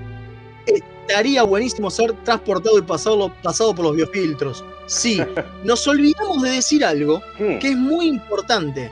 Estaría 0.65 1.41
buenísimo 1.41 1.89
ser 1.89 2.13
transportado 2.23 2.77
y 2.77 2.83
pasado, 2.83 3.33
pasado 3.41 3.73
por 3.73 3.85
los 3.85 3.95
biofiltros. 3.95 4.63
Sí, 4.85 5.19
nos 5.63 5.87
olvidamos 5.87 6.41
de 6.43 6.51
decir 6.51 6.85
algo 6.85 7.21
¿Qué? 7.37 7.57
que 7.59 7.69
es 7.69 7.77
muy 7.77 8.07
importante. 8.07 8.91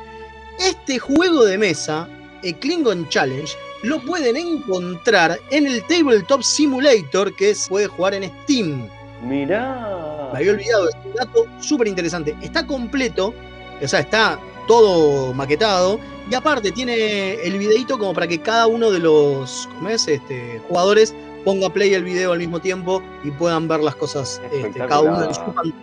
Este 0.60 0.97
juego 0.97 1.45
de 1.45 1.60
mesa, 1.60 2.10
el 2.41 2.55
Klingon 2.55 3.08
Challenge, 3.10 3.53
lo 3.84 4.00
pueden 4.00 4.38
encontrar 4.38 5.40
en 5.52 5.68
el 5.68 5.84
Tabletop 5.84 6.42
Simulator 6.42 7.34
que 7.36 7.54
se 7.56 7.70
puede 7.70 7.88
jugar 7.88 8.14
en 8.14 8.32
Steam. 8.44 8.90
Mirá. 9.24 10.30
Me 10.34 10.40
había 10.40 10.52
olvidado 10.52 10.86
de 10.86 10.92
este 10.92 11.10
dato 11.18 11.46
súper 11.60 11.88
interesante. 11.88 12.36
Está 12.42 12.66
completo, 12.66 13.34
o 13.82 13.88
sea, 13.88 14.00
está 14.02 14.40
todo 14.68 15.34
maquetado. 15.34 16.00
Y 16.30 16.36
aparte 16.36 16.72
tiene 16.72 17.36
el 17.36 17.58
videito 17.58 17.98
como 17.98 18.14
para 18.14 18.28
que 18.28 18.40
cada 18.40 18.68
uno 18.68 18.92
de 18.92 19.00
los 19.00 19.70
¿cómo 19.74 19.90
es? 19.90 20.08
Este, 20.08 20.62
jugadores 20.68 21.16
ponga 21.46 21.70
play 21.70 21.94
el 21.94 22.04
video 22.04 22.34
al 22.34 22.40
mismo 22.40 22.60
tiempo 22.60 23.02
y 23.24 23.32
puedan 23.32 23.70
ver 23.70 23.80
las 23.80 23.96
cosas 23.96 24.42
este, 24.52 24.78
cada 24.80 25.00
uno 25.02 25.24
en 25.24 25.34
su 25.34 25.42
pantalla. 25.42 25.74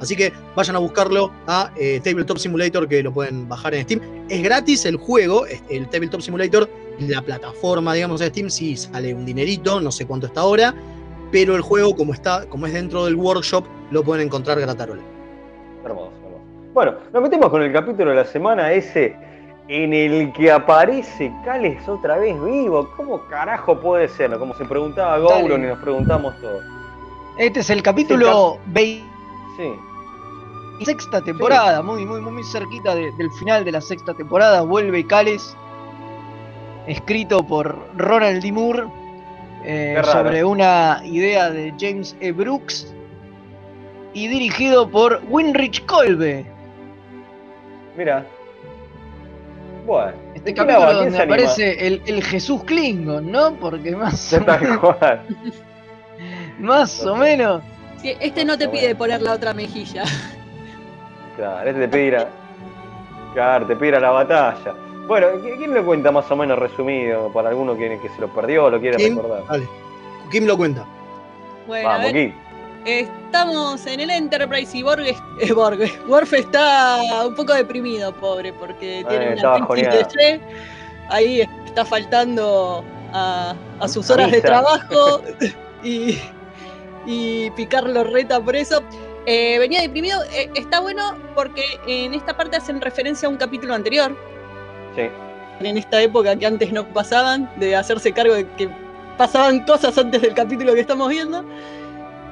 Así 0.00 0.16
que 0.16 0.32
vayan 0.54 0.76
a 0.76 0.78
buscarlo 0.78 1.30
a 1.46 1.70
eh, 1.76 2.00
Tabletop 2.02 2.38
Simulator 2.38 2.88
que 2.88 3.02
lo 3.02 3.12
pueden 3.12 3.48
bajar 3.48 3.74
en 3.74 3.84
Steam. 3.84 4.00
Es 4.28 4.42
gratis 4.42 4.84
el 4.86 4.96
juego, 4.96 5.44
el 5.68 5.88
Tabletop 5.88 6.20
Simulator, 6.20 6.68
la 6.98 7.22
plataforma, 7.22 7.94
digamos, 7.94 8.20
de 8.20 8.28
Steam, 8.28 8.50
sí 8.50 8.76
sale 8.76 9.14
un 9.14 9.24
dinerito, 9.24 9.80
no 9.80 9.90
sé 9.90 10.06
cuánto 10.06 10.26
está 10.26 10.42
ahora, 10.42 10.74
pero 11.30 11.56
el 11.56 11.62
juego, 11.62 11.94
como 11.96 12.12
está, 12.12 12.46
como 12.48 12.66
es 12.66 12.72
dentro 12.72 13.04
del 13.04 13.16
workshop, 13.16 13.64
lo 13.90 14.02
pueden 14.02 14.26
encontrar 14.26 14.60
gratarola. 14.60 15.02
Hermoso, 15.84 16.12
hermoso. 16.24 16.44
Bueno, 16.72 16.94
nos 17.12 17.22
metemos 17.22 17.50
con 17.50 17.62
el 17.62 17.72
capítulo 17.72 18.10
de 18.10 18.16
la 18.16 18.24
semana 18.24 18.72
ese 18.72 19.16
en 19.68 19.94
el 19.94 20.32
que 20.32 20.50
aparece 20.50 21.32
Cales 21.44 21.88
otra 21.88 22.18
vez 22.18 22.34
vivo. 22.42 22.90
¿Cómo 22.96 23.22
carajo 23.28 23.80
puede 23.80 24.08
ser? 24.08 24.36
Como 24.38 24.54
se 24.54 24.64
preguntaba 24.64 25.18
Gouron 25.18 25.64
y 25.64 25.66
nos 25.68 25.78
preguntamos 25.78 26.38
todos. 26.40 26.62
este 27.38 27.60
es 27.60 27.70
el 27.70 27.82
capítulo 27.82 28.58
20 28.66 29.13
Sí. 29.56 30.84
sexta 30.84 31.20
temporada, 31.22 31.82
muy, 31.82 32.04
muy, 32.04 32.20
muy 32.20 32.42
cerquita 32.44 32.94
de- 32.94 33.12
del 33.12 33.30
final 33.32 33.64
de 33.64 33.72
la 33.72 33.80
sexta 33.80 34.12
temporada. 34.14 34.62
Vuelve 34.62 35.06
Cales, 35.06 35.56
escrito 36.86 37.42
por 37.46 37.78
Ronald 37.96 38.42
D. 38.42 38.50
Moore, 38.52 38.84
eh, 39.64 40.00
sobre 40.04 40.44
una 40.44 41.00
idea 41.04 41.50
de 41.50 41.72
James 41.78 42.16
E. 42.20 42.32
Brooks 42.32 42.92
y 44.12 44.28
dirigido 44.28 44.88
por 44.90 45.22
Winrich 45.28 45.84
Kolbe. 45.86 46.44
Mira. 47.96 48.26
Bueno. 49.86 50.12
Este 50.34 50.50
¿de 50.50 50.54
qué 50.54 50.60
capítulo 50.60 50.92
donde 50.94 51.10
se 51.12 51.22
aparece 51.22 51.86
el, 51.86 52.02
el 52.06 52.22
Jesús 52.24 52.64
Klingon, 52.64 53.30
¿no? 53.30 53.52
Porque 53.54 53.94
más, 53.94 54.32
o 54.34 54.40
menos- 54.40 55.18
más 56.58 57.04
o 57.06 57.16
menos. 57.16 57.62
Sí, 58.04 58.14
este 58.20 58.44
no 58.44 58.58
te 58.58 58.68
pide 58.68 58.94
poner 58.94 59.22
la 59.22 59.32
otra 59.32 59.54
mejilla. 59.54 60.04
Claro, 61.36 61.68
este 61.68 61.80
te 61.80 61.88
pide 61.88 62.04
ir 62.04 62.16
a, 62.16 62.28
claro, 63.32 63.66
te 63.66 63.74
pide 63.74 63.88
ir 63.88 63.94
a 63.96 64.00
la 64.00 64.10
batalla. 64.10 64.72
Bueno, 65.08 65.26
¿qui- 65.42 65.56
¿quién 65.56 65.74
lo 65.74 65.84
cuenta 65.84 66.12
más 66.12 66.30
o 66.30 66.36
menos 66.36 66.56
resumido? 66.58 67.32
Para 67.32 67.48
alguno 67.48 67.74
que, 67.76 67.98
que 68.00 68.08
se 68.10 68.20
lo 68.20 68.28
perdió 68.28 68.66
o 68.66 68.70
lo 68.70 68.78
quiere 68.78 68.98
Kim, 68.98 69.16
recordar. 69.16 69.42
dale. 69.48 69.68
Kim 70.30 70.44
lo 70.46 70.56
cuenta. 70.56 70.84
Bueno, 71.66 71.88
a 71.88 71.92
Vamos, 71.96 72.12
ver, 72.12 72.30
Kim. 72.30 72.34
Estamos 72.84 73.84
en 73.86 73.98
el 74.00 74.10
Enterprise 74.10 74.76
y 74.78 74.82
Borg, 74.84 75.00
es- 75.00 75.16
eh, 75.40 75.52
Borg, 75.52 75.80
Worf 76.06 76.32
está 76.34 77.00
un 77.26 77.34
poco 77.34 77.52
deprimido, 77.54 78.12
pobre, 78.14 78.52
porque 78.52 79.04
tiene 79.08 79.30
Eh, 79.30 79.36
una 79.40 79.54
crisis 79.54 79.66
joneado. 79.66 79.96
de 79.96 80.00
estrés. 80.02 80.40
Ahí 81.08 81.40
está 81.66 81.84
faltando 81.84 82.84
a, 83.12 83.54
a 83.80 83.88
sus 83.88 84.08
horas 84.10 84.30
de 84.30 84.40
trabajo 84.40 85.20
y, 85.82 86.16
y 87.06 87.50
Picard 87.52 87.88
lo 87.88 88.04
reta 88.04 88.40
por 88.40 88.56
eso. 88.56 88.82
Eh, 89.26 89.58
venía 89.58 89.80
deprimido. 89.80 90.22
Eh, 90.32 90.50
está 90.54 90.80
bueno 90.80 91.16
porque 91.34 91.62
en 91.86 92.14
esta 92.14 92.36
parte 92.36 92.56
hacen 92.56 92.80
referencia 92.80 93.26
a 93.26 93.30
un 93.30 93.36
capítulo 93.36 93.74
anterior, 93.74 94.16
Sí. 94.94 95.08
en 95.60 95.76
esta 95.78 96.00
época 96.02 96.36
que 96.36 96.46
antes 96.46 96.72
no 96.72 96.84
pasaban, 96.88 97.50
de 97.56 97.74
hacerse 97.76 98.12
cargo 98.12 98.34
de 98.34 98.46
que 98.56 98.68
pasaban 99.16 99.60
cosas 99.64 99.96
antes 99.96 100.20
del 100.22 100.34
capítulo 100.34 100.74
que 100.74 100.80
estamos 100.80 101.08
viendo. 101.08 101.44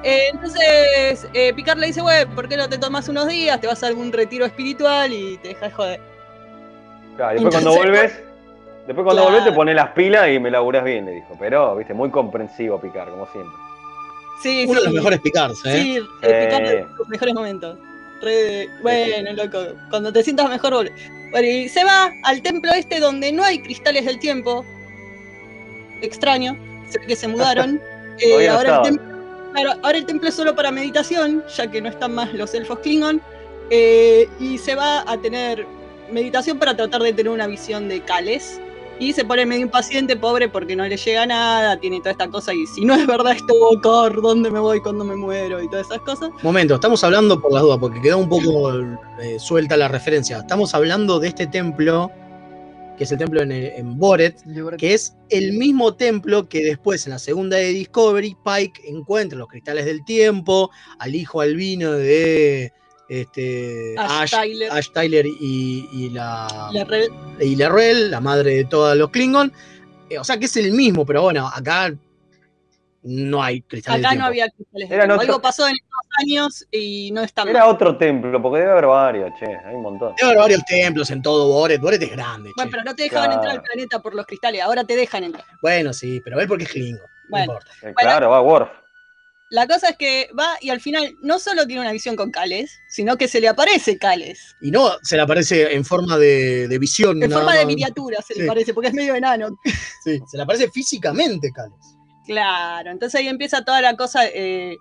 Eh, 0.05 0.19
entonces, 0.33 1.29
Picard 1.55 1.79
le 1.79 1.87
dice, 1.87 2.01
güey, 2.03 2.27
¿por 2.27 2.49
qué 2.49 2.57
no 2.57 2.69
te 2.69 2.77
tomas 2.77 3.09
unos 3.09 3.29
días? 3.29 3.61
Te 3.61 3.69
vas 3.69 3.83
a 3.85 3.87
algún 3.87 4.13
retiro 4.13 4.45
espiritual 4.45 5.13
y 5.13 5.39
te 5.39 5.49
dejas 5.49 5.71
de 5.71 5.75
joder. 5.75 6.01
Claro, 7.17 7.33
después 7.35 7.55
cuando 7.55 7.75
volvés, 7.75 8.13
después 8.87 9.05
cuando 9.05 9.13
Claro. 9.23 9.25
volvés 9.27 9.45
te 9.45 9.53
pones 9.53 9.75
las 9.77 9.91
pilas 9.91 10.29
y 10.31 10.39
me 10.41 10.51
laburás 10.51 10.83
bien, 10.85 11.05
le 11.07 11.13
dijo. 11.13 11.37
Pero, 11.39 11.77
viste, 11.77 11.95
muy 11.95 12.11
comprensivo 12.11 12.81
Picar, 12.81 13.09
como 13.11 13.27
siempre. 13.29 13.53
Sí, 14.41 14.65
Uno 14.69 14.81
de 14.81 14.85
los 14.87 14.95
mejores 14.95 15.21
picards, 15.21 15.61
¿eh? 15.65 15.73
Sí, 15.83 15.97
eh, 16.23 16.47
Picard 16.49 16.67
en 16.67 16.97
sus 16.97 17.09
mejores 17.09 17.35
momentos. 17.35 17.79
Re 18.21 18.31
de- 18.35 18.69
bueno, 18.83 19.33
loco, 19.33 19.59
cuando 19.91 20.13
te 20.13 20.23
sientas 20.23 20.49
mejor. 20.49 20.91
Bueno, 21.31 21.49
y 21.49 21.69
se 21.69 21.83
va 21.85 22.11
al 22.25 22.43
templo 22.43 22.73
este 22.73 23.01
donde 23.01 23.33
no 23.33 23.43
hay 23.45 23.61
cristales 23.63 24.05
del 24.05 24.19
tiempo. 24.19 24.65
Extraño, 26.01 26.57
se 26.91 26.99
ve 27.01 27.07
que 27.07 27.17
se 27.17 27.29
mudaron. 27.29 27.81
Eh, 28.19 28.29
Todavía 28.29 28.51
no 28.53 28.57
ahora, 28.59 28.69
el 28.69 28.75
estaban. 28.75 28.99
templo, 28.99 29.53
claro, 29.55 29.73
ahora 29.83 29.99
el 29.99 30.05
templo 30.05 30.29
es 30.29 30.35
solo 30.35 30.55
para 30.55 30.71
meditación, 30.71 31.43
ya 31.57 31.71
que 31.71 31.81
no 31.81 31.89
están 31.89 32.15
más 32.15 32.33
los 32.35 32.53
elfos 32.53 32.79
Klingon. 32.81 33.23
eh, 33.71 34.29
y 34.39 34.59
se 34.59 34.75
va 34.75 35.01
a 35.11 35.17
tener 35.17 35.67
meditación 36.11 36.59
para 36.59 36.77
tratar 36.77 37.03
de 37.03 37.15
tener 37.15 37.33
una 37.33 37.47
visión 37.47 37.89
de 37.89 38.01
Cales. 38.03 38.61
Y 39.03 39.13
se 39.13 39.25
pone 39.25 39.45
medio 39.45 39.63
impaciente, 39.63 40.15
pobre, 40.15 40.49
porque 40.49 40.77
no 40.77 40.87
le 40.87 40.97
llega 40.97 41.27
nada, 41.27 41.77
tiene 41.81 41.99
toda 41.99 42.13
esta 42.13 42.29
cosa. 42.29 42.55
Y 42.55 42.69
si 42.69 42.85
no 42.85 42.95
es 42.95 43.05
verdad 43.05 43.33
esto, 43.33 43.53
Bocor, 43.53 44.23
¿dónde 44.23 44.49
me 44.49 44.61
voy 44.61 44.81
cuando 44.81 45.05
me 45.05 45.17
muero? 45.17 45.61
Y 45.61 45.69
todas 45.69 45.87
esas 45.87 46.03
cosas. 46.03 46.31
Momento, 46.45 46.77
estamos 46.77 47.03
hablando 47.03 47.41
por 47.41 47.53
las 47.53 47.63
dudas, 47.63 47.79
porque 47.81 48.01
quedó 48.01 48.19
un 48.19 48.29
poco 48.29 48.73
eh, 49.21 49.41
suelta 49.41 49.77
la 49.77 49.89
referencia. 49.89 50.39
Estamos 50.39 50.73
hablando 50.77 51.19
de 51.19 51.27
este 51.27 51.49
templo, 51.49 52.13
que 52.97 53.03
es 53.03 53.11
el 53.11 53.19
templo 53.19 53.43
en, 53.43 53.51
en 53.51 53.99
Boret, 53.99 54.41
que 54.79 54.95
es 54.95 55.17
el 55.31 55.55
mismo 55.55 55.97
templo 55.97 56.49
que 56.49 56.63
después 56.63 57.05
en 57.05 57.11
la 57.11 57.19
segunda 57.19 57.57
de 57.57 57.71
Discovery, 57.71 58.37
Pike 58.45 58.89
encuentra 58.89 59.37
los 59.37 59.49
cristales 59.49 59.85
del 59.85 60.05
tiempo, 60.05 60.71
al 61.01 61.17
hijo 61.17 61.41
albino 61.41 61.91
de 61.91 62.73
este, 63.21 63.95
Ash 63.99 64.31
Tyler. 64.31 64.71
Ash 64.73 64.89
Tyler 64.91 65.27
y, 65.27 65.89
y 65.93 66.11
la, 66.11 66.71
La 66.73 67.45
y 67.45 67.57
Lerrell, 67.57 68.11
la 68.11 68.21
madre 68.21 68.55
de 68.57 68.65
todos 68.65 68.97
los 68.97 69.11
Klingon. 69.11 69.53
Eh, 70.09 70.19
o 70.19 70.25
sea 70.25 70.39
que 70.39 70.47
es 70.47 70.57
el 70.57 70.73
mismo, 70.73 71.05
pero 71.05 71.23
bueno, 71.23 71.47
acá 71.47 71.93
no 73.05 73.43
hay 73.43 73.63
cristales 73.63 74.07
Acá 74.07 74.15
no 74.15 74.27
había 74.27 74.49
cristales. 74.49 74.89
otro- 75.11 75.21
Algo 75.21 75.43
pasó 75.43 75.67
en 75.67 75.75
estos 75.75 75.99
años 76.21 76.67
y 76.71 77.11
no 77.13 77.23
está 77.23 77.43
Era 77.43 77.67
otro 77.67 77.99
templo, 77.99 78.41
porque 78.41 78.61
debe 78.61 78.73
haber 78.73 78.87
varios, 78.87 79.31
che, 79.39 79.47
hay 79.47 79.75
un 79.75 79.83
montón. 79.83 80.15
Debe 80.17 80.31
haber 80.31 80.39
varios 80.43 80.65
templos 80.67 81.11
en 81.11 81.21
todo 81.21 81.49
Boret. 81.53 81.81
Boret 81.81 82.01
es 82.03 82.11
grande. 82.13 82.49
che. 82.51 82.55
Bueno, 82.57 82.71
pero 82.71 82.85
no 82.85 82.95
te 82.95 83.03
dejaban 83.05 83.27
Claro. 83.27 83.41
entrar 83.43 83.57
al 83.59 83.63
planeta 83.63 84.01
por 84.01 84.15
los 84.15 84.25
cristales, 84.27 84.63
ahora 84.63 84.85
te 84.85 84.95
dejan 84.97 85.25
entrar. 85.25 85.45
Bueno, 85.61 85.93
sí, 85.93 86.21
pero 86.25 86.37
ver 86.37 86.47
porque 86.49 86.65
es 86.65 86.71
Klingon. 86.71 87.01
No 87.01 87.29
Bueno, 87.29 87.45
importa. 87.55 87.71
Eh, 87.83 87.95
claro, 87.97 88.31
va 88.31 88.41
Worf. 88.41 88.69
La 89.53 89.67
cosa 89.67 89.91
es 89.91 89.97
que 89.99 90.29
va 90.39 90.57
y 90.63 90.71
al 90.71 90.81
final 90.81 91.15
no 91.23 91.39
solo 91.39 91.67
tiene 91.67 91.83
una 91.83 91.93
visión 91.93 92.17
con 92.17 92.31
Cales, 92.31 92.81
sino 92.89 93.17
que 93.19 93.29
se 93.29 93.39
le 93.41 93.49
aparece 93.49 93.99
Cales. 93.99 94.57
Y 94.63 94.71
no 94.71 94.93
se 95.03 95.17
le 95.17 95.23
aparece 95.23 95.75
en 95.75 95.85
forma 95.85 96.17
de, 96.17 96.67
de 96.69 96.79
visión. 96.79 97.23
En 97.23 97.29
nada 97.31 97.43
forma 97.43 97.59
de 97.59 97.67
miniatura 97.67 98.23
se 98.23 98.33
Sí. 98.35 98.41
le 98.41 98.47
parece, 98.47 98.73
porque 98.73 98.89
es 98.89 98.95
medio 98.95 99.15
enano. 99.15 99.59
Sí, 100.03 100.19
se 100.27 100.37
le 100.39 100.43
aparece 100.45 100.71
físicamente, 100.71 101.51
Cales. 101.55 101.75
Claro, 102.27 102.91
entonces 102.91 103.21
ahí 103.21 103.29
empieza 103.29 103.63
toda 103.65 103.83
la 103.83 103.95
cosa. 103.95 104.27
Eh, 104.27 104.77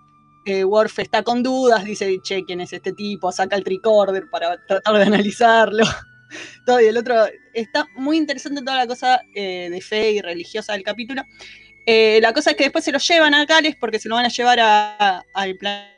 eh, 0.46 0.64
Worf 0.64 0.98
está 1.00 1.22
con 1.22 1.42
dudas, 1.42 1.84
dice, 1.84 2.18
che, 2.24 2.42
¿quién 2.44 2.60
es 2.62 2.72
este 2.72 2.92
tipo? 2.92 3.30
Saca 3.30 3.56
el 3.56 3.64
tricorder 3.64 4.24
para 4.30 4.56
tratar 4.66 4.96
de 4.96 5.02
analizarlo. 5.04 5.84
Todo, 6.66 6.80
y 6.80 6.86
el 6.86 6.96
otro. 6.96 7.14
Está 7.52 7.86
muy 7.94 8.16
interesante 8.16 8.62
toda 8.62 8.78
la 8.78 8.86
cosa 8.86 9.20
eh, 9.34 9.68
de 9.70 9.80
fe 9.82 10.12
y 10.12 10.20
religiosa 10.22 10.72
del 10.72 10.82
capítulo. 10.82 11.22
Eh, 11.86 12.20
la 12.22 12.32
cosa 12.32 12.50
es 12.50 12.56
que 12.56 12.64
después 12.64 12.84
se 12.84 12.92
los 12.92 13.06
llevan 13.06 13.34
a 13.34 13.44
Cales 13.46 13.74
porque 13.78 13.98
se 13.98 14.08
lo 14.08 14.14
van 14.14 14.26
a 14.26 14.28
llevar 14.28 14.60
a- 14.60 15.24
al 15.34 15.56
plan. 15.56 15.88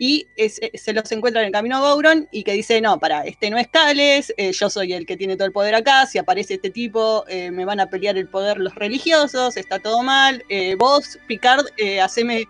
Y 0.00 0.26
es- 0.36 0.58
eh, 0.62 0.72
se 0.74 0.92
los 0.92 1.10
encuentran 1.12 1.42
en 1.44 1.46
el 1.48 1.52
camino 1.52 1.76
a 1.76 1.80
Gouron 1.80 2.28
y 2.32 2.42
que 2.42 2.52
dice, 2.54 2.80
no, 2.80 2.98
para, 2.98 3.22
este 3.24 3.50
no 3.50 3.56
es 3.58 3.68
Cales, 3.68 4.34
eh, 4.36 4.50
yo 4.52 4.68
soy 4.68 4.92
el 4.92 5.06
que 5.06 5.16
tiene 5.16 5.36
todo 5.36 5.46
el 5.46 5.52
poder 5.52 5.76
acá, 5.76 6.06
si 6.06 6.18
aparece 6.18 6.54
este 6.54 6.70
tipo 6.70 7.24
eh, 7.28 7.52
me 7.52 7.64
van 7.64 7.78
a 7.78 7.86
pelear 7.88 8.16
el 8.18 8.26
poder 8.28 8.58
los 8.58 8.74
religiosos, 8.74 9.56
está 9.56 9.78
todo 9.78 10.02
mal, 10.02 10.44
eh, 10.48 10.74
vos, 10.76 11.20
Picard, 11.28 11.66
haceme 12.02 12.46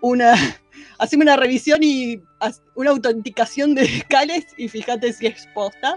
una, 0.00 0.32
haceme 0.98 1.24
una 1.24 1.36
revisión 1.36 1.82
y 1.82 2.16
haz- 2.40 2.62
una 2.74 2.90
autenticación 2.90 3.74
de 3.74 3.86
Cales 4.08 4.46
y 4.56 4.68
fíjate 4.68 5.12
si 5.12 5.26
es 5.26 5.46
posta. 5.54 5.96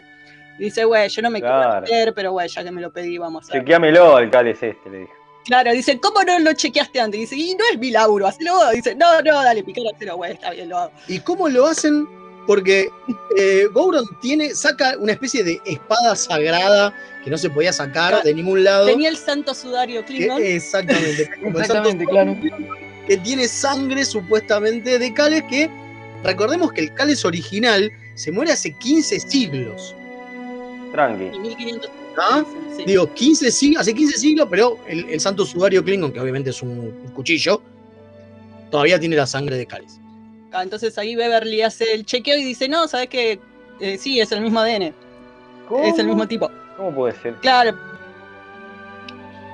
Y 0.59 0.63
dice, 0.65 0.83
güey, 0.85 1.07
yo 1.07 1.21
no 1.21 1.29
me 1.29 1.39
quiero 1.39 1.55
meter, 1.81 2.13
pero 2.13 2.31
güey, 2.31 2.47
ya 2.49 2.63
que 2.63 2.71
me 2.71 2.81
lo 2.81 2.91
pedí, 2.91 3.17
vamos 3.17 3.49
a. 3.49 3.53
Chequeamelo 3.53 4.15
al 4.17 4.29
Cales 4.31 4.61
este, 4.61 4.89
le 4.89 4.97
dijo. 4.99 5.13
Claro, 5.47 5.71
dice, 5.71 5.97
¿cómo 5.99 6.21
no 6.23 6.37
lo 6.39 6.53
chequeaste 6.53 6.99
antes? 6.99 7.19
Dice, 7.21 7.35
y 7.35 7.55
no 7.55 7.63
es 7.71 7.79
mi 7.79 7.89
laburo, 7.89 8.27
hacelo 8.27 8.53
vos. 8.55 8.71
Dice, 8.73 8.93
no, 8.95 9.21
no, 9.21 9.43
dale, 9.43 9.63
Picard, 9.63 9.95
hacelo, 9.95 10.17
güey, 10.17 10.33
está 10.33 10.51
bien, 10.51 10.67
lo 10.69 10.77
hago. 10.77 10.91
¿Y 11.07 11.19
cómo 11.19 11.47
lo 11.47 11.65
hacen? 11.65 12.05
Porque 12.45 12.89
eh, 13.37 13.65
Gouron 13.73 14.05
tiene, 14.21 14.53
saca 14.55 14.95
una 14.99 15.13
especie 15.13 15.43
de 15.43 15.59
espada 15.65 16.15
sagrada 16.15 16.93
que 17.23 17.29
no 17.29 17.37
se 17.37 17.49
podía 17.49 17.73
sacar 17.73 18.21
de 18.23 18.33
ningún 18.33 18.63
lado. 18.63 18.85
Tenía 18.87 19.09
el 19.09 19.17
santo 19.17 19.53
sudario 19.53 20.01
que- 20.01 20.17
Klingon. 20.17 20.41
exactamente. 20.41 21.29
como 21.41 21.57
el 21.57 21.61
Exactamente, 21.63 22.05
santo 22.05 22.09
claro. 22.11 22.37
Que 23.07 23.17
tiene 23.17 23.47
sangre 23.47 24.03
supuestamente 24.05 24.99
de 24.99 25.13
Cales 25.13 25.43
que, 25.49 25.69
recordemos 26.23 26.71
que 26.73 26.81
el 26.81 26.93
Cales 26.93 27.23
original 27.25 27.91
se 28.15 28.31
muere 28.31 28.51
hace 28.51 28.71
15 28.73 29.19
siglos. 29.21 29.95
Tranqui. 30.93 31.35
Y 31.35 31.39
1500 31.39 31.91
¿Ah? 32.17 32.43
sí. 32.75 32.83
Digo, 32.85 33.13
15 33.13 33.51
siglos, 33.51 33.81
hace 33.81 33.93
15 33.93 34.17
siglos, 34.17 34.47
pero 34.49 34.77
el, 34.87 35.07
el 35.09 35.19
santo 35.19 35.45
sudario 35.45 35.83
Klingon, 35.83 36.11
que 36.11 36.19
obviamente 36.19 36.49
es 36.49 36.61
un, 36.61 36.69
un 36.69 37.11
cuchillo, 37.13 37.61
todavía 38.71 38.99
tiene 38.99 39.15
la 39.15 39.27
sangre 39.27 39.57
de 39.57 39.65
Cales. 39.65 39.99
Ah, 40.51 40.63
Entonces 40.63 40.97
ahí 40.97 41.15
Beverly 41.15 41.61
hace 41.61 41.93
el 41.93 42.05
chequeo 42.05 42.37
y 42.37 42.43
dice, 42.43 42.67
no, 42.67 42.87
sabes 42.87 43.09
que 43.09 43.39
sí, 43.99 44.19
es 44.19 44.31
el 44.31 44.41
mismo 44.41 44.59
ADN. 44.59 44.93
Es 45.83 45.99
el 45.99 46.07
mismo 46.07 46.27
tipo. 46.27 46.49
¿Cómo 46.77 46.93
puede 46.95 47.13
ser? 47.21 47.35
Claro. 47.35 47.77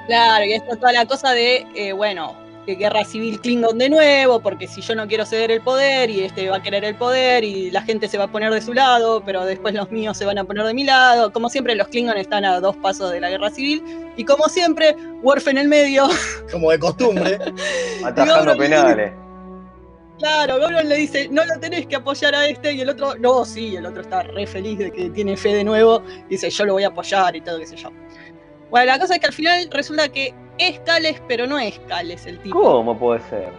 Claro, 0.07 0.45
y 0.45 0.53
esto 0.53 0.76
toda 0.76 0.91
la 0.91 1.05
cosa 1.05 1.32
de, 1.32 1.66
eh, 1.76 1.93
bueno, 1.93 2.36
de 2.66 2.76
guerra 2.76 3.03
civil 3.03 3.39
Klingon 3.39 3.78
de 3.78 3.89
nuevo, 3.89 4.39
porque 4.39 4.68
si 4.68 4.82
yo 4.82 4.95
no 4.95 5.07
quiero 5.07 5.26
ceder 5.26 5.51
el 5.51 5.61
poder 5.61 6.09
y 6.09 6.22
este 6.22 6.49
va 6.49 6.57
a 6.57 6.64
querer 6.64 6.84
el 6.86 6.95
poder 6.95 7.43
y 7.43 7.72
la 7.72 7.82
gente 7.82 8.07
se 8.07 8.18
va 8.18 8.26
a 8.26 8.32
poner 8.32 8.51
de 8.53 8.61
su 8.61 8.74
lado, 8.74 9.22
pero 9.26 9.45
después 9.45 9.74
los 9.74 9.91
míos 9.91 10.18
se 10.18 10.26
van 10.26 10.38
a 10.38 10.43
poner 10.43 10.66
de 10.66 10.74
mi 10.74 10.84
lado. 10.84 11.32
Como 11.32 11.49
siempre, 11.49 11.76
los 11.76 11.88
Klingon 11.88 12.18
están 12.18 12.45
a 12.45 12.59
dos 12.59 12.76
pasos 12.78 13.11
de 13.11 13.20
la 13.20 13.30
guerra 13.30 13.49
civil 13.49 13.84
y 14.16 14.24
como 14.24 14.47
siempre, 14.47 14.95
Worf 15.22 15.47
en 15.47 15.57
el 15.57 15.68
medio. 15.68 16.07
Como 16.51 16.70
de 16.72 16.80
costumbre. 16.80 17.39
Atajando 18.03 18.55
penales. 18.57 19.14
Claro, 20.20 20.59
Gouron 20.59 20.88
le 20.88 20.95
dice, 20.95 21.28
no 21.30 21.43
lo 21.43 21.59
tenés 21.59 21.88
que 21.88 21.95
apoyar 21.95 22.36
a 22.36 22.47
este, 22.47 22.72
y 22.72 22.82
el 22.82 22.89
otro, 22.89 23.16
no, 23.16 23.43
sí, 23.43 23.76
el 23.76 23.86
otro 23.86 24.01
está 24.01 24.24
re 24.24 24.45
feliz 24.45 24.78
de 24.78 24.91
que 24.91 25.09
tiene 25.09 25.36
fe 25.36 25.55
de 25.55 25.64
nuevo, 25.64 26.03
dice, 26.30 26.49
yo 26.49 26.66
lo 26.66 26.74
voy 26.74 26.84
a 26.84 26.88
apoyar 26.88 27.36
y 27.36 27.41
todo, 27.41 27.59
qué 27.59 27.68
sé 27.68 27.76
yo. 27.76 27.89
Bueno, 28.70 28.86
la 28.86 28.99
cosa 28.99 29.16
es 29.16 29.20
que 29.20 29.28
al 29.28 29.34
final 29.34 29.68
resulta 29.72 30.07
que 30.09 30.34
es 30.58 30.80
Cales, 30.80 31.22
pero 31.28 31.47
no 31.47 31.58
es 31.60 31.80
Cales 31.88 32.26
el 32.26 32.39
tipo. 32.39 32.60
¿Cómo 32.62 32.97
puede 32.97 33.20
ser? 33.30 33.49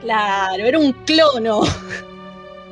Claro, 0.00 0.64
era 0.64 0.78
un 0.78 0.92
clono. 0.92 1.62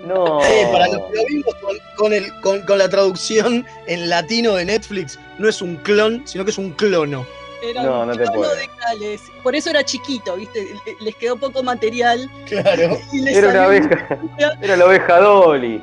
No. 0.06 0.38
Eh, 0.44 0.68
para 0.70 0.86
los 0.88 0.98
que 1.10 1.16
lo 1.16 1.24
vimos 1.28 1.54
con, 1.62 1.76
con 1.96 2.12
el- 2.12 2.40
con- 2.42 2.60
con 2.66 2.76
la 2.78 2.88
traducción 2.90 3.64
en 3.86 4.08
latino 4.10 4.54
de 4.54 4.66
Netflix, 4.66 5.18
no 5.38 5.48
es 5.48 5.62
un 5.62 5.76
clon, 5.76 6.22
sino 6.26 6.44
que 6.44 6.50
es 6.50 6.58
un 6.58 6.72
clono. 6.72 7.24
Era 7.62 7.82
No, 7.84 8.00
un 8.02 8.08
no 8.08 8.12
te 8.12 8.18
clono 8.24 8.34
puedo. 8.40 8.54
de 8.54 8.68
Cales. 8.78 9.22
Por 9.42 9.54
eso 9.56 9.70
era 9.70 9.82
chiquito, 9.82 10.36
¿viste? 10.36 10.60
Le- 10.84 10.96
Les 11.00 11.14
quedó 11.16 11.36
poco 11.38 11.62
material. 11.62 12.30
Claro. 12.46 12.98
Era 13.14 13.48
una 13.48 13.66
oveja. 13.68 14.18
Era 14.60 14.76
la 14.76 14.84
oveja 14.84 15.20
Dolly. 15.20 15.82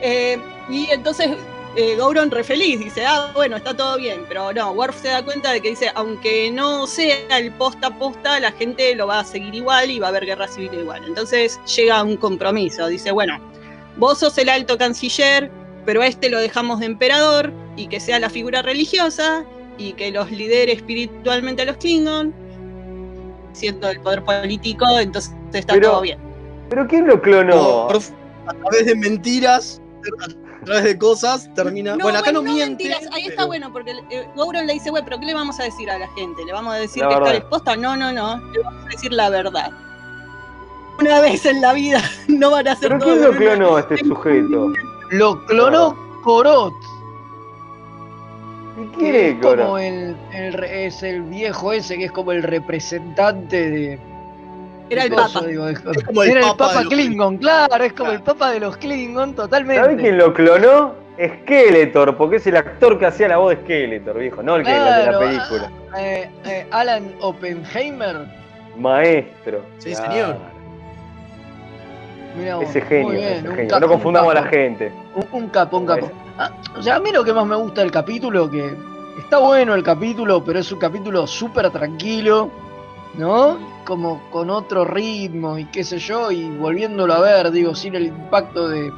Eh, 0.00 0.38
y 0.70 0.90
entonces 0.90 1.36
eh, 1.76 1.94
Gouron 1.96 2.30
re 2.30 2.42
feliz, 2.42 2.80
dice, 2.80 3.04
ah, 3.06 3.30
bueno, 3.34 3.56
está 3.56 3.76
todo 3.76 3.96
bien, 3.98 4.24
pero 4.28 4.52
no, 4.52 4.72
Worf 4.72 5.00
se 5.02 5.08
da 5.08 5.22
cuenta 5.24 5.52
de 5.52 5.60
que 5.60 5.70
dice, 5.70 5.90
aunque 5.94 6.50
no 6.50 6.86
sea 6.86 7.16
el 7.38 7.52
posta 7.52 7.88
a 7.88 7.98
posta, 7.98 8.40
la 8.40 8.50
gente 8.52 8.94
lo 8.94 9.06
va 9.06 9.20
a 9.20 9.24
seguir 9.24 9.54
igual 9.54 9.90
y 9.90 9.98
va 9.98 10.06
a 10.06 10.10
haber 10.10 10.24
guerra 10.26 10.48
civil 10.48 10.70
igual. 10.74 11.02
Entonces 11.06 11.60
llega 11.76 11.98
a 11.98 12.02
un 12.02 12.16
compromiso, 12.16 12.86
dice, 12.88 13.10
bueno, 13.12 13.38
vos 13.98 14.18
sos 14.18 14.36
el 14.38 14.48
alto 14.48 14.78
canciller, 14.78 15.50
pero 15.84 16.02
a 16.02 16.06
este 16.06 16.30
lo 16.30 16.40
dejamos 16.40 16.80
de 16.80 16.86
emperador 16.86 17.52
y 17.76 17.88
que 17.88 18.00
sea 18.00 18.18
la 18.18 18.30
figura 18.30 18.62
religiosa 18.62 19.44
y 19.78 19.92
que 19.92 20.10
los 20.10 20.30
lidere 20.30 20.72
espiritualmente 20.72 21.62
a 21.62 21.66
los 21.66 21.76
Klingon. 21.76 22.34
siendo 23.52 23.88
el 23.88 24.00
poder 24.00 24.22
político, 24.22 24.84
entonces 24.98 25.32
está 25.52 25.74
Pero- 25.74 25.90
todo 25.92 26.00
bien. 26.02 26.18
¿Pero 26.68 26.86
quién 26.88 27.06
lo 27.06 27.20
clonó? 27.22 27.88
A 27.88 28.52
través 28.52 28.86
de 28.86 28.94
mentiras, 28.94 29.80
a 30.20 30.45
través 30.66 30.84
de 30.84 30.98
cosas, 30.98 31.48
termina. 31.54 31.96
No, 31.96 32.04
bueno, 32.04 32.18
acá 32.18 32.30
no, 32.32 32.42
miente. 32.42 32.66
mentiras. 32.66 33.00
Ahí 33.12 33.26
está 33.26 33.44
bueno, 33.46 33.72
porque 33.72 33.92
eh, 34.10 34.28
Gouron 34.36 34.66
le 34.66 34.74
dice, 34.74 34.90
güey, 34.90 35.02
pero 35.04 35.18
¿qué 35.18 35.26
le 35.26 35.34
vamos 35.34 35.58
a 35.60 35.64
decir 35.64 35.90
a 35.90 35.98
la 35.98 36.08
gente? 36.08 36.44
¿Le 36.44 36.52
vamos 36.52 36.74
a 36.74 36.76
decir 36.76 37.02
La 37.02 37.08
que 37.08 37.14
verdad. 37.14 37.28
está 37.34 37.40
dispuesta? 37.40 37.76
No, 37.76 37.96
no, 37.96 38.12
no. 38.12 38.36
Le 38.52 38.62
vamos 38.62 38.84
a 38.84 38.88
decir 38.88 39.12
la 39.12 39.30
verdad. 39.30 39.70
Una 41.00 41.20
vez 41.20 41.44
en 41.46 41.60
la 41.60 41.72
vida 41.72 42.02
no 42.28 42.50
van 42.50 42.68
a 42.68 42.72
hacer 42.72 42.88
¿Pero 42.90 43.00
quién 43.04 43.16
lo 43.16 43.22
de 43.22 43.28
una- 43.28 43.38
clonó 43.38 43.76
a 43.76 43.80
este 43.80 43.98
sujeto? 43.98 44.72
Lo 45.10 45.44
clonó 45.46 45.96
Corot. 46.24 46.72
¿Y 48.78 48.86
quién 48.98 49.14
es 49.14 49.34
es 49.36 49.40
como 49.40 49.78
el, 49.78 50.16
es 50.32 51.02
el 51.02 51.22
viejo 51.22 51.72
ese 51.72 51.96
que 51.96 52.04
es 52.06 52.12
como 52.12 52.32
el 52.32 52.42
representante 52.42 53.70
de. 53.70 53.98
Era 54.88 55.04
el 55.04 55.10
Papa. 55.12 55.40
digo, 55.42 55.66
es- 55.68 55.80
Es 55.84 56.04
como 56.04 56.22
el 56.22 56.30
era 56.30 56.40
el 56.50 56.56
Papa 56.56 56.82
Klingon, 56.88 57.38
claro, 57.38 57.82
es 57.84 57.92
como 57.92 58.12
el 58.12 58.22
Papa 58.22 58.50
de 58.52 58.60
los 58.60 58.76
Klingon 58.76 59.34
totalmente. 59.34 59.82
¿Sabés 59.82 60.00
quién 60.00 60.18
lo 60.18 60.32
clonó? 60.32 60.94
Skeletor, 61.16 62.16
porque 62.16 62.36
es 62.36 62.46
el 62.46 62.56
actor 62.56 62.98
que 62.98 63.06
hacía 63.06 63.26
la 63.28 63.38
voz 63.38 63.56
de 63.56 63.62
Skeletor, 63.62 64.18
viejo, 64.18 64.42
no 64.42 64.56
el 64.56 64.64
que 64.64 64.70
la 64.70 64.98
de 64.98 65.06
la 65.06 65.10
Claro, 65.12 65.18
película. 65.20 65.70
Eh, 65.98 66.30
eh, 66.44 66.66
Alan 66.70 67.10
Oppenheimer. 67.20 68.26
Maestro. 68.76 69.62
Sí, 69.78 69.92
Claro. 69.92 70.10
señor. 70.12 70.36
Mirá 72.38 72.56
vos, 72.56 72.64
Ese 72.68 72.80
genio, 72.82 73.08
bien, 73.12 73.22
ese 73.24 73.48
genio. 73.48 73.68
capo, 73.68 73.80
No 73.80 73.86
un 73.86 73.92
confundamos 73.92 74.30
a 74.30 74.34
la 74.34 74.42
gente. 74.44 74.92
Un, 75.14 75.26
un 75.42 75.48
capo, 75.48 75.78
un 75.78 75.86
capo. 75.86 76.10
Ah, 76.38 76.50
o 76.78 76.82
sea, 76.82 76.96
a 76.96 77.00
mí 77.00 77.10
lo 77.10 77.24
que 77.24 77.32
más 77.32 77.46
me 77.46 77.56
gusta 77.56 77.80
del 77.80 77.90
capítulo, 77.90 78.50
que 78.50 78.74
está 79.18 79.38
bueno 79.38 79.74
el 79.74 79.82
capítulo, 79.82 80.44
pero 80.44 80.58
es 80.58 80.70
un 80.70 80.78
capítulo 80.78 81.26
súper 81.26 81.70
tranquilo, 81.70 82.50
¿no? 83.16 83.58
Como 83.84 84.20
con 84.30 84.50
otro 84.50 84.84
ritmo 84.84 85.58
y 85.58 85.64
qué 85.66 85.84
sé 85.84 85.98
yo, 85.98 86.30
y 86.30 86.48
volviéndolo 86.50 87.14
a 87.14 87.20
ver, 87.20 87.50
digo, 87.50 87.74
sin 87.74 87.94
el 87.94 88.06
impacto 88.06 88.68
de, 88.68 88.90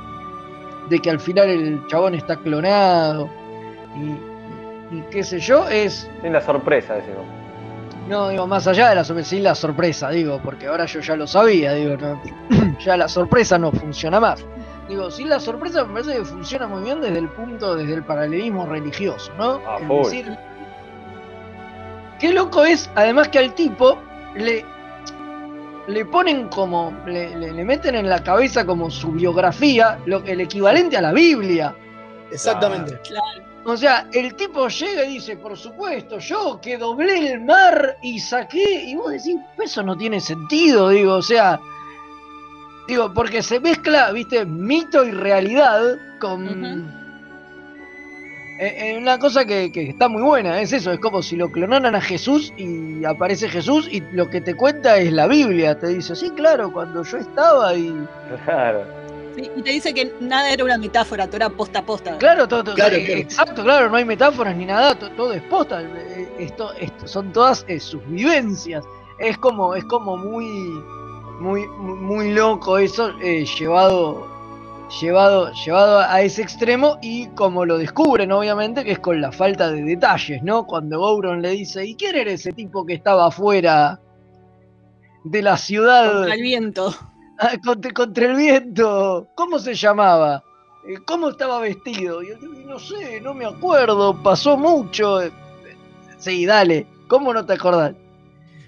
de 0.89 0.99
que 0.99 1.11
al 1.11 1.21
final 1.21 1.49
el 1.49 1.87
chabón 1.89 2.14
está 2.14 2.37
clonado 2.37 3.29
y, 3.97 4.97
y 4.97 5.03
qué 5.11 5.23
sé 5.23 5.39
yo, 5.39 5.69
es 5.69 6.09
Sin 6.23 6.33
la 6.33 6.41
sorpresa, 6.41 6.95
decimos. 6.95 7.25
no, 8.09 8.31
digo, 8.31 8.47
más 8.47 8.66
allá 8.66 8.89
de 8.89 8.95
la 8.97 9.05
sorpresa, 9.05 9.31
sí 9.31 9.41
la 9.41 9.55
sorpresa, 9.55 10.11
digo, 10.11 10.41
porque 10.43 10.66
ahora 10.66 10.87
yo 10.87 11.01
ya 11.01 11.14
lo 11.16 11.27
sabía, 11.27 11.75
digo, 11.75 11.97
no, 11.97 12.21
ya 12.81 12.97
la 12.97 13.09
sorpresa 13.09 13.59
no 13.59 13.71
funciona 13.73 14.19
más. 14.19 14.45
Digo, 14.89 15.11
sí 15.11 15.25
la 15.25 15.39
sorpresa 15.39 15.85
me 15.85 15.93
parece 16.01 16.19
que 16.19 16.25
funciona 16.25 16.66
muy 16.66 16.83
bien 16.83 17.03
desde 17.03 17.19
el 17.19 17.29
punto, 17.29 17.77
desde 17.77 17.93
el 17.93 18.03
paralelismo 18.05 18.64
religioso, 18.64 19.31
¿no? 19.37 19.61
A 19.69 19.77
Es 19.77 19.89
decir, 20.11 20.39
qué 22.19 22.33
loco 22.33 22.64
es, 22.64 22.91
además 22.95 23.29
que 23.29 23.39
al 23.39 23.55
tipo 23.55 23.99
le, 24.37 24.64
le 25.89 26.05
ponen 26.07 26.49
como, 26.49 26.93
le, 27.07 27.37
le- 27.37 27.53
le 27.53 27.64
meten 27.64 27.95
en 27.95 28.09
la 28.09 28.22
cabeza 28.22 28.64
como 28.66 28.91
su 28.91 29.12
biografía, 29.12 29.99
lo, 30.07 30.18
el 30.24 30.41
equivalente 30.41 30.97
a 30.97 31.01
la 31.03 31.12
Biblia. 31.12 31.74
Exactamente. 32.31 33.01
O 33.64 33.76
sea, 33.76 34.09
el 34.12 34.35
tipo 34.35 34.68
llega 34.68 35.05
y 35.05 35.14
dice, 35.14 35.37
por 35.37 35.57
supuesto, 35.57 36.18
yo 36.20 36.59
que 36.61 36.79
doblé 36.79 37.33
el 37.33 37.41
mar 37.43 37.97
y 38.03 38.18
saqué, 38.18 38.85
y 38.85 38.95
vos 38.97 39.11
decís, 39.12 39.37
eso 39.62 39.83
no 39.83 39.97
tiene 39.97 40.20
sentido, 40.20 40.89
digo, 40.91 41.14
o 41.14 41.22
sea, 41.22 41.61
digo, 42.87 43.12
porque 43.12 43.43
se 43.43 43.61
mezcla, 43.61 44.11
viste, 44.12 44.47
mito 44.47 45.05
y 45.05 45.11
realidad 45.11 45.83
con... 46.20 46.98
Eh, 48.61 48.91
eh, 48.95 48.99
una 48.99 49.19
cosa 49.21 49.45
que, 49.45 49.71
que 49.71 49.89
está 49.91 50.09
muy 50.09 50.21
buena, 50.23 50.61
es 50.61 50.73
eso, 50.73 50.91
es 50.91 50.99
como 50.99 51.23
si 51.23 51.37
lo 51.37 51.51
clonaran 51.53 51.95
a 51.95 52.01
Jesús 52.01 52.53
y 52.57 53.05
aparece 53.05 53.49
Jesús 53.49 53.89
y 53.91 54.01
lo 54.13 54.29
que 54.29 54.41
te 54.41 54.55
cuenta 54.57 54.97
es 54.99 55.13
la 55.13 55.29
Biblia, 55.29 55.79
te 55.79 55.87
dice, 55.89 56.17
sí, 56.17 56.31
claro, 56.31 56.73
cuando 56.73 57.05
yo 57.05 57.19
estaba 57.19 57.75
y... 57.77 57.95
Claro. 58.45 58.85
Sí, 59.37 59.49
y 59.57 59.63
te 59.63 59.71
dice 59.71 59.95
que 59.95 60.13
nada 60.21 60.51
era 60.53 60.65
una 60.65 60.77
metáfora, 60.77 61.27
todo 61.27 61.37
era 61.37 61.49
posta 61.51 61.79
a 61.79 61.87
posta. 61.87 62.19
Claro, 62.19 62.49
todo, 62.49 62.65
todo- 62.65 62.75
Claro, 62.75 62.97
eh, 62.97 63.05
claro. 63.05 63.21
exacto, 63.21 63.63
claro, 63.63 63.89
no 63.91 63.97
hay 63.97 64.05
metáforas 64.05 64.57
ni 64.57 64.67
nada, 64.67 64.99
to- 64.99 65.11
todo, 65.13 65.33
es 65.33 65.43
posta. 65.43 65.81
eh, 65.83 66.29
Esto, 66.41 66.73
esto 66.75 67.07
son 67.07 67.33
todas 67.33 67.65
eh, 67.69 67.79
sus 67.79 68.05
vivencias. 68.09 68.85
Es 69.21 69.39
como, 69.39 69.77
es 69.77 69.85
como 69.85 70.17
muy, 70.17 70.45
muy, 71.39 71.69
muy 71.69 72.33
loco 72.33 72.79
eso 72.79 73.11
eh, 73.23 73.45
llevado, 73.45 74.27
llevado, 74.89 75.53
llevado 75.53 76.01
a 76.01 76.20
ese 76.22 76.43
extremo 76.43 76.99
y 77.03 77.26
como 77.28 77.64
lo 77.64 77.78
descubren, 77.78 78.32
obviamente, 78.32 78.84
que 78.84 78.93
es 78.93 78.99
con 78.99 79.20
la 79.20 79.32
falta 79.32 79.70
de 79.70 79.82
detalles, 79.82 80.43
¿no? 80.43 80.66
Cuando 80.66 80.99
Gouron 80.99 81.43
le 81.43 81.51
dice, 81.51 81.84
¿y 81.84 81.95
quién 81.95 82.16
era 82.16 82.30
ese 82.30 82.53
tipo 82.53 82.84
que 82.86 82.95
estaba 82.95 83.26
afuera 83.26 84.01
de 85.24 85.43
la 85.43 85.57
ciudad? 85.57 86.12
Contra 86.12 86.34
el 86.34 86.43
viento. 86.43 86.95
Ah, 87.41 87.53
contra, 87.64 87.93
contra 87.93 88.26
el 88.26 88.34
viento. 88.34 89.28
¿Cómo 89.36 89.61
se 89.61 89.72
llamaba? 89.72 90.43
Eh, 90.84 90.97
¿Cómo 91.07 91.28
estaba 91.28 91.61
vestido? 91.61 92.20
Y 92.20 92.30
yo 92.30 92.34
digo, 92.34 92.53
no 92.66 92.80
sé, 92.80 93.20
no 93.20 93.32
me 93.32 93.45
acuerdo, 93.45 94.20
pasó 94.24 94.57
mucho. 94.57 95.20
Sí, 96.18 96.45
dale, 96.47 96.89
¿cómo 97.07 97.32
no 97.32 97.47
te 97.47 97.53
acordás? 97.53 97.95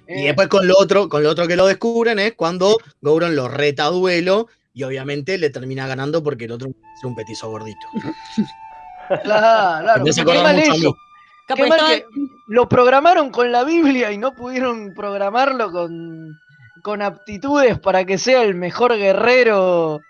Y 0.06 0.22
después 0.22 0.46
con 0.46 0.68
lo 0.68 0.74
otro, 0.78 1.08
con 1.08 1.24
lo 1.24 1.30
otro 1.30 1.48
que 1.48 1.56
lo 1.56 1.66
descubren 1.66 2.20
es 2.20 2.34
cuando 2.34 2.78
Gouron 3.00 3.34
lo 3.34 3.48
reta 3.48 3.86
a 3.86 3.90
duelo 3.90 4.46
y 4.72 4.82
obviamente 4.84 5.36
le 5.38 5.50
termina 5.50 5.86
ganando 5.86 6.22
porque 6.22 6.44
el 6.46 6.52
otro 6.52 6.68
es 6.70 7.04
un 7.04 7.14
petizo 7.14 7.50
gordito. 7.50 7.86
Claro, 9.24 9.82
claro. 9.82 10.04
Me 10.04 10.10
hace 10.10 10.24
qué 10.24 10.30
acordar 10.30 10.44
mal 10.44 10.56
mucho 10.56 10.72
a 10.72 10.74
eso. 10.76 10.88
mí. 10.90 10.94
Qué 11.56 11.66
mal 11.66 11.80
que 11.88 12.04
lo 12.46 12.68
programaron 12.68 13.30
con 13.30 13.50
la 13.50 13.64
Biblia 13.64 14.12
y 14.12 14.18
no 14.18 14.34
pudieron 14.34 14.94
programarlo 14.94 15.72
con, 15.72 16.38
con 16.84 17.02
aptitudes 17.02 17.78
para 17.80 18.04
que 18.04 18.18
sea 18.18 18.42
el 18.44 18.54
mejor 18.54 18.96
guerrero. 18.96 20.00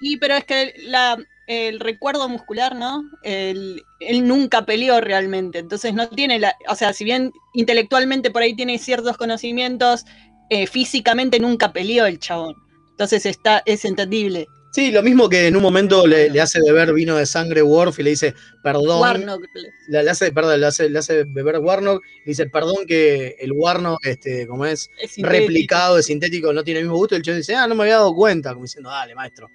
Y 0.00 0.18
pero 0.18 0.34
es 0.34 0.44
que 0.44 0.74
la, 0.84 1.16
el 1.46 1.80
recuerdo 1.80 2.28
muscular, 2.28 2.74
¿no? 2.76 3.02
El- 3.22 3.82
él 4.00 4.28
nunca 4.28 4.66
peleó 4.66 5.00
realmente, 5.00 5.58
entonces 5.58 5.94
no 5.94 6.08
tiene 6.10 6.38
la, 6.38 6.54
o 6.68 6.74
sea, 6.74 6.92
si 6.92 7.04
bien 7.04 7.32
intelectualmente 7.54 8.30
por 8.30 8.42
ahí 8.42 8.54
tiene 8.54 8.76
ciertos 8.78 9.16
conocimientos, 9.16 10.04
eh, 10.50 10.66
físicamente 10.66 11.40
nunca 11.40 11.72
peleó 11.72 12.04
el 12.04 12.18
chabón. 12.18 12.54
Entonces 13.00 13.24
está, 13.24 13.62
es 13.64 13.86
entendible. 13.86 14.46
Sí, 14.72 14.90
lo 14.90 15.02
mismo 15.02 15.26
que 15.30 15.46
en 15.46 15.56
un 15.56 15.62
momento 15.62 16.06
le, 16.06 16.28
le 16.28 16.38
hace 16.38 16.60
beber 16.60 16.92
vino 16.92 17.16
de 17.16 17.24
sangre 17.24 17.62
Worf 17.62 17.98
y 17.98 18.02
le 18.02 18.10
dice, 18.10 18.34
perdón. 18.62 19.00
Warnock. 19.00 19.42
Le, 19.88 20.02
le 20.02 20.10
hace, 20.10 20.30
perdón, 20.32 20.60
le 20.60 20.66
hace, 20.66 20.90
le 20.90 20.98
hace 20.98 21.24
beber 21.24 21.60
Warnock, 21.60 22.04
le 22.04 22.24
dice, 22.26 22.44
perdón 22.50 22.84
que 22.86 23.36
el 23.40 23.52
Warnock, 23.52 24.04
este, 24.04 24.46
como 24.46 24.66
es, 24.66 24.90
replicado, 25.16 25.96
es 25.98 26.04
sintético, 26.04 26.52
no 26.52 26.62
tiene 26.62 26.80
el 26.80 26.86
mismo 26.86 26.98
gusto. 26.98 27.14
Y 27.14 27.16
el 27.16 27.22
chico 27.22 27.36
dice, 27.38 27.54
ah, 27.54 27.66
no 27.66 27.74
me 27.74 27.84
había 27.84 27.96
dado 27.96 28.14
cuenta, 28.14 28.50
como 28.52 28.64
diciendo, 28.64 28.90
dale, 28.90 29.14
maestro. 29.14 29.48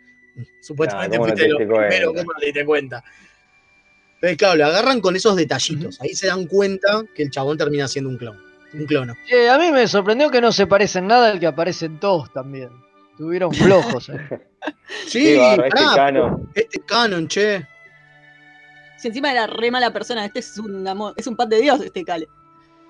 Supuestamente 0.59 1.15
Ah, 1.15 1.19
¿cómo 1.19 1.27
no 1.27 1.33
fuiste 1.35 1.43
te 1.43 1.49
lo 1.49 1.57
primero, 1.57 1.75
cuenta? 1.75 2.05
¿cómo 2.07 2.33
no 2.33 2.39
te 2.39 2.45
diste 2.47 2.65
cuenta? 2.65 3.03
Entonces, 4.15 4.37
claro, 4.39 4.55
le 4.55 4.63
agarran 4.63 5.01
con 5.01 5.15
esos 5.15 5.35
detallitos. 5.35 6.01
Ahí 6.01 6.15
se 6.15 6.25
dan 6.25 6.47
cuenta 6.47 7.03
que 7.13 7.21
el 7.21 7.29
chabón 7.29 7.59
termina 7.59 7.87
siendo 7.87 8.09
un 8.09 8.17
clon. 8.17 8.41
Un 8.73 8.87
clono. 8.87 9.13
A 9.51 9.57
mí 9.59 9.71
me 9.71 9.87
sorprendió 9.87 10.31
que 10.31 10.41
no 10.41 10.51
se 10.51 10.65
parecen 10.65 11.05
nada 11.05 11.29
al 11.29 11.39
que 11.39 11.45
aparecen 11.45 11.99
todos 11.99 12.33
también. 12.33 12.69
Tuvieron 13.17 13.53
flojos. 13.53 14.09
eh. 14.09 14.19
Sí, 15.07 15.35
este 15.39 15.69
canon. 15.95 16.49
Este 16.55 16.79
canon, 16.81 17.27
che. 17.27 17.65
Si 18.97 19.07
encima 19.09 19.31
era 19.31 19.45
re 19.45 19.69
mala 19.69 19.91
persona, 19.93 20.25
este 20.25 20.39
es 20.39 20.57
un 20.57 20.87
amor, 20.87 21.13
es 21.17 21.27
un 21.27 21.35
pan 21.35 21.49
de 21.49 21.61
Dios 21.61 21.79
este 21.81 22.03
Cale. 22.03 22.27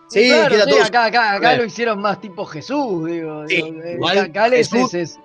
Sí, 0.09 0.27
Claro, 0.29 0.49
que 0.49 0.55
era 0.55 0.63
sí, 0.65 0.69
todo- 0.71 0.83
acá, 0.83 1.05
acá, 1.05 1.29
acá 1.31 1.39
Claro. 1.39 1.57
lo 1.57 1.65
hicieron 1.65 1.99
más 2.01 2.21
tipo 2.21 2.45
Jesús, 2.45 3.05
digo. 3.07 3.45
Sí, 3.47 3.55
digo, 3.55 3.81
eh, 3.83 3.93
igual 3.93 4.17
acá 4.19 4.47
es- 4.47 4.69
Jesús- 4.69 4.93
es- 4.93 5.11
es- 5.11 5.19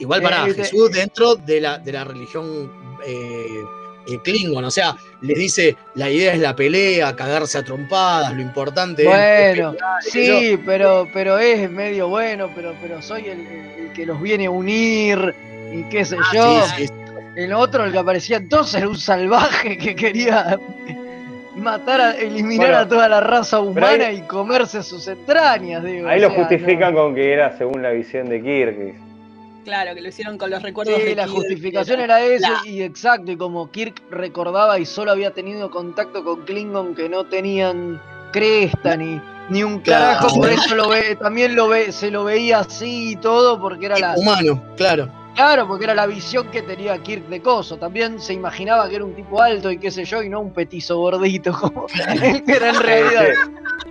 Igual 0.00 0.22
para 0.22 0.46
Eh, 0.46 0.54
Jesús 0.54 0.92
dentro 0.92 1.34
de 1.34 1.60
la, 1.60 1.78
de 1.78 1.90
la 1.92 2.04
religión 2.04 2.70
eh, 3.04 3.44
eh, 4.10 4.18
Klingon, 4.22 4.64
o 4.64 4.70
sea, 4.70 4.96
les 5.20 5.36
dice, 5.38 5.76
la 5.94 6.08
idea 6.10 6.32
es 6.32 6.38
la 6.40 6.54
pelea, 6.56 7.14
cagarse 7.14 7.58
a 7.58 7.62
trompadas, 7.64 8.32
lo 8.34 8.40
importante 8.42 9.02
es 9.02 9.08
Bueno, 9.08 9.72
yo. 9.74 9.78
sí, 10.00 10.58
pero, 10.64 11.06
pero 11.12 11.38
es 11.38 11.70
medio 11.70 12.08
bueno, 12.08 12.50
pero, 12.54 12.74
pero 12.80 13.02
soy 13.02 13.26
el, 13.26 13.92
que 13.94 14.06
los 14.06 14.20
viene 14.20 14.46
a 14.46 14.50
unir 14.50 15.34
y 15.72 15.82
qué 15.90 16.04
sé 16.04 16.16
yo. 16.32 16.42
Ah, 16.64 16.74
sí, 16.76 16.86
sí, 16.86 16.92
El 17.36 17.52
otro, 17.52 17.84
el 17.84 17.92
que 17.92 17.98
aparecía 17.98 18.36
entonces, 18.38 18.76
era 18.76 18.88
un 18.88 18.96
salvaje 18.98 19.76
que 19.76 19.94
quería 19.94 20.58
matar, 21.56 22.00
a, 22.00 22.10
eliminar 22.12 22.68
Bueno, 22.68 22.82
a 22.82 22.88
toda 22.88 23.08
la 23.08 23.20
raza 23.20 23.60
humana 23.60 24.06
ahí- 24.06 24.18
y 24.18 24.22
comerse 24.22 24.82
sus 24.82 25.06
entrañas, 25.08 25.82
digo. 25.84 26.08
Ahí 26.08 26.20
o 26.20 26.28
lo 26.28 26.34
sea, 26.34 26.38
justifican 26.38 26.94
con 26.94 27.14
que 27.14 27.32
era 27.32 27.56
según 27.58 27.82
la 27.82 27.90
visión 27.90 28.28
de 28.28 28.40
Kirk. 28.42 29.07
Claro, 29.68 29.94
que 29.94 30.00
lo 30.00 30.08
hicieron 30.08 30.38
con 30.38 30.48
los 30.48 30.62
recuerdos 30.62 30.96
Sí, 30.96 31.02
de 31.02 31.14
la 31.14 31.24
Kirk, 31.24 31.36
justificación 31.36 32.00
era 32.00 32.22
esa 32.22 32.52
la- 32.52 32.60
y 32.66 32.80
exacto, 32.82 33.30
y 33.32 33.36
como 33.36 33.70
Kirk 33.70 34.00
recordaba 34.10 34.78
y 34.78 34.86
solo 34.86 35.10
había 35.10 35.34
tenido 35.34 35.70
contacto 35.70 36.24
con 36.24 36.46
Klingon 36.46 36.94
que 36.94 37.10
no 37.10 37.26
tenían 37.26 38.00
cresta 38.32 38.96
ni, 38.96 39.20
ni 39.50 39.62
un 39.62 39.80
Claro. 39.80 40.16
carajo, 40.16 40.40
por 40.40 40.48
eso 40.48 40.74
lo 40.74 40.88
ve, 40.88 41.16
también 41.16 41.54
lo 41.54 41.68
ve, 41.68 41.92
se 41.92 42.10
lo 42.10 42.24
veía 42.24 42.60
así 42.60 43.10
y 43.12 43.16
todo, 43.16 43.60
porque 43.60 43.84
era 43.84 43.98
la. 43.98 44.14
Humano, 44.16 44.62
claro. 44.78 45.10
Claro, 45.38 45.68
porque 45.68 45.84
era 45.84 45.94
la 45.94 46.06
visión 46.06 46.48
que 46.50 46.62
tenía 46.62 46.98
Kirk 46.98 47.28
de 47.28 47.40
Coso. 47.40 47.76
También 47.76 48.18
se 48.18 48.34
imaginaba 48.34 48.88
que 48.88 48.96
era 48.96 49.04
un 49.04 49.14
tipo 49.14 49.40
alto 49.40 49.70
y 49.70 49.78
qué 49.78 49.88
sé 49.88 50.04
yo, 50.04 50.20
y 50.20 50.28
no 50.28 50.40
un 50.40 50.52
petizo 50.52 50.98
gordito 50.98 51.52
como 51.52 51.86
él 52.20 52.42
que 52.44 52.52
era 52.52 52.70
en 52.70 52.80
realidad. 52.82 53.24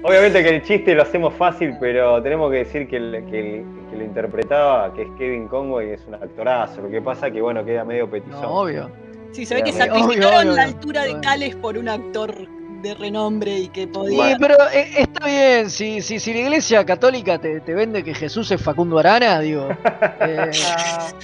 Obviamente 0.04 0.44
que 0.44 0.50
el 0.50 0.62
chiste 0.64 0.94
lo 0.94 1.04
hacemos 1.04 1.34
fácil, 1.36 1.74
pero 1.80 2.22
tenemos 2.22 2.52
que 2.52 2.58
decir 2.58 2.88
que 2.90 2.98
el, 2.98 3.26
que 3.32 3.40
el- 3.40 3.66
que 3.90 3.96
lo 3.96 4.04
interpretaba, 4.04 4.94
que 4.94 5.04
es 5.04 5.08
Kevin 5.18 5.48
Conway, 5.48 5.92
es 5.92 6.06
un 6.06 6.16
actorazo. 6.16 6.82
Lo 6.82 6.90
que 6.90 7.02
pasa 7.02 7.32
que, 7.32 7.42
bueno, 7.42 7.64
queda 7.64 7.86
medio 7.86 8.10
petizón. 8.10 8.42
No, 8.42 8.50
obvio. 8.64 8.92
Sí, 9.32 9.46
se 9.46 9.56
ve 9.56 9.64
que 9.64 9.72
sacrificaron 9.72 10.40
obvio, 10.50 10.52
la 10.56 10.64
obvio. 10.64 10.76
altura 10.76 11.04
de 11.04 11.20
Cales 11.22 11.56
por 11.56 11.78
un 11.78 11.88
actor 11.88 12.36
de 12.82 12.94
renombre 12.94 13.58
y 13.60 13.68
que 13.70 13.82
Sí, 13.82 13.88
podía. 13.88 14.38
pero 14.40 14.56
eh, 14.74 14.90
está 14.98 15.26
bien, 15.26 15.70
si, 15.70 16.02
si, 16.02 16.20
si 16.20 16.34
la 16.34 16.40
iglesia 16.42 16.86
católica 16.86 17.40
te, 17.40 17.60
te 17.62 17.74
vende 17.74 18.04
que 18.04 18.14
Jesús 18.14 18.50
es 18.52 18.62
Facundo 18.62 19.00
Arana, 19.00 19.40
digo, 19.40 19.70
eh, 20.22 20.52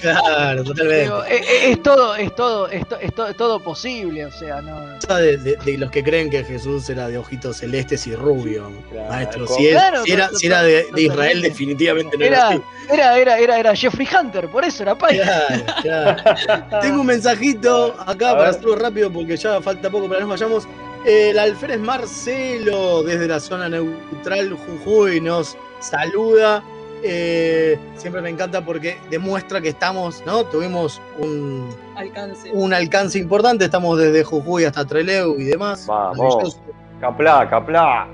Claro, 0.00 0.64
totalmente. 0.64 1.02
digo, 1.04 1.24
eh, 1.24 1.36
eh, 1.36 1.70
es, 1.70 1.82
todo, 1.82 2.16
es 2.16 2.34
todo, 2.34 2.68
es, 2.68 2.86
to- 2.88 2.98
es 3.00 3.14
to- 3.14 3.26
es 3.28 3.36
todo 3.36 3.60
posible, 3.60 4.26
o 4.26 4.32
sea, 4.32 4.60
no. 4.60 4.80
De, 5.16 5.36
de- 5.36 5.56
de 5.56 5.78
los 5.78 5.90
que 5.90 6.02
creen 6.02 6.30
que 6.30 6.44
Jesús 6.44 6.88
era 6.90 7.08
de 7.08 7.18
ojitos 7.18 7.58
celestes 7.58 8.06
y 8.06 8.14
rubio. 8.16 8.70
Maestro, 9.08 9.46
si, 9.46 9.68
Claro, 9.70 10.04
si 10.04 10.12
era, 10.12 10.28
si 10.30 10.46
era 10.46 10.62
de, 10.62 10.86
de 10.92 11.02
Israel, 11.02 11.42
definitivamente 11.42 12.16
no 12.18 12.24
era, 12.24 12.36
Era, 12.36 12.48
así. 12.48 12.60
era, 12.92 13.18
era, 13.18 13.38
era, 13.38 13.58
era 13.58 13.76
Jeffrey 13.76 14.08
Hunter, 14.20 14.48
por 14.48 14.64
eso 14.64 14.82
era 14.82 14.94
Pai. 14.96 15.18
Claro, 15.18 15.64
claro. 15.82 16.22
Tengo 16.82 17.00
un 17.00 17.06
mensajito 17.06 17.94
acá 18.00 18.30
A 18.30 18.32
para 18.32 18.38
ver. 18.38 18.48
hacerlo 18.50 18.76
rápido 18.76 19.12
porque 19.12 19.36
ya 19.36 19.60
falta 19.60 19.88
poco 19.90 20.06
para 20.08 20.20
que 20.20 20.26
nos 20.26 20.30
vayamos. 20.40 20.66
El 21.04 21.38
alférez 21.38 21.78
Marcelo 21.80 23.02
desde 23.02 23.28
la 23.28 23.38
zona 23.40 23.68
neutral 23.68 24.52
Jujuy 24.52 25.20
nos 25.20 25.56
saluda. 25.80 26.62
Eh, 27.02 27.78
siempre 27.96 28.22
me 28.22 28.30
encanta 28.30 28.64
porque 28.64 28.96
demuestra 29.10 29.60
que 29.60 29.68
estamos, 29.68 30.22
¿no? 30.24 30.44
Tuvimos 30.46 31.02
un, 31.18 31.68
alcance. 31.96 32.50
un 32.52 32.72
alcance 32.72 33.18
importante, 33.18 33.66
estamos 33.66 33.98
desde 33.98 34.24
Jujuy 34.24 34.64
hasta 34.64 34.86
Trelew 34.86 35.38
y 35.38 35.44
demás. 35.44 35.86
Vamos. 35.86 36.58
Caplá, 37.00 37.48
caplá. 37.50 38.08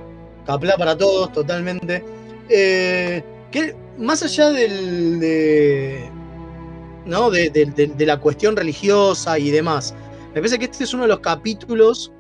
Caplá 0.44 0.76
para 0.76 0.98
todos, 0.98 1.30
totalmente. 1.32 2.04
Eh, 2.48 3.22
que 3.52 3.76
más 3.98 4.24
allá 4.24 4.50
del, 4.50 5.20
de, 5.20 6.10
¿no? 7.06 7.30
De, 7.30 7.50
de- 7.50 7.66
de- 7.66 7.86
de 7.86 8.06
la 8.06 8.18
cuestión 8.18 8.56
religiosa 8.56 9.38
y 9.38 9.50
demás, 9.52 9.94
me 10.34 10.40
parece 10.40 10.58
que 10.58 10.64
este 10.64 10.82
es 10.82 10.92
uno 10.94 11.04
de 11.04 11.10
los 11.10 11.20
capítulos, 11.20 12.10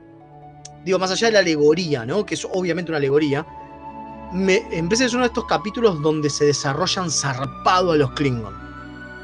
digo, 0.84 0.98
más 0.98 1.10
allá 1.10 1.26
de 1.28 1.32
la 1.34 1.38
alegoría, 1.40 2.04
¿no? 2.06 2.24
Que 2.24 2.34
es 2.34 2.46
obviamente 2.50 2.90
una 2.90 2.98
alegoría, 2.98 3.44
me, 4.32 4.60
que 4.70 5.04
es 5.04 5.12
uno 5.12 5.22
de 5.22 5.28
estos 5.28 5.44
capítulos 5.46 6.00
donde 6.02 6.30
se 6.30 6.44
desarrollan 6.46 7.10
zarpado 7.10 7.92
a 7.92 7.96
los 7.96 8.10
Klingon, 8.12 8.54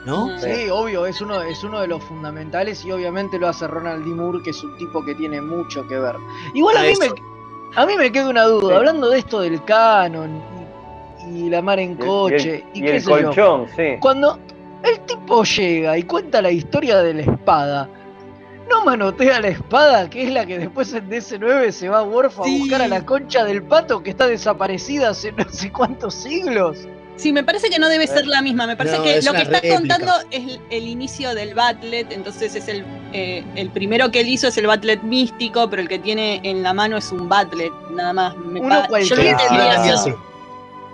¿no? 0.04 0.38
Sí, 0.40 0.68
obvio, 0.70 1.06
es 1.06 1.20
uno, 1.20 1.42
es 1.42 1.62
uno 1.64 1.80
de 1.80 1.86
los 1.88 2.02
fundamentales 2.04 2.84
y 2.84 2.90
obviamente 2.92 3.38
lo 3.38 3.48
hace 3.48 3.66
Ronald 3.68 4.04
D. 4.04 4.10
Moore, 4.10 4.42
que 4.42 4.50
es 4.50 4.62
un 4.64 4.76
tipo 4.78 5.04
que 5.04 5.14
tiene 5.14 5.40
mucho 5.40 5.86
que 5.86 5.98
ver. 5.98 6.16
Igual 6.54 6.76
a 6.76 6.80
A 6.80 6.82
mí, 6.84 6.88
eso. 6.90 7.00
me, 7.02 7.76
a 7.80 7.86
mí 7.86 7.96
me 7.96 8.10
queda 8.12 8.28
una 8.28 8.44
duda, 8.44 8.68
Sí. 8.70 8.74
hablando 8.76 9.08
de 9.10 9.18
esto 9.18 9.40
del 9.40 9.62
canon 9.64 10.42
y, 11.30 11.46
y 11.46 11.50
la 11.50 11.62
mar 11.62 11.78
en 11.78 11.90
Y 11.90 11.92
el- 11.92 11.98
coche 11.98 12.64
y, 12.74 12.78
y 12.78 12.82
el, 12.82 12.84
y 12.84 12.90
qué 12.90 12.96
el 12.96 13.02
sé 13.02 13.10
yo. 13.10 13.26
colchón, 13.26 13.66
sí. 13.76 13.82
Cuando 14.00 14.38
el 14.82 15.00
tipo 15.00 15.42
llega 15.44 15.98
y 15.98 16.02
cuenta 16.02 16.42
la 16.42 16.50
historia 16.50 16.98
de 17.02 17.14
la 17.14 17.22
espada, 17.22 17.88
no 18.68 18.84
manotea 18.84 19.40
la 19.40 19.48
espada, 19.48 20.08
que 20.10 20.24
es 20.24 20.30
la 20.32 20.44
que 20.46 20.58
después 20.58 20.92
en 20.92 21.08
DC9 21.08 21.70
se 21.70 21.88
va 21.88 21.98
a 21.98 22.02
Worf 22.02 22.40
a 22.40 22.44
Sí. 22.44 22.58
buscar 22.60 22.82
a 22.82 22.88
la 22.88 23.04
concha 23.04 23.44
del 23.44 23.62
pato 23.62 24.02
que 24.02 24.10
está 24.10 24.26
desaparecida 24.26 25.10
hace 25.10 25.32
no 25.32 25.44
sé 25.50 25.70
cuántos 25.72 26.14
siglos. 26.14 26.78
Sí, 27.16 27.32
me 27.32 27.42
parece 27.42 27.70
que 27.70 27.78
no 27.78 27.88
debe 27.88 28.06
ser 28.06 28.26
la 28.26 28.42
misma. 28.42 28.66
Me 28.66 28.76
parece 28.76 28.98
No, 28.98 29.02
que 29.04 29.16
es 29.16 29.24
lo 29.24 29.32
que 29.32 29.38
estás 29.42 29.62
réplica. 29.62 29.76
contando 29.78 30.12
es 30.30 30.44
el, 30.44 30.60
el 30.68 30.86
inicio 30.86 31.34
del 31.34 31.54
Batlet. 31.54 32.12
Entonces 32.12 32.54
es 32.54 32.68
el, 32.68 32.84
eh, 33.14 33.42
el 33.54 33.70
primero 33.70 34.10
que 34.10 34.20
él 34.20 34.28
hizo 34.28 34.48
es 34.48 34.58
el 34.58 34.66
Batlet 34.66 35.02
místico, 35.02 35.70
pero 35.70 35.80
el 35.80 35.88
que 35.88 35.98
tiene 35.98 36.40
en 36.42 36.62
la 36.62 36.74
mano 36.74 36.98
es 36.98 37.10
un 37.12 37.26
Batlet, 37.26 37.72
nada 37.92 38.12
más. 38.12 38.36
Me 38.36 38.60
Uno 38.60 38.82
cualquiera. 38.88 39.38
Ah, 39.50 39.96
Sí. 40.04 40.12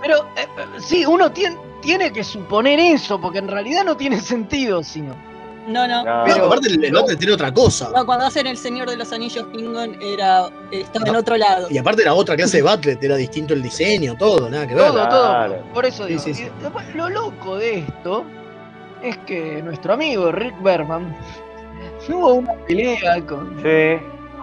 Pero 0.00 0.18
eh, 0.36 0.46
eh, 0.58 0.64
sí, 0.78 1.04
uno 1.06 1.32
tiene, 1.32 1.56
tiene 1.80 2.12
que 2.12 2.22
suponer 2.22 2.78
eso, 2.78 3.20
porque 3.20 3.38
en 3.38 3.48
realidad 3.48 3.84
no 3.84 3.96
tiene 3.96 4.20
sentido, 4.20 4.84
sino. 4.84 5.16
No, 5.66 5.86
no. 5.86 6.04
No. 6.04 6.24
Pero 6.24 6.46
aparte 6.46 6.68
el, 6.68 6.84
el 6.84 6.96
otro 6.96 7.16
tiene 7.16 7.34
otra 7.34 7.52
cosa. 7.54 7.90
No, 7.94 8.04
cuando 8.04 8.26
hacen 8.26 8.46
el 8.46 8.56
Señor 8.56 8.90
de 8.90 8.96
los 8.96 9.12
Anillos 9.12 9.46
Klingon 9.52 9.96
era 10.02 10.48
estaba 10.72 11.06
en 11.08 11.16
otro 11.16 11.36
lado. 11.36 11.68
Y 11.70 11.78
aparte 11.78 12.02
era 12.02 12.14
otra 12.14 12.34
clase 12.36 12.56
de 12.58 12.62
Batlet, 12.64 13.02
era 13.02 13.16
distinto 13.16 13.54
el 13.54 13.62
diseño, 13.62 14.16
todo, 14.16 14.50
nada 14.50 14.66
que 14.66 14.74
ver. 14.74 14.84
Todo, 14.84 14.94
Claro. 15.08 15.54
todo. 15.54 15.62
Por 15.74 15.86
eso 15.86 16.02
Sí, 16.04 16.10
digo. 16.10 16.22
sí, 16.22 16.34
sí. 16.34 16.42
y 16.58 16.62
después, 16.62 16.94
lo 16.96 17.08
loco 17.08 17.56
de 17.56 17.78
esto 17.78 18.24
es 19.02 19.16
que 19.18 19.62
nuestro 19.62 19.94
amigo 19.94 20.32
Rick 20.32 20.60
Berman 20.62 21.16
tuvo 22.06 22.34
una 22.34 22.54
pelea 22.66 23.20
con. 23.26 23.56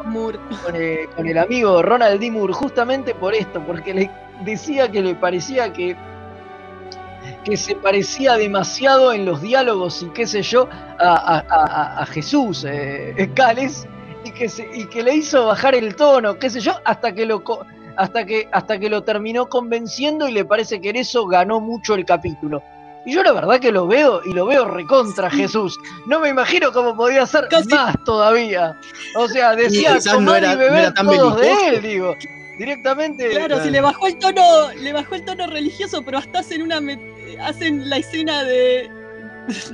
Moore. 0.05 0.39
con 0.63 0.75
el, 0.75 1.09
con 1.09 1.27
el 1.27 1.37
amigo 1.37 1.81
Ronald 1.81 2.19
D. 2.21 2.31
Moore 2.31 2.53
justamente 2.53 3.13
por 3.13 3.33
esto, 3.35 3.61
porque 3.67 3.93
le 3.93 4.09
decía 4.45 4.89
que 4.89 5.01
le 5.01 5.13
parecía 5.15 5.73
que 5.73 5.95
que 7.43 7.57
se 7.57 7.75
parecía 7.75 8.35
demasiado 8.37 9.13
en 9.13 9.25
los 9.25 9.41
diálogos 9.41 10.01
y 10.03 10.07
qué 10.09 10.27
sé 10.27 10.41
yo 10.41 10.67
a, 10.99 11.13
a- 11.13 11.45
a- 11.49 12.01
a 12.01 12.05
Jesús 12.07 12.65
eh, 12.67 13.29
Cales 13.35 13.87
y 14.25 14.31
que 14.31 14.49
se- 14.49 14.69
y 14.73 14.85
que 14.85 15.01
le 15.03 15.15
hizo 15.15 15.45
bajar 15.45 15.75
el 15.75 15.95
tono, 15.95 16.37
qué 16.37 16.49
sé 16.49 16.59
yo, 16.59 16.73
hasta 16.85 17.13
que 17.13 17.25
lo 17.25 17.43
hasta 17.95 18.25
que 18.25 18.47
hasta 18.51 18.79
que 18.79 18.89
lo 18.89 19.03
terminó 19.03 19.47
convenciendo 19.49 20.27
y 20.27 20.31
le 20.33 20.45
parece 20.45 20.79
que 20.81 20.89
en 20.89 20.97
eso 20.97 21.25
ganó 21.27 21.59
mucho 21.59 21.95
el 21.95 22.05
capítulo. 22.05 22.61
Y 23.05 23.13
yo 23.13 23.23
la 23.23 23.31
verdad 23.31 23.59
que 23.61 23.71
lo 23.71 23.87
veo 23.87 24.21
y 24.25 24.33
lo 24.33 24.45
veo 24.45 24.65
recontra 24.65 25.29
Jesús. 25.29 25.79
No 26.05 26.19
me 26.19 26.29
imagino 26.29 26.71
cómo 26.73 26.95
podía 26.95 27.25
ser 27.25 27.47
Casi- 27.49 27.69
más 27.73 27.95
todavía. 28.05 28.77
O 29.15 29.27
sea, 29.29 29.55
decía 29.55 29.95
quizás 29.95 30.13
no 30.19 30.25
tomar 30.33 30.43
era- 30.43 30.51
y 30.51 30.55
no 30.55 30.59
beber 30.59 30.79
era 30.79 30.93
tan 30.93 31.05
todos 31.07 31.39
de 31.39 31.67
él, 31.69 31.81
digo. 31.81 32.13
Directamente. 32.57 33.29
Claro, 33.29 33.47
Claro. 33.47 33.63
si 33.63 33.71
le 33.71 33.79
bajó 33.81 34.07
el 34.07 34.17
tono, 34.19 34.41
le 34.77 34.91
bajó 34.93 35.15
el 35.15 35.23
tono 35.23 35.47
religioso, 35.47 36.01
pero 36.03 36.17
hasta 36.17 36.39
hacen 36.39 36.61
una 36.61 36.81
hacen 37.39 37.89
la 37.89 37.97
escena 37.97 38.43
de 38.43 38.89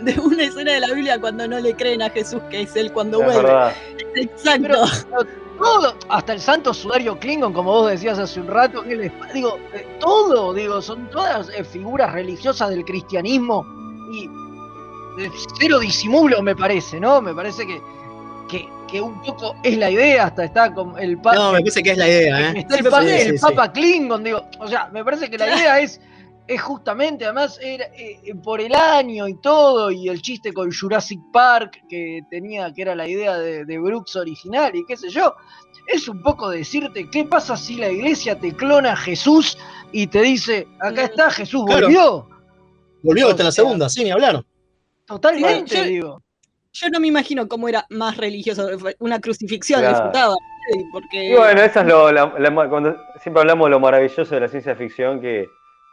de 0.03 0.20
una 0.22 0.43
escena 0.43 0.72
de 0.74 0.80
la 0.80 0.93
Biblia 0.93 1.20
cuando 1.20 1.47
no 1.47 1.60
le 1.60 1.76
creen 1.76 2.01
a 2.01 2.10
Jesús 2.10 2.41
que 2.49 2.62
es 2.62 2.76
él 2.78 2.91
cuando 2.93 3.20
Es 3.20 3.26
vuelve. 3.26 3.43
verdad. 3.43 3.74
Exacto. 4.16 4.62
Pero, 5.10 5.26
todo, 5.60 5.95
hasta 6.10 6.34
el 6.34 6.39
santo 6.41 6.74
sudario 6.74 7.18
Klingon, 7.20 7.53
como 7.53 7.72
vos 7.72 7.89
decías 7.91 8.18
hace 8.20 8.39
un 8.41 8.47
rato, 8.47 8.84
que 8.84 8.95
les- 8.95 9.12
digo, 9.34 9.58
eh, 9.74 9.86
todo, 9.99 10.53
digo, 10.53 10.82
son 10.82 11.10
todas 11.10 11.49
eh, 11.49 11.64
figuras 11.64 12.12
religiosas 12.14 12.70
del 12.70 12.84
cristianismo 12.86 13.66
y 14.14 14.26
eh, 15.22 15.30
cero 15.60 15.80
disimulo 15.80 16.41
me 16.41 16.56
parece, 16.56 16.99
¿no? 16.99 17.22
Me 17.22 17.34
parece 17.34 17.66
que, 17.66 17.82
que, 18.49 18.68
que 18.89 18.99
un 19.01 19.22
poco 19.22 19.56
es 19.64 19.78
la 19.78 19.89
idea, 19.89 20.26
hasta 20.26 20.43
está 20.45 20.74
con 20.74 20.97
el 20.99 21.18
Papa. 21.18 21.36
No, 21.38 21.51
me 21.53 21.60
parece 21.60 21.84
que 21.84 21.91
es 21.91 21.97
la 21.97 22.08
idea, 22.08 22.51
¿eh? 22.51 22.53
Está 22.60 22.76
el, 22.78 22.84
Sí, 22.84 22.89
pa- 22.89 23.01
sí, 23.01 23.10
el 23.10 23.39
sí. 23.39 23.45
Papa 23.45 23.72
Klingon, 23.72 24.24
digo, 24.26 24.45
o 24.60 24.68
sea, 24.68 24.89
me 24.91 25.03
parece 25.06 25.30
que 25.30 25.38
la 25.38 25.47
idea 25.58 25.80
es, 25.80 25.99
es 26.48 26.62
justamente, 26.62 27.26
además, 27.26 27.60
era, 27.62 27.86
eh, 27.86 28.20
eh, 28.24 28.36
por 28.36 28.62
el 28.62 28.74
año 28.76 29.28
y 29.28 29.36
todo, 29.41 29.89
y 29.91 30.10
el 30.10 30.22
chiste 30.22 30.54
con 30.54 30.72
Jurassic 30.72 31.20
Park, 31.34 31.82
que 31.89 32.22
tenía, 32.30 32.72
que 32.74 32.82
era 32.84 32.96
la 32.96 33.08
idea 33.08 33.38
de, 33.38 33.66
de 33.66 33.80
Brooks 33.80 34.16
original, 34.16 34.76
y 34.76 34.86
qué 34.86 34.96
sé 34.96 35.10
yo, 35.10 35.34
es 35.88 36.08
un 36.08 36.22
poco 36.22 36.50
decirte, 36.50 37.10
¿qué 37.10 37.26
pasa 37.26 37.56
si 37.58 37.76
la 37.76 37.89
iglesia 37.89 38.39
te 38.39 38.52
clona 38.56 38.93
a 38.93 38.96
Jesús 38.96 39.58
y 39.91 40.08
te 40.08 40.22
dice, 40.22 40.68
acá 40.80 41.04
está, 41.04 41.30
Jesús 41.32 41.64
Claro. 41.66 41.88
volvió? 41.88 42.30
Volvió 43.04 43.30
hasta 43.30 43.43
la 43.43 43.50
O 43.50 43.52
sea, 43.52 43.64
segunda, 43.64 43.89
sí, 43.89 44.04
ni 44.04 44.12
hablar. 44.12 44.43
Totalmente, 45.06 45.76
yo- 45.78 45.84
digo. 45.84 46.22
Yo 46.74 46.89
no 46.89 47.00
me 47.00 47.08
imagino 47.08 47.48
cómo 47.48 47.70
era 47.70 47.86
más 47.89 48.18
religioso, 48.18 48.68
una 49.00 49.22
crucifixión, 49.22 49.80
Claro. 49.80 49.96
disfrutaba. 49.96 50.36
Porque 50.91 51.30
Y 51.30 51.34
bueno, 51.36 51.62
eso 51.62 51.80
es 51.82 51.86
lo, 51.86 52.12
la- 52.12 52.34
la- 52.38 52.70
cuando 52.70 52.98
siempre 53.22 53.41
hablamos 53.41 53.68
de 53.68 53.70
lo 53.72 53.80
maravilloso 53.80 54.26
de 54.36 54.41
la 54.41 54.48
ciencia 54.50 54.76
ficción 54.76 55.22
que, 55.22 55.46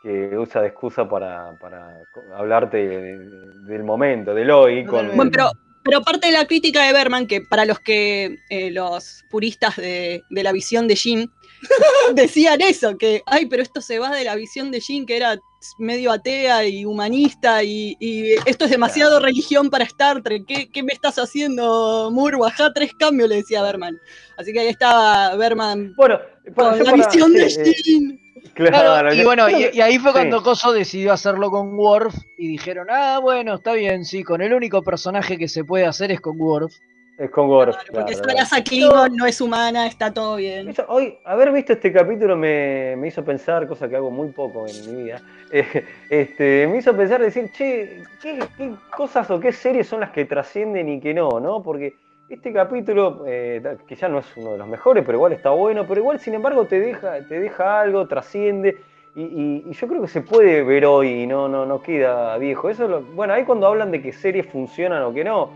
que 0.02 0.36
usa 0.36 0.60
de 0.62 0.68
excusa 0.68 1.08
para, 1.08 1.56
para 1.60 1.98
hablarte 2.34 2.76
de- 2.78 3.18
de- 3.18 3.64
del 3.72 3.84
momento, 3.84 4.34
del 4.34 4.50
hoy. 4.50 4.84
Con, 4.84 5.14
Bueno, 5.14 5.30
pero, 5.30 5.50
pero 5.84 6.02
parte 6.02 6.26
de 6.26 6.32
la 6.32 6.46
crítica 6.46 6.84
de 6.84 6.92
Berman, 6.92 7.26
que 7.26 7.40
para 7.40 7.64
los 7.64 7.78
que 7.80 8.36
eh, 8.50 8.70
los 8.72 9.24
puristas 9.30 9.76
de, 9.76 10.22
de 10.28 10.42
la 10.42 10.50
visión 10.52 10.88
de 10.88 10.96
Jean 10.96 11.30
decían 12.14 12.60
eso, 12.60 12.96
que, 12.98 13.22
ay, 13.26 13.46
pero 13.46 13.62
esto 13.62 13.80
se 13.80 13.98
va 13.98 14.10
de 14.14 14.24
la 14.24 14.34
visión 14.34 14.70
de 14.70 14.80
Jean, 14.80 15.06
que 15.06 15.16
era 15.16 15.38
medio 15.78 16.10
atea 16.10 16.66
y 16.66 16.84
humanista, 16.84 17.62
y, 17.62 17.96
y 18.00 18.32
esto 18.46 18.64
es 18.64 18.70
demasiado 18.72 19.20
religión 19.20 19.70
para 19.70 19.84
Star 19.84 20.20
Trek, 20.22 20.44
¿Qué, 20.46 20.68
qué 20.68 20.82
me 20.82 20.92
estás 20.92 21.16
haciendo, 21.20 22.10
Moore? 22.12 22.38
Bajá 22.38 22.72
tres 22.72 22.92
cambios, 22.94 23.28
le 23.28 23.36
decía 23.36 23.62
Berman. 23.62 23.96
Así 24.36 24.52
que 24.52 24.58
ahí 24.60 24.68
estaba 24.68 25.36
Berman 25.36 25.94
bueno, 25.96 26.18
para- 26.56 26.70
con 26.70 26.78
la 26.78 26.84
para- 26.90 26.96
visión 27.06 27.32
de 27.32 27.46
eh, 27.46 27.74
Jean. 27.84 28.18
Claro, 28.54 28.70
Claro, 28.72 29.14
y 29.14 29.24
bueno, 29.24 29.48
y, 29.48 29.80
ahí 29.80 29.98
fue 29.98 30.10
sí. 30.10 30.18
cuando 30.18 30.42
Coso 30.42 30.72
decidió 30.72 31.12
hacerlo 31.12 31.50
con 31.50 31.74
Worf 31.74 32.14
y 32.36 32.48
dijeron, 32.48 32.88
ah, 32.90 33.18
bueno, 33.20 33.54
está 33.54 33.72
bien, 33.72 34.04
sí, 34.04 34.22
con 34.22 34.42
el 34.42 34.52
único 34.52 34.82
personaje 34.82 35.38
que 35.38 35.48
se 35.48 35.64
puede 35.64 35.86
hacer 35.86 36.12
es 36.12 36.20
con 36.20 36.38
Worf. 36.38 36.72
Es 37.18 37.30
con 37.30 37.48
Worf. 37.48 37.76
Porque 37.92 38.14
claro, 38.14 38.64
Klingon 38.64 39.16
no 39.16 39.26
es 39.26 39.40
humana, 39.40 39.86
está 39.86 40.12
todo 40.12 40.36
bien. 40.36 40.68
Eso, 40.68 40.84
hoy, 40.88 41.16
haber 41.24 41.52
visto 41.52 41.72
este 41.72 41.92
capítulo 41.92 42.36
me, 42.36 42.94
me 42.96 43.08
hizo 43.08 43.24
pensar, 43.24 43.66
cosa 43.66 43.88
que 43.88 43.96
hago 43.96 44.10
muy 44.10 44.28
poco 44.28 44.66
en 44.66 44.96
mi 44.96 45.04
vida, 45.04 45.22
eh, 45.52 45.86
este, 46.10 46.66
me 46.66 46.78
hizo 46.78 46.94
pensar, 46.94 47.22
decir, 47.22 47.50
che, 47.52 48.02
¿qué, 48.20 48.38
qué 48.56 48.72
cosas 48.94 49.30
o 49.30 49.40
qué 49.40 49.52
series 49.52 49.86
son 49.86 50.00
las 50.00 50.10
que 50.10 50.26
trascienden 50.26 50.88
y 50.88 51.00
que 51.00 51.14
no, 51.14 51.40
¿no? 51.40 51.62
Porque 51.62 51.94
este 52.34 52.52
capítulo, 52.52 53.24
eh, 53.26 53.76
que 53.86 53.94
ya 53.94 54.08
no 54.08 54.18
es 54.18 54.36
uno 54.36 54.52
de 54.52 54.58
los 54.58 54.66
mejores, 54.66 55.04
pero 55.04 55.18
igual 55.18 55.32
está 55.32 55.50
bueno, 55.50 55.86
pero 55.86 56.00
igual 56.00 56.18
sin 56.18 56.34
embargo 56.34 56.66
te 56.66 56.80
deja, 56.80 57.20
te 57.28 57.38
deja 57.40 57.80
algo, 57.80 58.06
trasciende. 58.06 58.78
Y, 59.14 59.70
yo 59.70 59.86
creo 59.86 60.00
que 60.00 60.08
se 60.08 60.22
puede 60.22 60.62
ver 60.62 60.86
hoy 60.86 61.26
no, 61.26 61.46
no, 61.46 61.66
no 61.66 61.82
queda 61.82 62.38
viejo. 62.38 62.70
Eso 62.70 62.84
es 62.84 62.90
lo- 62.90 63.02
bueno, 63.02 63.34
ahí 63.34 63.44
cuando 63.44 63.66
hablan 63.66 63.90
de 63.90 64.00
que 64.00 64.12
series 64.12 64.46
funcionan 64.46 65.02
o 65.02 65.12
que 65.12 65.22
no, 65.22 65.50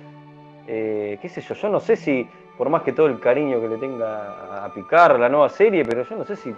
eh, 0.67 1.19
qué 1.23 1.29
sé 1.31 1.41
yo, 1.41 1.55
yo 1.55 1.69
no 1.71 1.81
sé 1.81 1.97
si, 1.97 2.29
por 2.59 2.69
más 2.69 2.83
que 2.83 2.93
todo 2.93 3.07
el 3.07 3.19
cariño 3.19 3.59
que 3.61 3.69
le 3.69 3.79
tenga 3.79 4.65
a 4.65 4.75
picar 4.75 5.19
la 5.19 5.31
nueva 5.31 5.49
serie, 5.49 5.85
pero 5.85 6.03
yo 6.03 6.17
no 6.17 6.27
sé 6.27 6.37
si 6.37 6.55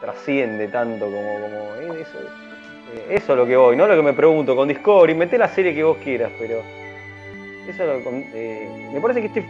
trasciende 0.00 0.66
tanto 0.66 1.04
como, 1.04 1.16
eh, 1.16 2.00
eso. 2.00 2.18
eso 3.08 3.32
es 3.32 3.38
lo 3.38 3.46
que 3.46 3.56
voy, 3.56 3.76
no 3.76 3.86
lo 3.86 3.94
que 3.94 4.02
me 4.02 4.12
pregunto 4.12 4.56
con 4.56 4.66
Discovery, 4.66 5.14
mete 5.14 5.38
la 5.38 5.46
serie 5.46 5.72
que 5.72 5.84
vos 5.84 5.98
quieras, 5.98 6.32
pero 6.40 6.81
eso 7.68 7.84
lo 7.86 7.98
eh, 8.34 8.68
me 8.92 9.00
parece 9.00 9.20
que 9.20 9.26
este- 9.28 9.46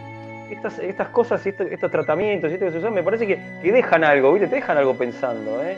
estas, 0.51 0.79
estas 0.79 1.07
cosas 1.09 1.45
y 1.45 1.49
estos, 1.49 1.67
estos 1.71 1.89
tratamientos 1.91 2.51
y 2.51 2.53
esto 2.55 2.65
que 2.65 2.71
se 2.71 2.77
usan, 2.77 2.93
me 2.93 3.03
parece 3.03 3.25
que, 3.25 3.39
que 3.61 3.71
dejan 3.71 4.03
algo, 4.03 4.33
¿viste? 4.33 4.47
Te 4.47 4.55
dejan 4.57 4.77
algo 4.77 4.95
pensando, 4.95 5.63
¿eh? 5.63 5.77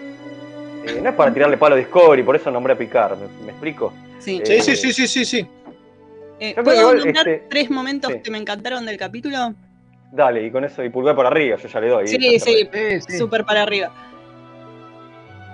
Eh, 0.85 0.99
no 1.01 1.09
es 1.09 1.15
para 1.15 1.33
tirarle 1.33 1.57
palo 1.57 1.75
a 1.75 1.77
Discovery, 1.77 2.23
por 2.23 2.35
eso 2.35 2.51
nombré 2.51 2.73
a 2.73 2.77
Picar, 2.77 3.15
¿me, 3.17 3.27
me 3.45 3.51
explico? 3.51 3.93
Sí, 4.19 4.41
Eh, 4.43 4.61
sí, 4.61 4.75
sí, 4.75 4.91
sí, 4.93 5.07
sí, 5.07 5.25
sí. 5.25 5.47
Eh, 6.39 6.53
Yo 6.55 6.63
creo 6.63 6.63
¿Puedo 6.63 6.91
que 6.91 6.97
nombrar 6.97 7.27
este, 7.29 7.47
tres 7.49 7.69
momentos 7.69 8.11
sí. 8.11 8.19
que 8.19 8.31
me 8.31 8.37
encantaron 8.37 8.85
del 8.85 8.97
capítulo? 8.97 9.53
Dale, 10.11 10.45
y 10.45 10.51
con 10.51 10.63
eso, 10.65 10.83
y 10.83 10.89
pulgar 10.89 11.15
para 11.15 11.29
arriba, 11.29 11.57
yo 11.57 11.67
ya 11.67 11.79
le 11.79 11.87
doy. 11.89 12.07
Sí, 12.07 12.39
sí, 12.39 13.17
súper 13.17 13.45
para 13.45 13.63
arriba. 13.63 13.91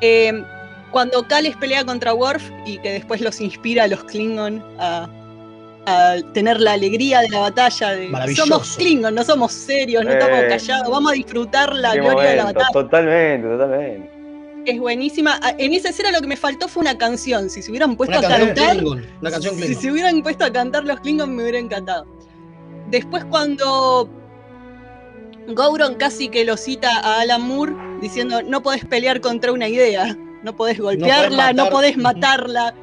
Eh, 0.02 0.44
cuando 0.92 1.28
Cales 1.28 1.56
pelea 1.58 1.86
contra 1.86 2.14
Worf 2.14 2.50
y 2.66 2.78
que 2.80 2.92
después 2.92 3.22
los 3.22 3.40
inspira 3.40 3.84
a 3.84 3.88
los 3.88 4.04
Klingon 4.04 4.64
a, 4.80 5.08
a 5.88 6.16
tener 6.34 6.60
la 6.60 6.74
alegría 6.74 7.22
de 7.22 7.30
la 7.30 7.40
batalla 7.40 7.92
de 7.92 8.36
somos 8.36 8.76
Klingon, 8.78 9.16
no 9.16 9.24
somos 9.24 9.52
serios, 9.52 10.04
no 10.06 10.12
Eh. 10.12 10.14
estamos 10.20 10.44
callados, 10.48 10.90
vamos 10.90 11.12
a 11.12 11.16
disfrutar 11.16 11.74
la 11.76 11.94
gloria 11.96 12.30
de 12.30 12.36
la 12.38 12.44
batalla. 12.46 12.68
Totalmente, 12.74 13.48
totalmente. 13.48 14.12
Es 14.66 14.80
buenísima. 14.80 15.40
Ah, 15.42 15.56
En 15.58 15.74
esa 15.74 15.90
escena 15.90 16.12
lo 16.12 16.22
que 16.22 16.28
me 16.28 16.38
faltó 16.38 16.68
fue 16.68 16.82
una 16.82 16.96
canción. 16.96 17.50
Si 17.50 17.64
se 17.64 17.72
hubieran 17.72 17.96
puesto 17.96 18.20
Una 18.20 18.28
a 18.28 18.32
cantar, 18.38 18.78
Klingon. 18.78 19.06
Una 19.22 19.32
canción 19.32 19.56
si 19.56 19.62
Klingon. 19.62 19.82
se 19.82 19.92
hubieran 19.92 20.22
puesto 20.22 20.46
a 20.46 20.52
cantar 20.54 20.84
los 20.84 21.00
Klingon 21.00 21.36
me 21.36 21.42
hubiera 21.42 21.58
encantado. 21.58 22.06
Después 22.92 23.26
cuando 23.26 24.08
Gouron 25.48 25.96
casi 25.96 26.30
que 26.30 26.46
lo 26.46 26.58
cita 26.58 27.00
a 27.00 27.22
Alan 27.22 27.42
Moore 27.42 27.74
diciendo 28.02 28.42
no 28.44 28.62
podés 28.62 28.86
pelear 28.86 29.20
contra 29.20 29.52
una 29.52 29.68
idea, 29.68 30.16
no 30.44 30.56
podés 30.56 30.80
golpearla, 30.80 31.54
no 31.54 31.64
matar". 31.64 31.72
podés 31.72 31.98
matarla. 31.98 32.76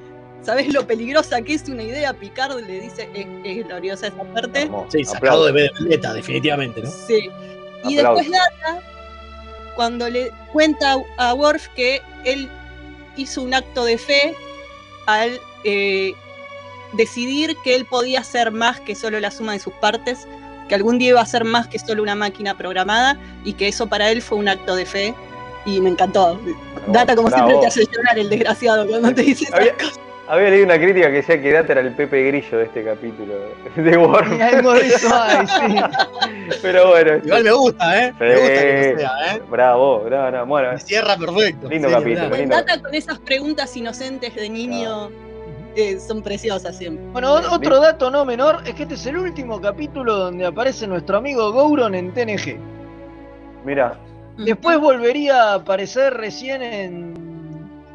¿Sabés 0.43 0.73
lo 0.73 0.87
peligrosa 0.87 1.43
que 1.43 1.55
es 1.55 1.69
una 1.69 1.83
idea? 1.83 2.13
Picard 2.13 2.61
le 2.67 2.81
dice, 2.81 3.09
es, 3.15 3.27
es 3.45 3.67
gloriosa 3.67 4.07
esa 4.07 4.25
parte. 4.33 4.71
Sí, 4.89 5.05
sacado 5.05 5.47
de 5.47 5.53
B 5.53 5.63
de 5.63 5.71
Vendetta, 5.79 6.15
definitivamente, 6.15 6.81
¿no? 6.83 6.91
Sí. 6.91 7.29
Y 7.85 7.99
Aplausos. 7.99 8.25
después 8.25 8.31
Data, 8.31 8.83
cuando 9.75 10.09
le 10.09 10.33
cuenta 10.53 10.97
a 11.19 11.35
Worf 11.35 11.69
que 11.69 12.01
él 12.25 12.49
hizo 13.17 13.43
un 13.43 13.55
acto 13.55 13.85
de 13.85 13.99
fe 13.99 14.35
al 15.07 15.39
eh, 15.65 16.15
decidir 16.93 17.57
que 17.63 17.75
él 17.75 17.85
podía 17.85 18.25
ser 18.25 18.51
más 18.51 18.81
que 18.81 18.95
solo 18.95 19.21
la 19.21 19.31
suma 19.31 19.53
de 19.53 19.59
sus 19.59 19.73
partes, 19.75 20.27
que 20.69 20.75
algún 20.75 20.99
día 20.99 21.11
iba 21.11 21.21
a 21.21 21.27
ser 21.27 21.45
más 21.45 21.67
que 21.67 21.79
solo 21.79 22.03
una 22.03 22.15
máquina 22.15 22.57
programada 22.57 23.19
y 23.45 23.55
que 23.55 23.69
eso 23.69 23.87
para 23.87 24.11
él 24.11 24.23
fue 24.23 24.39
un 24.39 24.49
acto 24.49 24.77
de 24.77 24.87
fe 24.87 25.15
y 25.65 25.81
me 25.81 25.91
encantó. 25.91 26.41
Data 26.89 27.17
como 27.17 27.29
bravo. 27.29 27.49
siempre 27.49 27.61
te 27.61 27.67
hace 27.67 27.87
llorar 27.93 28.19
el 28.19 28.31
desgraciado 28.31 28.87
cuando 28.87 29.15
te 29.15 29.23
dice 29.23 29.45
esas 29.45 29.73
cosas. 29.79 30.08
Había 30.29 30.51
leído 30.51 30.67
una 30.67 30.79
crítica 30.79 31.07
que 31.09 31.15
decía 31.15 31.41
que 31.41 31.53
Data 31.53 31.73
era 31.73 31.81
el 31.81 31.93
Pepe 31.95 32.27
Grillo 32.29 32.59
de 32.59 32.65
este 32.65 32.85
capítulo 32.85 33.35
de. 33.77 33.91
Y 33.91 34.41
algo 34.41 34.75
de 34.75 34.87
eso 34.87 35.09
hay, 35.15 35.47
sí. 35.47 35.77
Pero 36.63 36.89
bueno. 36.89 37.17
Igual 37.25 37.45
me 37.45 37.53
gusta, 37.53 38.05
¿eh? 38.05 38.15
Me 38.19 38.35
gusta 38.35 38.49
que 38.49 38.93
lo 38.93 39.01
sea, 39.01 39.35
¿eh? 39.35 39.43
Bravo, 39.49 40.05
bravo, 40.05 40.31
bravo. 40.31 40.47
Bueno, 40.47 40.79
Cierra 40.79 41.17
perfecto. 41.17 41.69
lindo 41.69 41.89
Sí, 41.89 41.95
capítulo, 41.95 42.37
lindo. 42.37 42.57
Data 42.57 42.81
con 42.81 42.95
esas 42.95 43.19
preguntas 43.19 43.77
inocentes 43.77 44.35
de 44.35 44.49
niño 44.49 45.11
eh, 45.75 45.99
son 45.99 46.23
preciosas 46.23 46.77
siempre. 46.77 47.05
Bueno, 47.13 47.33
otro 47.33 47.81
dato 47.81 48.11
no 48.11 48.25
menor 48.25 48.63
es 48.67 48.75
que 48.75 48.83
este 48.83 48.95
es 48.95 49.07
el 49.07 49.17
último 49.17 49.61
capítulo 49.61 50.17
donde 50.17 50.47
aparece 50.47 50.87
nuestro 50.87 51.19
amigo 51.19 51.53
Gouron 51.53 51.95
en 51.95 52.13
TNG. 52.13 52.59
Mira, 53.65 53.99
Después 54.39 54.79
volvería 54.79 55.51
a 55.51 55.55
aparecer 55.55 56.15
recién 56.15 56.63
en, 56.63 57.28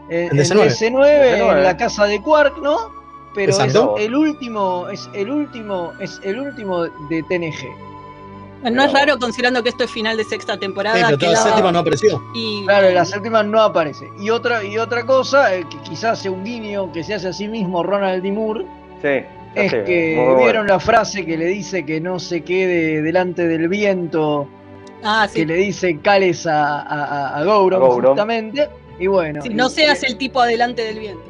en, 0.09 0.29
En 0.29 0.37
DC9. 0.37 0.61
en 0.63 0.69
DC9, 0.69 0.95
DC9. 1.01 1.57
en 1.57 1.63
la 1.63 1.77
casa 1.77 2.05
de 2.05 2.21
Quark, 2.21 2.57
¿no? 2.59 2.91
Pero 3.35 3.51
es 3.51 3.59
el 3.99 4.15
último, 4.15 4.87
es 4.89 5.09
el 5.13 5.31
último, 5.31 5.91
es 5.99 6.19
el 6.23 6.39
último 6.39 6.83
de 6.83 7.23
TNG. 7.23 8.71
No 8.71 8.83
es 8.83 8.93
raro 8.93 9.17
considerando 9.19 9.61
que 9.61 9.69
esto 9.69 9.83
es 9.83 9.91
final 9.91 10.15
de 10.15 10.23
sexta 10.23 10.57
temporada. 10.57 10.95
Sí, 10.97 11.03
pero 11.05 11.17
que 11.17 11.25
la 11.25 11.31
la- 11.33 11.37
séptima 11.37 11.71
no 11.71 11.79
apareció. 11.79 12.23
Y 12.33 12.63
Claro, 12.63 12.89
la 12.91 13.03
séptima 13.05 13.43
no 13.43 13.59
aparece. 13.61 14.05
Y 14.19 14.29
otra, 14.29 14.63
y 14.63 14.77
otra 14.77 15.05
cosa, 15.05 15.53
eh, 15.55 15.65
que 15.69 15.77
quizás 15.79 16.19
sea 16.19 16.31
un 16.31 16.43
guiño 16.45 16.91
que 16.93 17.03
se 17.03 17.13
hace 17.15 17.27
a 17.27 17.33
sí 17.33 17.47
mismo 17.49 17.83
Ronald 17.83 18.23
D. 18.23 18.31
Moore, 18.31 18.65
sí. 19.01 19.25
es 19.55 19.73
que 19.73 20.15
bueno. 20.15 20.37
vieron 20.43 20.67
la 20.67 20.79
frase 20.79 21.25
que 21.25 21.35
le 21.37 21.45
dice 21.47 21.85
que 21.85 21.99
no 21.99 22.19
se 22.19 22.41
quede 22.43 23.01
delante 23.01 23.47
del 23.47 23.67
viento, 23.67 24.47
Ah, 25.03 25.27
sí. 25.29 25.39
que 25.41 25.45
le 25.47 25.55
dice 25.55 25.99
Cales 25.99 26.47
a, 26.47 26.81
a, 26.83 27.03
a- 27.03 27.37
a 27.39 27.43
Gouron, 27.43 27.81
A 27.81 27.85
Gouron. 27.85 28.11
justamente. 28.11 28.69
Y 28.99 29.07
bueno, 29.07 29.41
Sí, 29.41 29.49
no 29.49 29.69
seas 29.69 30.03
el 30.03 30.17
tipo 30.17 30.39
adelante 30.41 30.83
del 30.83 30.99
viento. 30.99 31.23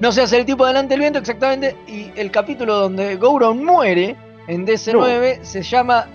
no 0.00 0.10
se 0.12 0.22
hace 0.22 0.38
el 0.38 0.46
tipo 0.46 0.66
delante 0.66 0.94
del 0.94 1.00
viento 1.00 1.18
exactamente. 1.18 1.76
Y 1.86 2.10
el 2.16 2.30
capítulo 2.30 2.76
donde 2.76 3.16
Gouron 3.16 3.64
muere 3.64 4.16
en 4.48 4.66
DC9 4.66 5.42
se 5.42 5.62
llama 5.62 6.06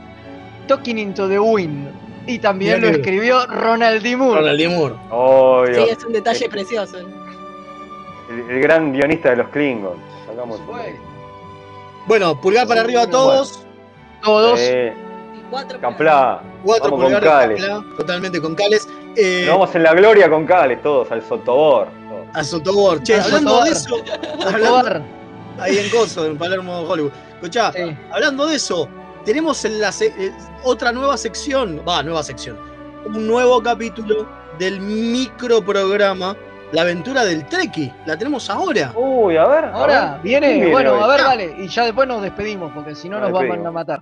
Talking 0.67 0.97
into 0.97 1.27
the 1.29 1.39
Wind. 1.39 1.89
Y 2.27 2.39
también 2.39 2.79
Mirá 2.81 2.91
lo 2.91 2.97
escribió 2.97 3.45
Ronald 3.45 4.01
D. 4.01 4.17
Moore. 4.17 4.39
Ronald 4.41 4.59
D. 4.59 4.67
Moore. 4.69 4.95
Obvio. 5.11 5.75
Sí, 5.85 5.89
es 5.91 6.03
un 6.03 6.13
detalle 6.13 6.49
precioso. 6.49 6.97
El, 6.97 8.49
el 8.49 8.61
gran 8.61 8.91
guionista 8.93 9.29
de 9.29 9.35
los 9.35 9.49
Klingons. 9.49 9.99
Sacamos 10.25 10.59
Bueno, 12.07 12.41
pulgar 12.41 12.67
para 12.67 12.81
arriba 12.81 13.03
a 13.03 13.09
todos. 13.09 13.63
Todos. 14.23 14.59
Eh, 14.59 14.91
Cuatro 15.51 15.79
Caplá. 15.79 16.41
Cuatro 16.63 16.89
Vamos 16.89 16.99
con 16.99 17.13
pulgares 17.13 17.29
Cales. 17.29 17.61
Capla, 17.63 17.95
totalmente 17.97 18.41
con 18.41 18.55
Cales. 18.55 18.87
Eh, 19.15 19.43
Nos 19.45 19.55
vamos 19.59 19.75
en 19.75 19.83
la 19.83 19.93
gloria 19.93 20.29
con 20.29 20.45
Cales, 20.45 20.81
todos, 20.81 21.11
al 21.11 21.21
Sotobor. 21.23 21.87
todos. 22.09 22.25
a 22.33 22.43
Sotobor. 22.43 23.01
Che, 23.03 23.15
Al 23.15 23.21
hablando 23.21 23.49
Sotobar. 23.51 23.65
de 23.65 23.71
eso, 23.71 23.95
hablando, 24.47 25.05
ahí 25.59 25.77
en 25.77 25.89
Coso, 25.89 26.25
en 26.25 26.37
Palermo, 26.37 26.81
Hollywood. 26.81 27.11
Escuchá, 27.35 27.71
Sí. 27.71 27.95
hablando 28.11 28.45
de 28.47 28.55
eso, 28.55 28.87
tenemos 29.23 29.63
en 29.65 29.79
la 29.79 29.91
se- 29.91 30.13
eh, 30.17 30.31
otra 30.63 30.91
nueva 30.91 31.17
sección, 31.17 31.81
va, 31.87 32.03
nueva 32.03 32.23
sección, 32.23 32.57
un 33.05 33.27
nuevo 33.27 33.61
capítulo 33.61 34.27
del 34.59 34.79
microprograma 34.81 36.35
La 36.71 36.81
aventura 36.81 37.23
del 37.23 37.45
Treki. 37.45 37.91
La 38.07 38.17
tenemos 38.17 38.49
ahora. 38.49 38.91
Uy, 38.95 39.37
a 39.37 39.45
ver. 39.45 39.65
a 39.65 39.71
Ahora 39.73 40.11
ver. 40.13 40.21
viene, 40.23 40.47
¿Quién 40.47 40.59
viene 40.59 40.71
bueno, 40.73 40.93
hoy? 40.95 41.03
a 41.03 41.07
ver, 41.07 41.21
dale, 41.21 41.55
y 41.59 41.67
ya 41.67 41.85
después 41.85 42.07
nos 42.07 42.21
despedimos, 42.23 42.71
porque 42.73 42.95
si 42.95 43.07
no 43.07 43.19
Nos 43.19 43.29
nos 43.29 43.47
van 43.47 43.65
a 43.67 43.71
matar. 43.71 44.01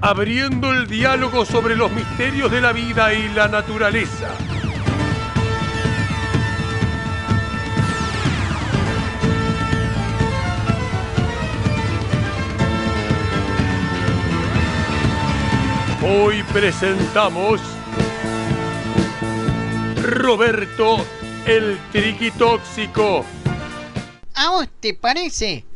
abriendo 0.00 0.72
el 0.72 0.86
diálogo 0.86 1.44
sobre 1.44 1.76
los 1.76 1.90
misterios 1.92 2.50
de 2.50 2.60
la 2.60 2.72
vida 2.72 3.12
y 3.12 3.28
la 3.30 3.48
naturaleza. 3.48 4.30
Hoy 16.02 16.42
presentamos 16.52 17.60
Roberto 20.02 21.04
el 21.46 21.78
Triquitóxico. 21.92 23.24
¿A 24.34 24.50
vos 24.50 24.66
te 24.80 24.94
parece? 24.94 25.66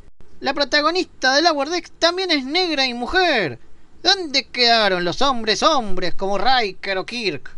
La 0.41 0.55
protagonista 0.55 1.35
de 1.35 1.43
Lower 1.43 1.69
Decks 1.69 1.93
también 1.99 2.31
es 2.31 2.45
negra 2.45 2.87
y 2.87 2.95
mujer. 2.95 3.59
¿Dónde 4.05 4.49
quedaron 4.49 5.03
los 5.03 5.23
hombres 5.23 5.63
hombres 5.63 6.15
como 6.15 6.37
Riker 6.37 6.99
o 6.99 7.07
Kirk? 7.07 7.51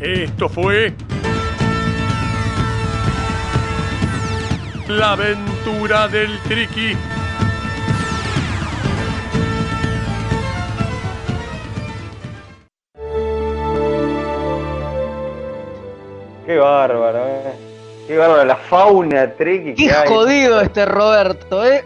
Esto 0.00 0.48
fue. 0.48 0.92
La 4.88 5.12
aventura 5.12 6.08
del 6.08 6.36
Triqui. 6.40 6.96
Qué 16.44 16.58
bárbaro, 16.58 17.28
eh. 17.28 17.63
Qué 18.06 18.16
bárbaro, 18.18 18.44
la 18.44 18.56
fauna 18.56 19.32
triqui 19.34 19.74
Qué 19.74 19.86
que 19.88 19.92
hay. 19.94 20.08
jodido 20.08 20.60
este 20.60 20.84
Roberto, 20.84 21.64
¿eh? 21.66 21.84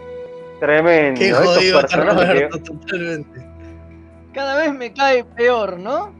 Tremendo. 0.59 1.19
Qué 1.19 1.31
jodido 1.31 1.85
que- 1.85 1.95
Roberto, 1.95 2.59
totalmente. 2.61 3.45
Cada 4.33 4.57
vez 4.57 4.73
me 4.73 4.93
cae 4.93 5.23
peor, 5.23 5.77
¿no? 5.79 6.17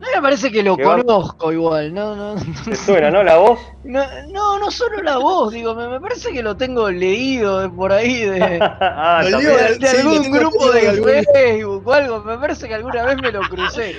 No 0.00 0.08
me 0.16 0.20
parece 0.22 0.50
que 0.50 0.62
lo 0.64 0.76
va- 0.76 0.96
conozco 0.96 1.52
igual, 1.52 1.94
no, 1.94 2.16
no. 2.16 2.34
¿Te 2.64 2.74
suena, 2.74 3.10
no? 3.10 3.22
La 3.22 3.36
voz. 3.36 3.58
No, 3.84 4.02
no, 4.32 4.58
no 4.58 4.70
solo 4.70 5.00
la 5.02 5.16
voz, 5.18 5.52
digo, 5.52 5.74
me, 5.76 5.88
me 5.88 6.00
parece 6.00 6.32
que 6.32 6.42
lo 6.42 6.56
tengo 6.56 6.90
leído 6.90 7.60
de 7.60 7.68
por 7.68 7.92
ahí 7.92 8.24
de, 8.24 8.58
ah, 8.80 9.22
de, 9.24 9.30
de 9.78 9.86
sí, 9.88 10.02
lo 10.02 10.10
algún 10.10 10.32
grupo 10.32 10.70
de 10.72 10.80
de 10.80 10.88
algún- 10.88 11.24
Facebook 11.32 11.86
o 11.86 11.92
algo. 11.92 12.20
Me 12.20 12.36
parece 12.38 12.66
que 12.68 12.74
alguna 12.74 13.04
vez 13.04 13.16
me 13.22 13.30
lo 13.32 13.40
crucé. 13.42 13.94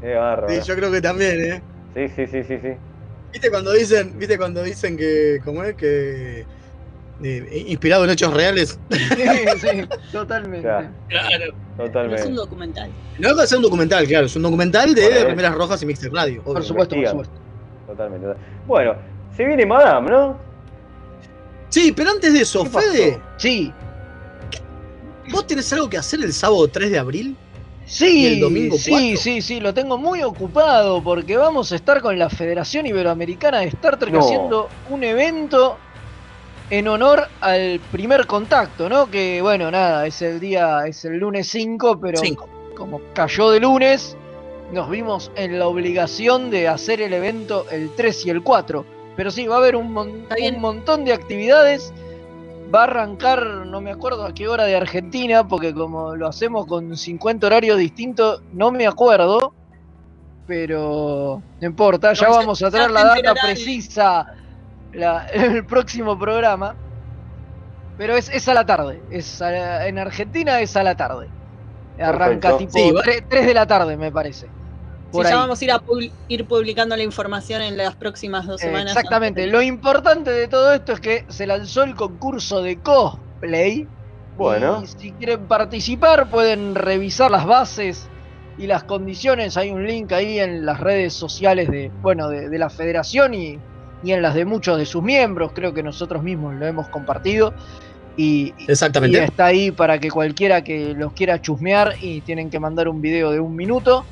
Qué 0.00 0.14
bárbaro. 0.14 0.48
Sí, 0.48 0.60
yo 0.66 0.74
creo 0.76 0.90
que 0.92 1.00
también, 1.02 1.40
¿eh? 1.40 1.62
Sí, 1.94 2.08
sí, 2.14 2.26
sí, 2.26 2.44
sí, 2.44 2.58
sí. 2.62 2.68
¿Viste 3.32 3.50
cuando 3.50 3.72
dicen, 3.72 4.18
viste 4.18 4.38
cuando 4.38 4.62
dicen 4.62 4.96
que, 4.96 5.40
¿cómo 5.44 5.62
es? 5.64 5.74
Que 5.76 6.46
eh, 7.22 7.64
inspirado 7.68 8.04
en 8.04 8.10
hechos 8.10 8.32
reales. 8.32 8.78
Sí, 8.90 9.24
sí, 9.60 9.88
totalmente. 10.12 10.62
Claro, 10.62 10.88
Claro. 11.08 11.44
Es 11.44 11.52
un 11.78 11.86
totalmente. 11.86 12.30
documental. 12.32 12.90
No 13.18 13.46
ser 13.46 13.58
un 13.58 13.62
documental, 13.62 14.06
claro, 14.06 14.26
es 14.26 14.36
un 14.36 14.42
documental 14.42 14.94
de 14.94 15.02
Bueno, 15.02 15.28
Remeras 15.28 15.54
Rojas 15.54 15.82
y 15.82 15.86
Mixter 15.86 16.12
Radio. 16.12 16.42
Por 16.42 16.56
obvio. 16.56 16.66
supuesto, 16.66 16.96
por 16.96 17.08
supuesto. 17.08 17.34
Totalmente. 17.86 18.26
Bueno, 18.66 18.94
se 19.36 19.44
viene 19.44 19.64
Madame, 19.66 20.10
¿no? 20.10 20.38
Sí, 21.68 21.92
pero 21.92 22.10
antes 22.10 22.32
de 22.32 22.40
eso. 22.40 22.64
Fede, 22.64 23.20
Sí, 23.36 23.72
¿vos 25.30 25.46
tenés 25.46 25.72
algo 25.72 25.88
que 25.88 25.98
hacer 25.98 26.20
el 26.22 26.32
sábado 26.32 26.66
3 26.68 26.90
de 26.90 26.98
abril? 26.98 27.36
Sí, 27.88 28.22
¿Y 28.22 28.26
el 28.26 28.40
domingo 28.40 28.76
sí, 28.76 28.90
4? 28.90 29.16
sí, 29.16 29.42
sí, 29.42 29.60
lo 29.60 29.72
tengo 29.74 29.98
muy 29.98 30.22
ocupado 30.22 31.02
porque 31.02 31.36
vamos 31.36 31.72
a 31.72 31.76
estar 31.76 32.00
con 32.00 32.18
la 32.18 32.28
Federación 32.30 32.86
Iberoamericana 32.86 33.60
de 33.60 33.68
Star 33.68 33.98
Trek 33.98 34.12
No. 34.14 34.20
haciendo 34.20 34.68
un 34.90 35.02
evento 35.04 35.78
en 36.70 36.86
honor 36.88 37.28
al 37.40 37.80
primer 37.90 38.26
contacto, 38.26 38.88
¿no? 38.88 39.10
Que 39.10 39.40
bueno, 39.40 39.70
nada, 39.70 40.06
es 40.06 40.20
el 40.22 40.38
día, 40.38 40.86
es 40.86 41.04
el 41.04 41.16
lunes 41.18 41.48
5, 41.48 41.98
pero 42.00 42.18
Cinco. 42.20 42.48
como 42.76 43.00
cayó 43.14 43.50
de 43.50 43.60
lunes, 43.60 44.16
nos 44.72 44.90
vimos 44.90 45.30
en 45.34 45.58
la 45.58 45.66
obligación 45.66 46.50
de 46.50 46.68
hacer 46.68 47.00
el 47.00 47.14
evento 47.14 47.64
el 47.70 47.90
3 47.96 48.26
y 48.26 48.30
el 48.30 48.42
4. 48.42 48.84
Pero 49.16 49.30
sí, 49.30 49.46
va 49.46 49.54
a 49.56 49.58
haber 49.58 49.76
un, 49.76 49.90
mon- 49.92 50.26
un 50.28 50.60
montón 50.60 51.04
de 51.06 51.12
actividades. 51.14 51.92
Va 52.74 52.80
a 52.80 52.84
arrancar, 52.84 53.44
no 53.66 53.80
me 53.80 53.90
acuerdo 53.90 54.24
a 54.26 54.32
qué 54.34 54.46
hora 54.48 54.64
de 54.64 54.76
Argentina, 54.76 55.46
porque 55.46 55.72
como 55.72 56.14
lo 56.14 56.26
hacemos 56.26 56.66
con 56.66 56.96
50 56.96 57.46
horarios 57.46 57.78
distintos, 57.78 58.42
no 58.50 58.70
me 58.70 58.86
acuerdo. 58.86 59.54
Pero 60.44 61.42
no 61.60 61.66
importa, 61.66 62.12
ya 62.14 62.28
Vamos 62.28 62.62
a- 62.62 62.70
traer 62.70 62.90
la 62.90 63.04
data 63.04 63.34
precisa 63.34 64.26
la- 64.92 65.24
el 65.32 65.66
próximo 65.66 66.18
programa. 66.18 66.76
Pero 67.96 68.16
es, 68.16 68.28
es 68.28 68.46
a 68.48 68.54
la 68.54 68.64
tarde. 68.64 69.04
Es 69.10 69.40
a 69.42 69.50
la- 69.50 69.86
en 69.86 69.98
Argentina 69.98 70.60
es 70.60 70.76
a 70.76 70.82
la 70.82 70.94
tarde. 70.94 71.32
Arranca 71.98 72.56
Perfecto. 72.56 72.58
tipo 72.58 72.78
Sí, 72.78 72.92
va- 72.92 73.02
3, 73.02 73.46
de 73.46 73.54
la 73.54 73.66
tarde, 73.66 73.96
me 73.96 74.12
parece. 74.12 74.52
Por 75.10 75.24
Sí, 75.24 75.30
ya 75.32 75.36
vamos 75.38 75.60
a 75.60 75.64
ir, 75.64 75.72
a 75.72 75.78
pub- 75.78 76.12
ir 76.28 76.46
publicando 76.46 76.96
la 76.96 77.02
información 77.02 77.62
en 77.62 77.76
las 77.76 77.96
próximas 77.96 78.46
dos 78.46 78.60
semanas. 78.60 78.94
Exactamente. 78.94 79.46
Lo 79.46 79.62
importante 79.62 80.30
de 80.30 80.48
todo 80.48 80.72
esto 80.72 80.92
es 80.92 81.00
que 81.00 81.24
se 81.28 81.46
lanzó 81.46 81.82
el 81.82 81.94
concurso 81.94 82.62
de 82.62 82.78
cosplay. 82.78 83.86
Bueno. 84.36 84.82
Y 84.82 84.86
si 84.86 85.12
quieren 85.12 85.46
participar, 85.48 86.30
pueden 86.30 86.74
revisar 86.74 87.30
las 87.30 87.46
bases 87.46 88.06
y 88.58 88.66
las 88.66 88.84
condiciones. 88.84 89.56
Hay 89.56 89.70
un 89.70 89.86
link 89.86 90.12
ahí 90.12 90.38
en 90.38 90.66
las 90.66 90.78
redes 90.78 91.14
sociales 91.14 91.70
de, 91.70 91.90
bueno, 92.02 92.28
de, 92.28 92.48
de 92.48 92.58
la 92.58 92.68
federación 92.68 93.32
y, 93.34 93.58
y 94.04 94.12
en 94.12 94.20
las 94.20 94.34
de 94.34 94.44
muchos 94.44 94.78
de 94.78 94.84
sus 94.84 95.02
miembros. 95.02 95.52
Creo 95.54 95.72
que 95.72 95.82
nosotros 95.82 96.22
mismos 96.22 96.54
lo 96.54 96.66
hemos 96.66 96.88
compartido. 96.88 97.54
Y, 98.16 98.52
y 98.58 98.70
Exactamente. 98.70 99.24
está 99.24 99.46
ahí 99.46 99.70
para 99.70 99.98
que 99.98 100.10
cualquiera 100.10 100.62
que 100.62 100.92
los 100.94 101.12
quiera 101.14 101.40
chusmear 101.40 101.94
y 102.02 102.20
tienen 102.20 102.50
que 102.50 102.60
mandar 102.60 102.88
un 102.88 103.00
video 103.00 103.30
de 103.30 103.40
un 103.40 103.54
minuto 103.56 104.04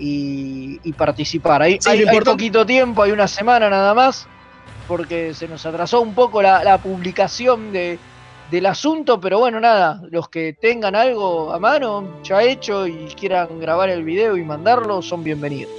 y, 0.00 0.80
y 0.82 0.92
participar. 0.92 1.62
Ahí, 1.62 1.78
Sí, 1.80 1.90
hay, 1.90 2.04
hay 2.04 2.20
poquito 2.20 2.66
tiempo, 2.66 3.02
hay 3.02 3.12
una 3.12 3.28
semana 3.28 3.70
nada 3.70 3.94
más, 3.94 4.26
porque 4.88 5.34
se 5.34 5.46
nos 5.46 5.64
atrasó 5.66 6.00
un 6.00 6.14
poco 6.14 6.42
la, 6.42 6.64
la 6.64 6.78
publicación 6.78 7.72
de, 7.72 7.98
del 8.50 8.66
asunto, 8.66 9.20
pero 9.20 9.38
bueno, 9.38 9.60
nada, 9.60 10.02
los 10.10 10.28
que 10.28 10.52
tengan 10.52 10.96
algo 10.96 11.52
a 11.52 11.58
mano 11.58 12.20
ya 12.24 12.42
hecho 12.42 12.86
y 12.86 13.06
quieran 13.18 13.60
grabar 13.60 13.88
el 13.90 14.02
video 14.02 14.36
y 14.36 14.42
mandarlo, 14.42 15.02
son 15.02 15.22
bienvenidos. 15.22 15.72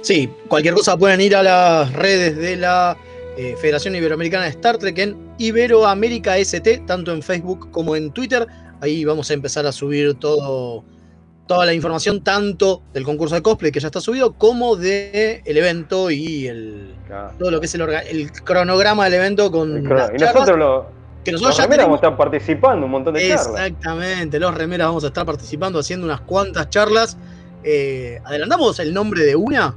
Sí, 0.00 0.30
cualquier 0.48 0.74
cosa 0.74 0.96
pueden 0.96 1.20
ir 1.20 1.34
a 1.34 1.42
las 1.42 1.92
redes 1.92 2.36
de 2.36 2.56
la 2.56 2.96
eh, 3.36 3.54
Federación 3.60 3.94
Iberoamericana 3.96 4.44
de 4.44 4.50
Star 4.50 4.78
Trek 4.78 4.96
en 4.98 5.16
Iberoamérica 5.38 6.38
ST, 6.38 6.78
tanto 6.86 7.12
en 7.12 7.22
Facebook 7.22 7.70
como 7.70 7.96
en 7.96 8.10
Twitter. 8.12 8.46
Ahí 8.80 9.04
vamos 9.04 9.30
a 9.30 9.34
empezar 9.34 9.66
a 9.66 9.72
subir 9.72 10.14
todo, 10.14 10.84
toda 11.46 11.64
la 11.66 11.72
información, 11.74 12.22
tanto 12.22 12.82
del 12.92 13.04
concurso 13.04 13.34
de 13.36 13.42
cosplay 13.42 13.70
que 13.72 13.80
ya 13.80 13.86
está 13.88 14.00
subido, 14.00 14.32
como 14.34 14.76
del 14.76 15.40
evento 15.44 16.10
y 16.10 16.46
el, 16.48 16.94
Claro. 17.06 17.30
todo 17.38 17.50
lo 17.52 17.60
que 17.60 17.66
es 17.66 17.74
el, 17.76 17.82
el 17.82 18.32
cronograma 18.32 19.04
del 19.04 19.14
evento 19.14 19.50
con 19.52 19.76
El 19.76 19.84
crono- 19.84 19.94
las 19.96 20.10
Y 20.14 20.16
charlas, 20.16 20.34
nosotros 20.34 20.58
lo, 20.58 20.86
que 21.24 21.32
los 21.32 21.40
nosotros 21.40 21.56
ya 21.58 21.62
remeras 21.64 21.86
vamos 21.86 21.96
a 22.02 22.06
estar 22.06 22.16
participando 22.16 22.86
un 22.86 22.92
montón 22.92 23.14
de 23.14 23.20
charlas. 23.28 23.46
Exactamente, 23.46 24.40
los 24.40 24.54
remeras 24.54 24.88
vamos 24.88 25.04
a 25.04 25.06
estar 25.08 25.24
participando 25.24 25.78
haciendo 25.78 26.04
unas 26.06 26.20
cuantas 26.22 26.68
charlas. 26.70 27.16
Eh, 27.62 28.20
¿Adelantamos 28.24 28.78
el 28.80 28.92
nombre 28.92 29.22
de 29.22 29.36
una? 29.36 29.74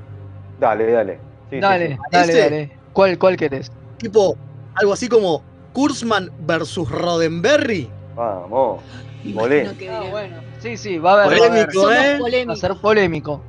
Dale, 0.59 0.91
dale. 0.91 1.19
Sí, 1.49 1.59
dale, 1.59 1.89
sí. 1.89 1.97
dale, 2.11 2.31
¿Este? 2.33 2.41
dale. 2.43 2.71
¿Cuál, 2.93 3.17
¿Cuál 3.19 3.37
querés? 3.37 3.71
Tipo, 3.97 4.35
algo 4.75 4.93
así 4.93 5.07
como 5.07 5.43
Kurzman 5.73 6.31
versus 6.47 6.89
Roddenberry. 6.89 7.89
Vamos. 8.15 8.81
Imagino 9.23 9.41
Molé. 9.41 9.75
que 9.77 9.89
Ah, 9.89 10.03
bueno. 10.09 10.35
Sí, 10.59 10.77
sí, 10.77 10.97
va 10.97 11.11
a 11.11 11.13
haber. 11.25 11.39
va 11.39 11.45
a 11.45 11.49
haber- 11.49 11.65
Polémico, 11.67 11.91
¿eh? 11.91 12.09
Va 12.11 12.15
a 12.15 12.19
polémicos. 12.19 12.59
ser 12.59 12.75
polémico. 12.75 13.41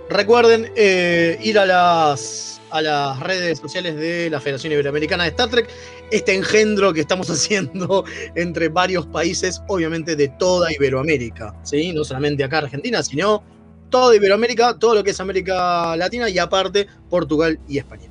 recuerden 0.09 0.71
eh, 0.75 1.37
ir 1.41 1.59
a 1.59 1.65
las, 1.65 2.61
a 2.71 2.81
las 2.81 3.19
redes 3.19 3.59
sociales 3.59 3.95
de 3.95 4.29
la 4.29 4.39
Federación 4.39 4.73
Iberoamericana 4.73 5.23
de 5.23 5.29
Star 5.29 5.49
Trek. 5.49 5.69
Este 6.11 6.35
engendro 6.35 6.93
que 6.93 7.01
estamos 7.01 7.29
haciendo 7.31 8.05
entre 8.35 8.69
varios 8.69 9.05
países, 9.07 9.61
obviamente 9.67 10.15
de 10.15 10.27
toda 10.29 10.71
Iberoamérica. 10.71 11.55
¿sí? 11.63 11.93
No 11.93 12.03
solamente 12.03 12.43
acá 12.43 12.59
Argentina, 12.59 13.03
sino 13.03 13.43
toda 13.89 14.15
Iberoamérica, 14.15 14.77
todo 14.77 14.95
lo 14.95 15.03
que 15.03 15.11
es 15.11 15.19
América 15.19 15.95
Latina 15.95 16.29
y 16.29 16.39
aparte 16.39 16.87
Portugal 17.09 17.59
y 17.67 17.77
España. 17.77 18.09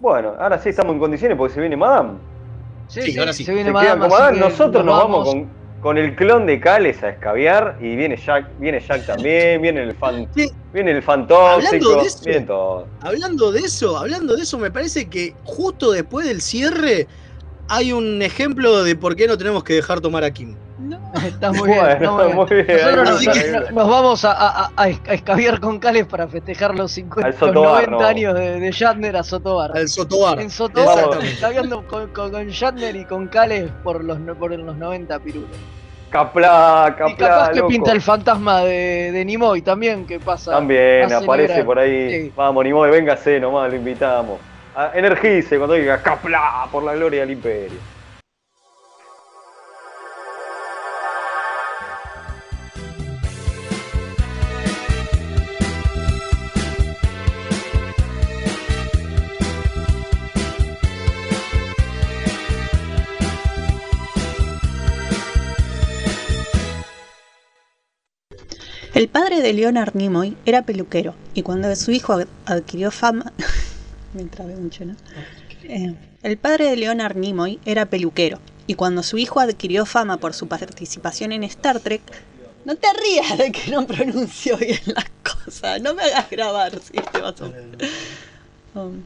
Bueno, 0.00 0.34
ahora 0.38 0.58
sí 0.58 0.70
estamos 0.70 0.94
en 0.94 0.98
condiciones 0.98 1.36
porque 1.36 1.54
se 1.54 1.60
viene 1.60 1.76
Madame. 1.76 2.12
Sí, 2.88 3.02
Sí, 3.02 3.12
sí, 3.12 3.18
ahora 3.18 3.32
sí. 3.32 3.44
se 3.44 3.52
viene 3.52 3.68
Se 3.68 3.72
Madame, 3.72 4.38
Nosotros 4.38 4.84
nos 4.84 4.98
vamos 4.98 5.28
con, 5.28 5.59
con 5.80 5.96
el 5.96 6.14
clon 6.14 6.46
de 6.46 6.60
Cales 6.60 7.02
a 7.02 7.10
escabiar 7.10 7.78
y 7.80 7.96
viene 7.96 8.16
Jack, 8.16 8.46
viene 8.58 8.80
Jack 8.80 9.06
también, 9.06 9.62
viene 9.62 9.82
el 9.82 9.94
fan, 9.94 10.28
viene 10.72 10.90
el 10.90 11.02
fan 11.02 11.26
Hablando 11.30 11.70
tóxico, 11.70 12.00
de 12.00 12.06
eso. 12.06 12.20
vienen 12.24 12.46
todos. 12.46 12.88
Hablando 13.00 13.52
de 13.52 13.60
eso, 13.60 13.96
hablando 13.96 14.36
de 14.36 14.42
eso, 14.42 14.58
me 14.58 14.70
parece 14.70 15.08
que 15.08 15.34
justo 15.44 15.92
después 15.92 16.26
del 16.26 16.42
cierre 16.42 17.06
hay 17.68 17.92
un 17.92 18.20
ejemplo 18.20 18.82
de 18.82 18.96
por 18.96 19.16
qué 19.16 19.26
no 19.26 19.38
tenemos 19.38 19.64
que 19.64 19.74
dejar 19.74 20.00
tomar 20.00 20.24
a 20.24 20.30
Kim. 20.32 20.54
Está 21.26 21.52
muy 21.52 21.68
bien, 21.70 21.86
está 21.86 22.10
Bueno, 22.10 22.34
muy 22.34 22.46
bien. 22.46 22.66
muy 22.66 22.76
bien. 22.76 22.78
Nosotros 22.94 23.06
nos, 23.10 23.24
vamos 23.26 23.36
a 23.66 23.72
nos- 23.72 23.88
vamos 23.90 24.24
a, 24.24 24.32
a, 24.32 24.64
a- 24.66 24.70
a 24.76 24.88
escabiar 24.88 25.60
con 25.60 25.78
Cales 25.78 26.06
para 26.06 26.28
festejar 26.28 26.74
los 26.74 26.92
50, 26.92 27.26
Al 27.26 27.30
los 27.32 27.38
Sotobar, 27.40 27.90
90 27.90 28.02
no. 28.02 28.06
años 28.08 28.34
de, 28.34 28.60
de 28.60 28.70
Shatner 28.72 29.16
a 29.16 29.22
Sotobar. 29.22 29.72
Al 29.76 29.88
Sotobar. 29.88 30.40
En 30.40 30.50
Sotobar, 30.50 31.24
escabeando 31.24 31.86
con, 31.86 32.08
con, 32.12 32.30
con 32.30 32.46
Shatner 32.48 32.94
y 32.96 33.04
con 33.04 33.26
Cales 33.28 33.70
por 33.82 34.04
los, 34.04 34.18
por 34.38 34.56
los 34.56 34.76
90 34.76 35.18
pirulos. 35.18 35.48
Capla, 36.10 36.86
Y 36.96 36.98
capla, 36.98 37.28
capaz 37.28 37.48
que 37.50 37.56
loco. 37.58 37.68
pinta 37.68 37.92
el 37.92 38.00
fantasma 38.00 38.60
de, 38.62 39.12
de 39.12 39.24
Nimoy 39.24 39.62
también, 39.62 40.06
que 40.06 40.18
pasa. 40.18 40.50
También 40.52 41.12
aparece 41.12 41.62
por 41.64 41.78
ahí. 41.78 42.24
Sí. 42.26 42.32
Vamos, 42.36 42.64
Nimoy, 42.64 42.90
véngase 42.90 43.38
nomás, 43.38 43.70
lo 43.70 43.76
invitamos. 43.76 44.38
Ah, 44.74 44.90
Energice 44.94 45.56
cuando 45.56 45.74
diga 45.74 46.00
¡Capla! 46.02 46.66
por 46.70 46.82
la 46.82 46.94
gloria 46.94 47.20
del 47.20 47.30
imperio. 47.32 47.78
El 68.94 69.08
padre 69.08 69.40
de 69.40 69.52
Leonard 69.52 69.94
Nimoy 69.94 70.36
era 70.44 70.62
peluquero 70.62 71.14
y 71.34 71.42
cuando 71.42 71.74
su 71.76 71.90
hijo 71.92 72.14
ad- 72.14 72.26
adquirió 72.46 72.90
fama... 72.90 73.32
Me 74.14 74.24
trabé 74.24 74.56
mucho, 74.56 74.84
¿no? 74.84 74.96
Eh, 75.62 75.94
el 76.22 76.36
padre 76.36 76.70
de 76.70 76.76
Leonard 76.76 77.16
Nimoy 77.16 77.60
era 77.64 77.86
peluquero 77.86 78.40
y 78.66 78.74
cuando 78.74 79.02
su 79.02 79.18
hijo 79.18 79.40
adquirió 79.40 79.86
fama 79.86 80.16
por 80.16 80.34
su 80.34 80.48
participación 80.48 81.32
en 81.32 81.44
Star 81.44 81.80
Trek... 81.80 82.02
No 82.64 82.76
te 82.76 82.88
rías 82.92 83.38
de 83.38 83.52
que 83.52 83.70
no 83.70 83.86
pronuncio 83.86 84.58
bien 84.58 84.78
las 84.86 85.06
cosas, 85.22 85.80
no 85.80 85.94
me 85.94 86.02
hagas 86.02 86.28
grabar 86.28 86.72
si 86.78 86.92
te 86.92 87.20
vas 87.20 87.40
a... 87.40 87.50
Um, 88.78 89.02